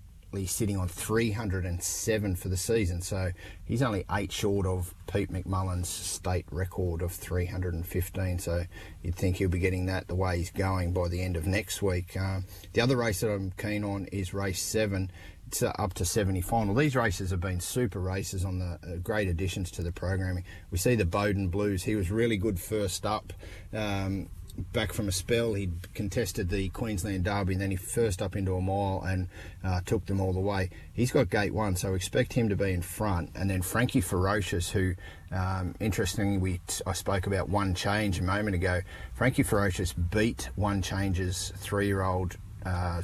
sitting 0.46 0.76
on 0.76 0.88
307 0.88 2.36
for 2.36 2.48
the 2.48 2.56
season. 2.56 3.02
So 3.02 3.32
he's 3.64 3.82
only 3.82 4.04
eight 4.12 4.32
short 4.32 4.66
of 4.66 4.94
Pete 5.12 5.32
McMullen's 5.32 5.88
state 5.88 6.46
record 6.50 7.02
of 7.02 7.12
315. 7.12 8.38
So 8.38 8.64
you'd 9.02 9.14
think 9.14 9.36
he'll 9.36 9.48
be 9.48 9.58
getting 9.58 9.86
that 9.86 10.08
the 10.08 10.14
way 10.14 10.38
he's 10.38 10.50
going 10.50 10.92
by 10.92 11.08
the 11.08 11.22
end 11.22 11.36
of 11.36 11.46
next 11.46 11.82
week. 11.82 12.16
Uh, 12.16 12.40
the 12.72 12.80
other 12.80 12.96
race 12.96 13.20
that 13.20 13.30
I'm 13.30 13.52
keen 13.52 13.84
on 13.84 14.06
is 14.06 14.32
race 14.32 14.62
seven. 14.62 15.10
It's 15.48 15.64
uh, 15.64 15.72
up 15.80 15.94
to 15.94 16.04
70 16.04 16.42
final. 16.42 16.76
These 16.76 16.94
races 16.94 17.32
have 17.32 17.40
been 17.40 17.58
super 17.58 17.98
races 17.98 18.44
on 18.44 18.60
the 18.60 18.78
uh, 18.84 18.96
great 19.02 19.26
additions 19.26 19.72
to 19.72 19.82
the 19.82 19.90
programming. 19.90 20.44
We 20.70 20.78
see 20.78 20.94
the 20.94 21.04
Bowden 21.04 21.48
Blues. 21.48 21.82
He 21.82 21.96
was 21.96 22.08
really 22.10 22.36
good 22.36 22.60
first 22.60 23.04
up. 23.04 23.32
Um, 23.72 24.28
back 24.60 24.92
from 24.92 25.08
a 25.08 25.12
spell. 25.12 25.54
He'd 25.54 25.92
contested 25.94 26.48
the 26.48 26.68
Queensland 26.70 27.24
Derby 27.24 27.54
and 27.54 27.62
then 27.62 27.70
he 27.70 27.76
first 27.76 28.22
up 28.22 28.36
into 28.36 28.54
a 28.54 28.60
mile 28.60 29.02
and 29.06 29.28
uh, 29.64 29.80
took 29.84 30.06
them 30.06 30.20
all 30.20 30.32
the 30.32 30.40
way. 30.40 30.70
He's 30.92 31.10
got 31.10 31.30
gate 31.30 31.54
one, 31.54 31.76
so 31.76 31.94
expect 31.94 32.32
him 32.32 32.48
to 32.48 32.56
be 32.56 32.72
in 32.72 32.82
front. 32.82 33.30
And 33.34 33.50
then 33.50 33.62
Frankie 33.62 34.00
Ferocious, 34.00 34.70
who, 34.70 34.94
um, 35.32 35.74
interestingly, 35.80 36.38
we 36.38 36.60
I 36.86 36.92
spoke 36.92 37.26
about 37.26 37.48
one 37.48 37.74
change 37.74 38.18
a 38.18 38.22
moment 38.22 38.54
ago. 38.54 38.80
Frankie 39.14 39.42
Ferocious 39.42 39.92
beat 39.92 40.50
one 40.56 40.82
change's 40.82 41.52
three 41.56 41.86
year 41.86 42.02
old 42.02 42.36
uh, 42.64 43.02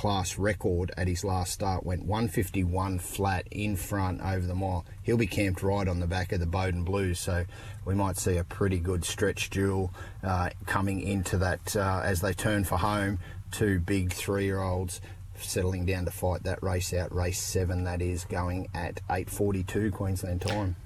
class 0.00 0.38
record 0.38 0.90
at 0.96 1.06
his 1.06 1.24
last 1.24 1.52
start 1.52 1.84
went 1.84 2.02
151 2.06 2.98
flat 2.98 3.46
in 3.50 3.76
front 3.76 4.18
over 4.22 4.46
the 4.46 4.54
mile. 4.54 4.82
He'll 5.02 5.18
be 5.18 5.26
camped 5.26 5.62
right 5.62 5.86
on 5.86 6.00
the 6.00 6.06
back 6.06 6.32
of 6.32 6.40
the 6.40 6.46
Bowden 6.46 6.84
Blues, 6.84 7.18
so 7.20 7.44
we 7.84 7.94
might 7.94 8.16
see 8.16 8.38
a 8.38 8.44
pretty 8.44 8.78
good 8.78 9.04
stretch 9.04 9.50
duel 9.50 9.92
uh, 10.24 10.48
coming 10.64 11.02
into 11.02 11.36
that 11.36 11.76
uh, 11.76 12.00
as 12.02 12.22
they 12.22 12.32
turn 12.32 12.64
for 12.64 12.78
home. 12.78 13.18
Two 13.50 13.78
big 13.78 14.14
three-year-olds 14.14 15.02
settling 15.36 15.84
down 15.84 16.06
to 16.06 16.10
fight 16.10 16.44
that 16.44 16.62
race 16.62 16.94
out. 16.94 17.14
Race 17.14 17.38
seven, 17.38 17.84
that 17.84 18.00
is, 18.00 18.24
going 18.24 18.70
at 18.72 19.02
8:42 19.10 19.92
Queensland 19.92 20.40
time. 20.40 20.76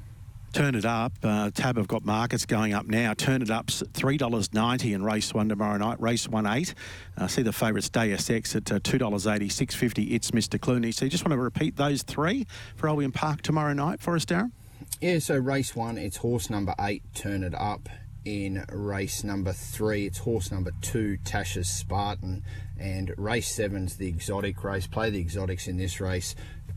Turn 0.54 0.76
it 0.76 0.84
up. 0.84 1.12
Uh, 1.20 1.50
Tab 1.52 1.76
have 1.78 1.88
got 1.88 2.04
markets 2.04 2.46
going 2.46 2.74
up 2.74 2.86
now. 2.86 3.12
Turn 3.12 3.42
it 3.42 3.50
up 3.50 3.70
three 3.70 4.16
dollars 4.16 4.54
ninety 4.54 4.92
in 4.92 5.02
race 5.02 5.34
one 5.34 5.48
tomorrow 5.48 5.76
night. 5.78 6.00
Race 6.00 6.28
one 6.28 6.46
eight. 6.46 6.74
Uh, 7.18 7.26
see 7.26 7.42
the 7.42 7.52
favourites 7.52 7.88
Deus 7.88 8.30
Ex 8.30 8.54
at 8.54 8.70
uh, 8.70 8.78
two 8.80 8.96
dollars 8.96 9.26
eighty. 9.26 9.48
Six 9.48 9.74
fifty. 9.74 10.14
It's 10.14 10.30
Mr 10.30 10.56
Clooney. 10.56 10.94
So 10.94 11.06
you 11.06 11.10
just 11.10 11.24
want 11.24 11.32
to 11.32 11.38
repeat 11.38 11.74
those 11.74 12.04
three 12.04 12.46
for 12.76 12.88
Albion 12.88 13.10
Park 13.10 13.42
tomorrow 13.42 13.72
night 13.72 14.00
for 14.00 14.14
us, 14.14 14.24
Darren. 14.24 14.52
Yeah. 15.00 15.18
So 15.18 15.36
race 15.36 15.74
one, 15.74 15.98
it's 15.98 16.18
horse 16.18 16.48
number 16.48 16.72
eight. 16.78 17.02
Turn 17.16 17.42
it 17.42 17.54
up. 17.56 17.88
In 18.24 18.64
race 18.70 19.24
number 19.24 19.52
three. 19.52 20.06
It's 20.06 20.18
horse 20.18 20.50
number 20.50 20.72
two, 20.80 21.18
Tasha's 21.24 21.68
Spartan, 21.68 22.42
and 22.78 23.14
race 23.16 23.54
seven's 23.54 23.96
the 23.96 24.08
exotic 24.08 24.62
race. 24.64 24.86
Play 24.86 25.10
the 25.10 25.20
exotics 25.20 25.68
in 25.68 25.76
this 25.76 26.00
race. 26.00 26.34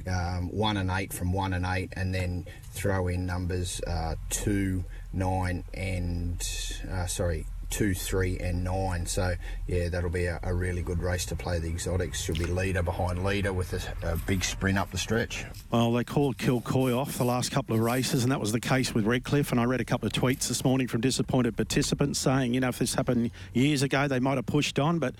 Um, 0.07 0.49
one 0.51 0.77
and 0.77 0.89
eight 0.91 1.11
from 1.11 1.33
one 1.33 1.53
and 1.53 1.65
eight, 1.65 1.91
and 1.95 2.13
then 2.13 2.45
throw 2.71 3.07
in 3.07 3.25
numbers 3.25 3.81
uh, 3.87 4.15
two, 4.29 4.85
nine, 5.11 5.63
and 5.73 6.41
uh, 6.89 7.07
sorry, 7.07 7.45
two, 7.69 7.93
three, 7.93 8.37
and 8.39 8.63
nine. 8.63 9.05
So 9.05 9.35
yeah, 9.67 9.89
that'll 9.89 10.09
be 10.09 10.25
a, 10.25 10.39
a, 10.43 10.53
really 10.53 10.81
good 10.81 10.99
race 10.99 11.25
to 11.27 11.35
play 11.35 11.59
the 11.59 11.67
exotics. 11.67 12.21
She'll 12.21 12.35
be 12.35 12.45
leader 12.45 12.81
behind 12.81 13.23
leader 13.23 13.53
with 13.53 13.73
a, 13.73 14.13
a, 14.13 14.17
big 14.17 14.43
sprint 14.43 14.77
up 14.77 14.91
the 14.91 14.97
stretch. 14.97 15.45
Well, 15.71 15.91
they 15.91 16.03
called 16.03 16.37
Kilcoy 16.37 16.97
off 16.97 17.17
the 17.17 17.25
last 17.25 17.51
couple 17.51 17.75
of 17.75 17.81
races, 17.81 18.23
and 18.23 18.31
that 18.31 18.39
was 18.39 18.51
the 18.51 18.59
case 18.59 18.93
with 18.93 19.05
Redcliffe. 19.05 19.51
And 19.51 19.59
I 19.59 19.65
read 19.65 19.81
a 19.81 19.85
couple 19.85 20.07
of 20.07 20.13
tweets 20.13 20.47
this 20.47 20.63
morning 20.63 20.87
from 20.87 21.01
disappointed 21.01 21.55
participants 21.55 22.19
saying, 22.19 22.53
you 22.53 22.59
know, 22.59 22.69
if 22.69 22.79
this 22.79 22.95
happened 22.95 23.31
years 23.53 23.83
ago, 23.83 24.07
they 24.07 24.19
might 24.19 24.35
have 24.35 24.45
pushed 24.45 24.79
on, 24.79 24.99
but. 24.99 25.15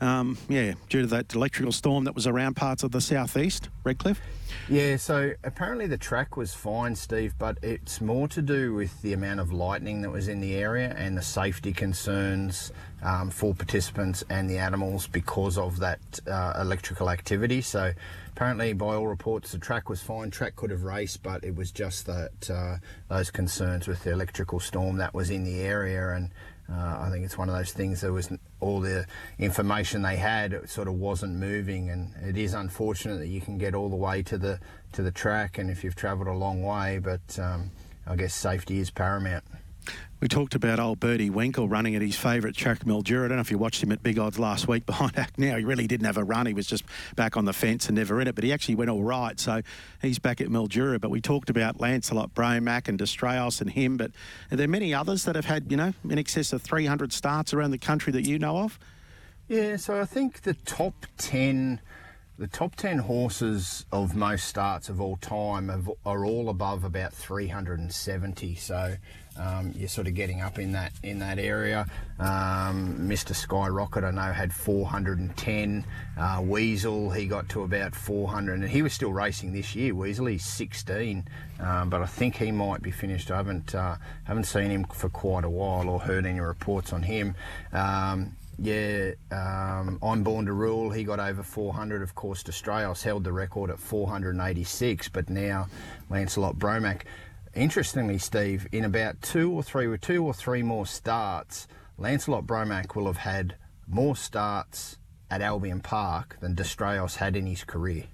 Um, 0.00 0.36
yeah, 0.48 0.74
due 0.88 1.02
to 1.02 1.06
that 1.08 1.34
electrical 1.34 1.72
storm 1.72 2.04
that 2.04 2.14
was 2.14 2.26
around 2.26 2.54
parts 2.56 2.82
of 2.82 2.90
the 2.90 3.00
southeast, 3.00 3.68
Redcliffe. 3.84 4.20
Yeah, 4.68 4.96
so 4.96 5.32
apparently 5.44 5.86
the 5.86 5.98
track 5.98 6.36
was 6.36 6.54
fine, 6.54 6.94
Steve, 6.96 7.34
but 7.38 7.58
it's 7.62 8.00
more 8.00 8.28
to 8.28 8.40
do 8.40 8.74
with 8.74 9.02
the 9.02 9.12
amount 9.12 9.40
of 9.40 9.52
lightning 9.52 10.00
that 10.02 10.10
was 10.10 10.28
in 10.28 10.40
the 10.40 10.54
area 10.54 10.94
and 10.96 11.16
the 11.16 11.22
safety 11.22 11.72
concerns 11.72 12.72
um, 13.02 13.30
for 13.30 13.54
participants 13.54 14.24
and 14.30 14.48
the 14.48 14.58
animals 14.58 15.06
because 15.06 15.58
of 15.58 15.78
that 15.80 16.00
uh, 16.26 16.54
electrical 16.60 17.10
activity. 17.10 17.60
So 17.60 17.92
apparently, 18.32 18.72
by 18.72 18.94
all 18.94 19.06
reports, 19.06 19.52
the 19.52 19.58
track 19.58 19.90
was 19.90 20.02
fine. 20.02 20.30
Track 20.30 20.56
could 20.56 20.70
have 20.70 20.82
raced, 20.82 21.22
but 21.22 21.44
it 21.44 21.54
was 21.54 21.70
just 21.70 22.06
that 22.06 22.50
uh, 22.50 22.76
those 23.08 23.30
concerns 23.30 23.86
with 23.86 24.02
the 24.04 24.12
electrical 24.12 24.60
storm 24.60 24.96
that 24.96 25.12
was 25.12 25.30
in 25.30 25.44
the 25.44 25.60
area 25.60 26.14
and 26.14 26.30
uh, 26.70 26.98
I 27.00 27.10
think 27.10 27.24
it's 27.24 27.36
one 27.36 27.48
of 27.48 27.54
those 27.54 27.72
things. 27.72 28.00
There 28.00 28.12
was 28.12 28.30
all 28.60 28.80
the 28.80 29.06
information 29.38 30.02
they 30.02 30.16
had 30.16 30.68
sort 30.68 30.88
of 30.88 30.94
wasn't 30.94 31.34
moving, 31.34 31.90
and 31.90 32.14
it 32.22 32.38
is 32.38 32.54
unfortunate 32.54 33.18
that 33.18 33.28
you 33.28 33.40
can 33.40 33.58
get 33.58 33.74
all 33.74 33.88
the 33.88 33.96
way 33.96 34.22
to 34.22 34.38
the 34.38 34.60
to 34.92 35.02
the 35.02 35.10
track, 35.10 35.58
and 35.58 35.70
if 35.70 35.84
you've 35.84 35.96
travelled 35.96 36.28
a 36.28 36.32
long 36.32 36.62
way, 36.62 36.98
but 36.98 37.38
um, 37.38 37.70
I 38.06 38.16
guess 38.16 38.34
safety 38.34 38.78
is 38.78 38.90
paramount. 38.90 39.44
We 40.20 40.28
talked 40.28 40.54
about 40.54 40.80
old 40.80 41.00
Bernie 41.00 41.28
Winkle 41.28 41.68
running 41.68 41.94
at 41.94 42.00
his 42.00 42.16
favourite 42.16 42.56
track, 42.56 42.80
Mildura. 42.80 43.26
I 43.26 43.28
don't 43.28 43.36
know 43.36 43.42
if 43.42 43.50
you 43.50 43.58
watched 43.58 43.82
him 43.82 43.92
at 43.92 44.02
Big 44.02 44.18
Odds 44.18 44.38
last 44.38 44.66
week 44.66 44.86
behind 44.86 45.18
Act 45.18 45.38
Now. 45.38 45.56
He 45.56 45.64
really 45.64 45.86
didn't 45.86 46.06
have 46.06 46.16
a 46.16 46.24
run. 46.24 46.46
He 46.46 46.54
was 46.54 46.66
just 46.66 46.84
back 47.14 47.36
on 47.36 47.44
the 47.44 47.52
fence 47.52 47.88
and 47.88 47.96
never 47.96 48.20
in 48.20 48.28
it, 48.28 48.34
but 48.34 48.42
he 48.42 48.52
actually 48.52 48.76
went 48.76 48.88
all 48.88 49.02
right. 49.02 49.38
So 49.38 49.60
he's 50.00 50.18
back 50.18 50.40
at 50.40 50.48
Mildura. 50.48 50.98
But 51.00 51.10
we 51.10 51.20
talked 51.20 51.50
about 51.50 51.78
Lancelot 51.80 52.34
Bromac 52.34 52.88
and 52.88 52.98
Destrayos 52.98 53.60
and 53.60 53.68
him. 53.68 53.98
But 53.98 54.12
are 54.50 54.56
there 54.56 54.68
many 54.68 54.94
others 54.94 55.24
that 55.24 55.34
have 55.34 55.44
had, 55.44 55.70
you 55.70 55.76
know, 55.76 55.92
in 56.08 56.18
excess 56.18 56.54
of 56.54 56.62
300 56.62 57.12
starts 57.12 57.52
around 57.52 57.72
the 57.72 57.78
country 57.78 58.12
that 58.12 58.26
you 58.26 58.38
know 58.38 58.58
of? 58.58 58.78
Yeah, 59.46 59.76
so 59.76 60.00
I 60.00 60.06
think 60.06 60.42
the 60.42 60.54
top 60.54 61.06
10 61.18 61.80
the 62.36 62.48
top 62.48 62.74
10 62.74 62.98
horses 62.98 63.86
of 63.92 64.16
most 64.16 64.48
starts 64.48 64.88
of 64.88 65.00
all 65.00 65.16
time 65.16 65.70
are 66.04 66.24
all 66.24 66.48
above 66.48 66.82
about 66.82 67.12
370 67.12 68.56
so 68.56 68.96
um, 69.36 69.72
you're 69.76 69.88
sort 69.88 70.06
of 70.06 70.14
getting 70.14 70.40
up 70.40 70.58
in 70.58 70.72
that 70.72 70.92
in 71.02 71.18
that 71.18 71.38
area. 71.38 71.86
Um, 72.18 72.96
Mr. 73.00 73.34
Skyrocket, 73.34 74.04
I 74.04 74.10
know, 74.10 74.32
had 74.32 74.52
410. 74.52 75.84
Uh, 76.16 76.40
Weasel, 76.44 77.10
he 77.10 77.26
got 77.26 77.48
to 77.50 77.62
about 77.62 77.94
400, 77.94 78.60
and 78.60 78.68
he 78.68 78.82
was 78.82 78.92
still 78.92 79.12
racing 79.12 79.52
this 79.52 79.74
year. 79.74 79.94
Weasel, 79.94 80.26
he's 80.26 80.44
16, 80.44 81.26
um, 81.60 81.90
but 81.90 82.02
I 82.02 82.06
think 82.06 82.36
he 82.36 82.52
might 82.52 82.82
be 82.82 82.90
finished. 82.90 83.30
I 83.30 83.36
haven't 83.36 83.74
uh, 83.74 83.96
haven't 84.24 84.44
seen 84.44 84.70
him 84.70 84.84
for 84.84 85.08
quite 85.08 85.44
a 85.44 85.50
while 85.50 85.88
or 85.88 86.00
heard 86.00 86.26
any 86.26 86.40
reports 86.40 86.92
on 86.92 87.02
him. 87.02 87.34
Um, 87.72 88.36
yeah, 88.58 89.12
um, 89.32 89.98
I'm 90.02 90.22
Born 90.22 90.46
to 90.46 90.52
Rule. 90.52 90.90
He 90.90 91.04
got 91.04 91.18
over 91.18 91.42
400. 91.42 92.02
Of 92.02 92.14
course, 92.14 92.42
Destrayos 92.42 93.02
held 93.02 93.24
the 93.24 93.32
record 93.32 93.70
at 93.70 93.80
486, 93.80 95.08
but 95.08 95.28
now 95.28 95.66
Lancelot 96.08 96.56
Bromac. 96.56 97.02
Interestingly, 97.54 98.18
Steve, 98.18 98.66
in 98.72 98.84
about 98.84 99.22
two 99.22 99.52
or 99.52 99.62
three, 99.62 99.86
with 99.86 100.00
two 100.00 100.24
or 100.24 100.34
three 100.34 100.62
more 100.62 100.86
starts, 100.86 101.68
Lancelot 101.96 102.46
Bromac 102.46 102.96
will 102.96 103.06
have 103.06 103.18
had 103.18 103.54
more 103.86 104.16
starts 104.16 104.98
at 105.30 105.40
Albion 105.40 105.80
Park 105.80 106.36
than 106.40 106.56
Destrayos 106.56 107.16
had 107.16 107.36
in 107.36 107.46
his 107.46 107.62
career. 107.62 108.04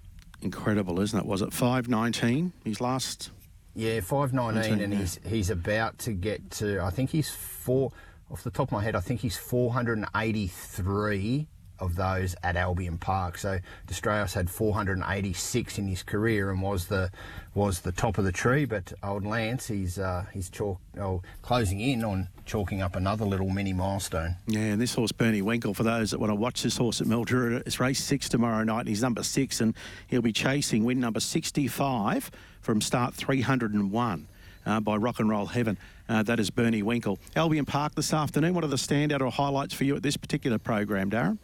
Incredible, 0.43 1.01
isn't 1.01 1.19
it? 1.19 1.25
Was 1.25 1.43
it 1.43 1.53
519, 1.53 2.53
his 2.65 2.81
last? 2.81 3.31
Yeah, 3.75 4.01
519, 4.01 4.85
and 4.85 4.93
yeah. 4.93 4.99
he's 4.99 5.21
he's 5.25 5.51
about 5.51 5.99
to 6.01 6.13
get 6.13 6.51
to, 6.53 6.83
I 6.83 6.91
think 6.91 7.11
he's 7.11 7.31
four, 7.31 7.93
off 8.31 8.43
the 8.43 8.51
top 8.51 8.69
of 8.69 8.73
my 8.73 8.83
head, 8.83 8.97
I 8.97 9.01
think 9.01 9.21
he's 9.21 9.37
483 9.37 11.47
of 11.81 11.97
those 11.97 12.37
at 12.43 12.57
Albion 12.57 12.99
Park. 12.99 13.39
So 13.39 13.59
Destrayos 13.89 14.35
had 14.35 14.51
486 14.51 15.79
in 15.79 15.89
his 15.89 16.03
career 16.03 16.51
and 16.51 16.63
was 16.63 16.87
the 16.87 17.11
was 17.55 17.81
the 17.81 17.93
top 17.93 18.19
of 18.19 18.25
the 18.25 18.33
tree. 18.33 18.65
But 18.65 18.93
old 19.03 19.25
Lance, 19.25 19.67
he's 19.69 19.99
uh, 19.99 20.27
he's 20.33 20.51
chalk, 20.51 20.79
oh, 21.01 21.23
closing 21.43 21.81
in 21.81 22.05
on 22.05 22.29
chalking 22.45 22.83
up 22.83 22.97
another 22.97 23.25
little 23.25 23.49
mini 23.49 23.73
milestone. 23.73 24.37
Yeah, 24.47 24.61
and 24.61 24.81
this 24.81 24.95
horse 24.95 25.13
Bernie 25.13 25.43
Winkle. 25.43 25.75
For 25.75 25.83
those 25.83 26.11
that 26.11 26.21
want 26.21 26.31
to 26.31 26.37
watch 26.37 26.63
this 26.63 26.77
horse 26.77 27.01
at 27.01 27.07
Mildura, 27.07 27.63
it's 27.67 27.81
race 27.81 28.03
six 28.03 28.29
tomorrow 28.29 28.65
night. 28.65 28.87
He's 28.87 29.03
number 29.03 29.23
six, 29.23 29.61
and 29.61 29.75
he'll 30.07 30.23
be 30.23 30.33
chasing 30.33 30.85
win 30.85 31.01
number 31.01 31.21
65 31.21 32.31
from 32.61 32.81
start 32.81 33.15
301 33.15 34.29
uh, 34.67 34.81
by 34.81 34.97
Rock 34.97 35.21
and 35.21 35.29
Roll 35.29 35.47
Heaven. 35.47 35.79
Uh, 36.11 36.25
that 36.25 36.41
is 36.41 36.51
Bernie 36.51 36.83
Winkle. 36.83 37.21
Albion 37.37 37.65
Park 37.65 37.95
this 37.95 38.13
afternoon. 38.13 38.53
What 38.53 38.65
are 38.65 38.67
the 38.67 38.75
standout 38.75 39.21
or 39.21 39.31
highlights 39.31 39.75
for 39.75 39.85
you 39.85 39.95
at 39.95 40.03
this 40.03 40.17
particular 40.17 40.59
program, 40.59 41.09
Darren? 41.09 41.39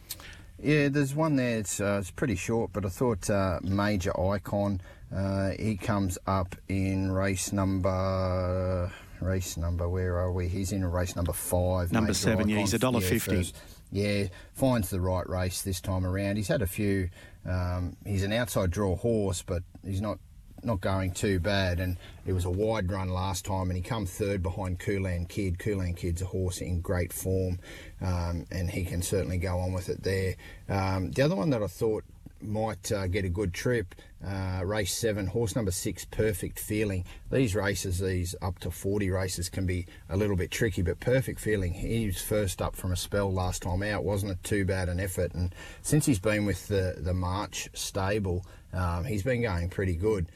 Yeah, 0.61 0.89
there's 0.89 1.14
one 1.14 1.37
there. 1.37 1.59
It's, 1.59 1.81
uh, 1.81 1.99
it's 2.01 2.11
pretty 2.11 2.35
short, 2.35 2.73
but 2.73 2.85
I 2.85 2.89
thought 2.89 3.31
uh, 3.31 3.61
Major 3.62 4.19
Icon. 4.19 4.81
Uh, 5.14 5.51
he 5.57 5.77
comes 5.77 6.19
up 6.27 6.57
in 6.69 7.12
race 7.12 7.53
number. 7.53 8.91
Race 9.21 9.57
number. 9.57 9.89
Where 9.89 10.19
are 10.19 10.33
we? 10.33 10.49
He's 10.49 10.73
in 10.73 10.85
race 10.85 11.14
number 11.14 11.33
five. 11.33 11.93
Number 11.93 12.09
Major 12.09 12.19
seven. 12.19 12.39
Icon. 12.41 12.49
Yeah, 12.49 12.59
he's 12.59 12.75
a 12.75 12.79
dollar 12.81 13.01
yeah, 13.01 13.09
fifty. 13.09 13.53
Yeah, 13.93 14.25
finds 14.53 14.91
the 14.91 15.01
right 15.01 15.29
race 15.29 15.62
this 15.62 15.81
time 15.81 16.05
around. 16.05 16.37
He's 16.37 16.49
had 16.49 16.61
a 16.61 16.67
few. 16.67 17.09
Um, 17.49 17.97
he's 18.05 18.25
an 18.25 18.33
outside 18.33 18.73
draw 18.73 18.97
horse, 18.97 19.43
but 19.43 19.62
he's 19.85 20.01
not 20.01 20.19
not 20.63 20.81
going 20.81 21.13
too 21.13 21.41
bad. 21.41 21.81
And 21.81 21.97
it 22.27 22.33
was 22.33 22.45
a 22.45 22.51
wide 22.51 22.91
run 22.91 23.09
last 23.09 23.45
time, 23.45 23.71
and 23.71 23.77
he 23.77 23.83
come 23.83 24.07
third 24.07 24.43
behind 24.43 24.79
Coolan 24.79 25.27
Kid. 25.27 25.59
Coolan 25.59 25.95
Kid's 25.95 26.23
a 26.23 26.27
horse 26.27 26.61
in 26.61 26.81
great 26.81 27.13
form, 27.13 27.59
um, 28.01 28.47
and 28.51 28.71
he 28.71 28.85
can 28.85 29.03
certainly 29.03 29.39
go 29.39 29.59
on 29.59 29.73
with 29.73 29.89
it 29.89 30.03
there. 30.03 30.35
Um, 30.69 31.11
the 31.13 31.23
other 31.23 31.37
one 31.37 31.51
that 31.51 31.63
I 31.63 31.67
thought 31.67 32.05
might 32.41 32.93
uh, 32.93 33.07
get 33.07 33.25
a 33.25 33.29
good 33.29 33.55
trip. 33.55 33.95
Uh, 34.25 34.63
race 34.65 34.97
seven, 34.97 35.27
horse 35.27 35.55
number 35.55 35.71
six, 35.71 36.05
Perfect 36.05 36.59
Feeling. 36.59 37.05
These 37.31 37.55
races, 37.55 37.99
these 37.99 38.35
up 38.43 38.59
to 38.61 38.71
40 38.71 39.11
races, 39.11 39.49
can 39.49 39.67
be 39.67 39.87
a 40.09 40.17
little 40.17 40.37
bit 40.37 40.51
tricky, 40.51 40.83
but 40.83 41.01
Perfect 41.01 41.41
Feeling, 41.41 41.75
he 41.75 42.07
was 42.07 42.21
first 42.21 42.61
up 42.61 42.75
from 42.75 42.93
a 42.93 42.97
spell 42.97 43.33
last 43.33 43.63
time 43.63 43.83
out. 43.83 44.05
Wasn't 44.05 44.33
it 44.33 44.43
too 44.43 44.65
bad 44.65 44.89
an 44.89 45.01
effort? 45.01 45.33
And 45.35 45.55
since 45.83 46.07
he's 46.07 46.19
been 46.19 46.45
with 46.45 46.69
the, 46.69 46.97
the 46.99 47.15
March 47.15 47.69
stable, 47.75 48.45
um, 48.73 49.05
he's 49.05 49.23
been 49.23 49.43
going 49.43 49.69
pretty 49.69 49.95
good. 49.95 50.27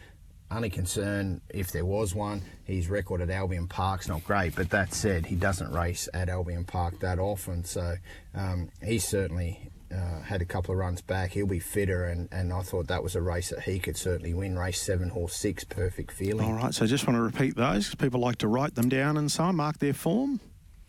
Only 0.51 0.71
concern, 0.71 1.41
if 1.49 1.71
there 1.71 1.85
was 1.85 2.13
one, 2.13 2.43
his 2.65 2.89
record 2.89 3.21
at 3.21 3.31
Albion 3.31 3.69
Park's 3.69 4.09
not 4.09 4.25
great. 4.25 4.57
But 4.57 4.71
that 4.71 4.93
said, 4.93 5.27
he 5.27 5.37
doesn't 5.37 5.71
race 5.71 6.09
at 6.13 6.29
Albion 6.29 6.65
Park 6.65 6.99
that 7.01 7.21
often, 7.21 7.65
so 7.65 7.95
um, 8.35 8.71
he's 8.83 9.07
certainly 9.07 9.71
uh, 9.95 10.23
had 10.23 10.43
a 10.43 10.45
couple 10.45 10.73
of 10.73 10.79
runs 10.79 11.03
back. 11.03 11.31
He'll 11.31 11.47
be 11.47 11.61
fitter, 11.61 12.05
and, 12.05 12.29
and 12.33 12.53
I 12.53 12.63
thought 12.63 12.89
that 12.89 13.03
was 13.03 13.15
a 13.15 13.23
race 13.23 13.51
that 13.51 13.63
he 13.63 13.79
could 13.79 13.97
certainly 13.97 14.35
win. 14.35 14.59
Race 14.59 14.81
seven, 14.83 15.11
horse 15.11 15.37
six, 15.37 15.63
perfect 15.63 16.11
feeling. 16.11 16.47
All 16.47 16.55
right, 16.55 16.75
so 16.75 16.85
just 16.85 17.07
want 17.07 17.17
to 17.17 17.23
repeat 17.23 17.55
those 17.55 17.87
because 17.87 17.95
people 17.95 18.21
like 18.21 18.39
to 18.39 18.49
write 18.49 18.75
them 18.75 18.89
down 18.89 19.17
and 19.17 19.31
so 19.31 19.53
mark 19.53 19.79
their 19.79 19.95
form. 19.95 20.41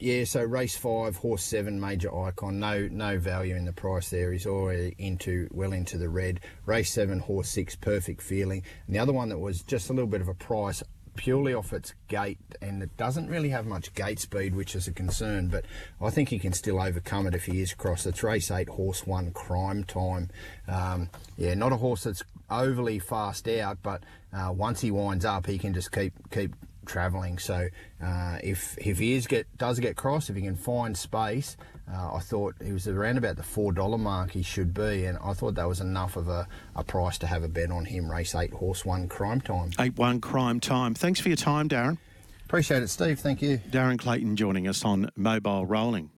Yeah, 0.02 0.24
so 0.24 0.42
race 0.44 0.76
five, 0.76 1.18
horse 1.18 1.44
seven, 1.44 1.80
major 1.80 2.12
icon. 2.12 2.60
No, 2.60 2.88
no 2.92 3.20
value 3.20 3.56
in 3.56 3.66
the 3.66 3.72
price 3.72 4.10
there. 4.10 4.32
He's 4.32 4.48
already 4.48 4.96
into 4.98 5.48
well 5.52 5.74
into 5.74 6.00
the 6.00 6.10
red. 6.10 6.40
Race 6.66 6.92
seven, 6.92 7.20
horse 7.20 7.50
six, 7.50 7.76
perfect 7.76 8.24
feeling. 8.24 8.64
And 8.88 8.96
the 8.96 9.00
other 9.00 9.14
one 9.14 9.30
that 9.30 9.38
was 9.38 9.62
just 9.62 9.92
a 9.92 9.94
little 9.94 10.10
bit 10.10 10.22
of 10.22 10.28
a 10.28 10.34
price 10.34 10.82
purely 11.16 11.54
off 11.54 11.72
its 11.72 11.94
gate, 12.08 12.40
and 12.64 12.82
it 12.82 12.98
doesn't 12.98 13.28
really 13.28 13.50
have 13.50 13.68
much 13.68 13.94
gate 13.94 14.20
speed, 14.20 14.56
which 14.56 14.76
is 14.76 14.88
a 14.88 14.92
concern. 14.92 15.50
But 15.50 15.66
I 16.02 16.10
think 16.10 16.30
he 16.30 16.40
can 16.40 16.54
still 16.54 16.82
overcome 16.82 17.28
it 17.28 17.36
if 17.36 17.46
he 17.46 17.62
is 17.62 17.76
cross. 17.76 18.08
It's 18.08 18.24
race 18.24 18.50
eight, 18.50 18.70
horse 18.70 19.06
one, 19.06 19.30
crime 19.34 19.84
time. 19.84 20.32
Um, 20.68 21.12
yeah, 21.38 21.54
not 21.54 21.74
a 21.74 21.78
horse 21.78 22.06
that's 22.06 22.24
overly 22.50 22.98
fast 22.98 23.48
out, 23.48 23.78
but 23.84 24.02
uh, 24.34 24.52
once 24.52 24.82
he 24.82 24.90
winds 24.90 25.26
up, 25.26 25.46
he 25.46 25.60
can 25.60 25.76
just 25.76 25.92
keep 25.92 26.14
keep 26.32 26.56
travelling. 26.92 27.40
So 27.40 27.68
uh, 28.04 28.38
if 28.44 28.78
if 28.78 29.00
he 29.00 29.14
is 29.14 29.28
get 29.28 29.48
does 29.58 29.80
get 29.80 29.96
cross, 29.96 30.30
if 30.30 30.36
he 30.36 30.42
can 30.42 30.56
find 30.56 30.96
space, 30.96 31.56
uh, 31.92 32.16
I 32.16 32.20
thought 32.20 32.56
he 32.64 32.72
was 32.72 32.88
around 32.88 33.18
about 33.18 33.38
the 33.38 33.44
four 33.44 33.72
dollar 33.72 33.98
mark 33.98 34.32
he 34.32 34.44
should 34.44 34.74
be, 34.74 35.06
and 35.06 35.18
I 35.24 35.34
thought 35.34 35.56
that 35.56 35.68
was 35.68 35.80
enough 35.80 36.18
of 36.18 36.28
a, 36.28 36.48
a 36.76 36.84
price 36.84 37.18
to 37.20 37.28
have 37.28 37.44
a 37.44 37.48
bet 37.48 37.72
on 37.72 37.86
him. 37.86 38.12
Race 38.12 38.36
eight, 38.36 38.52
horse 38.52 38.86
one, 38.86 39.08
crime 39.08 39.42
time. 39.42 39.72
Eight 39.80 39.98
one, 39.98 40.20
crime 40.20 40.60
time. 40.60 40.94
Thanks 40.94 41.20
for 41.20 41.30
your 41.30 41.38
time, 41.38 41.70
Darren. 41.70 41.98
Appreciate 42.46 42.84
it, 42.84 42.90
Steve. 42.90 43.18
Thank 43.20 43.42
you. 43.42 43.60
Darren 43.70 43.98
Clayton 43.98 44.36
joining 44.36 44.68
us 44.68 44.84
on 44.84 45.10
Mobile 45.16 45.66
Rolling. 45.66 46.10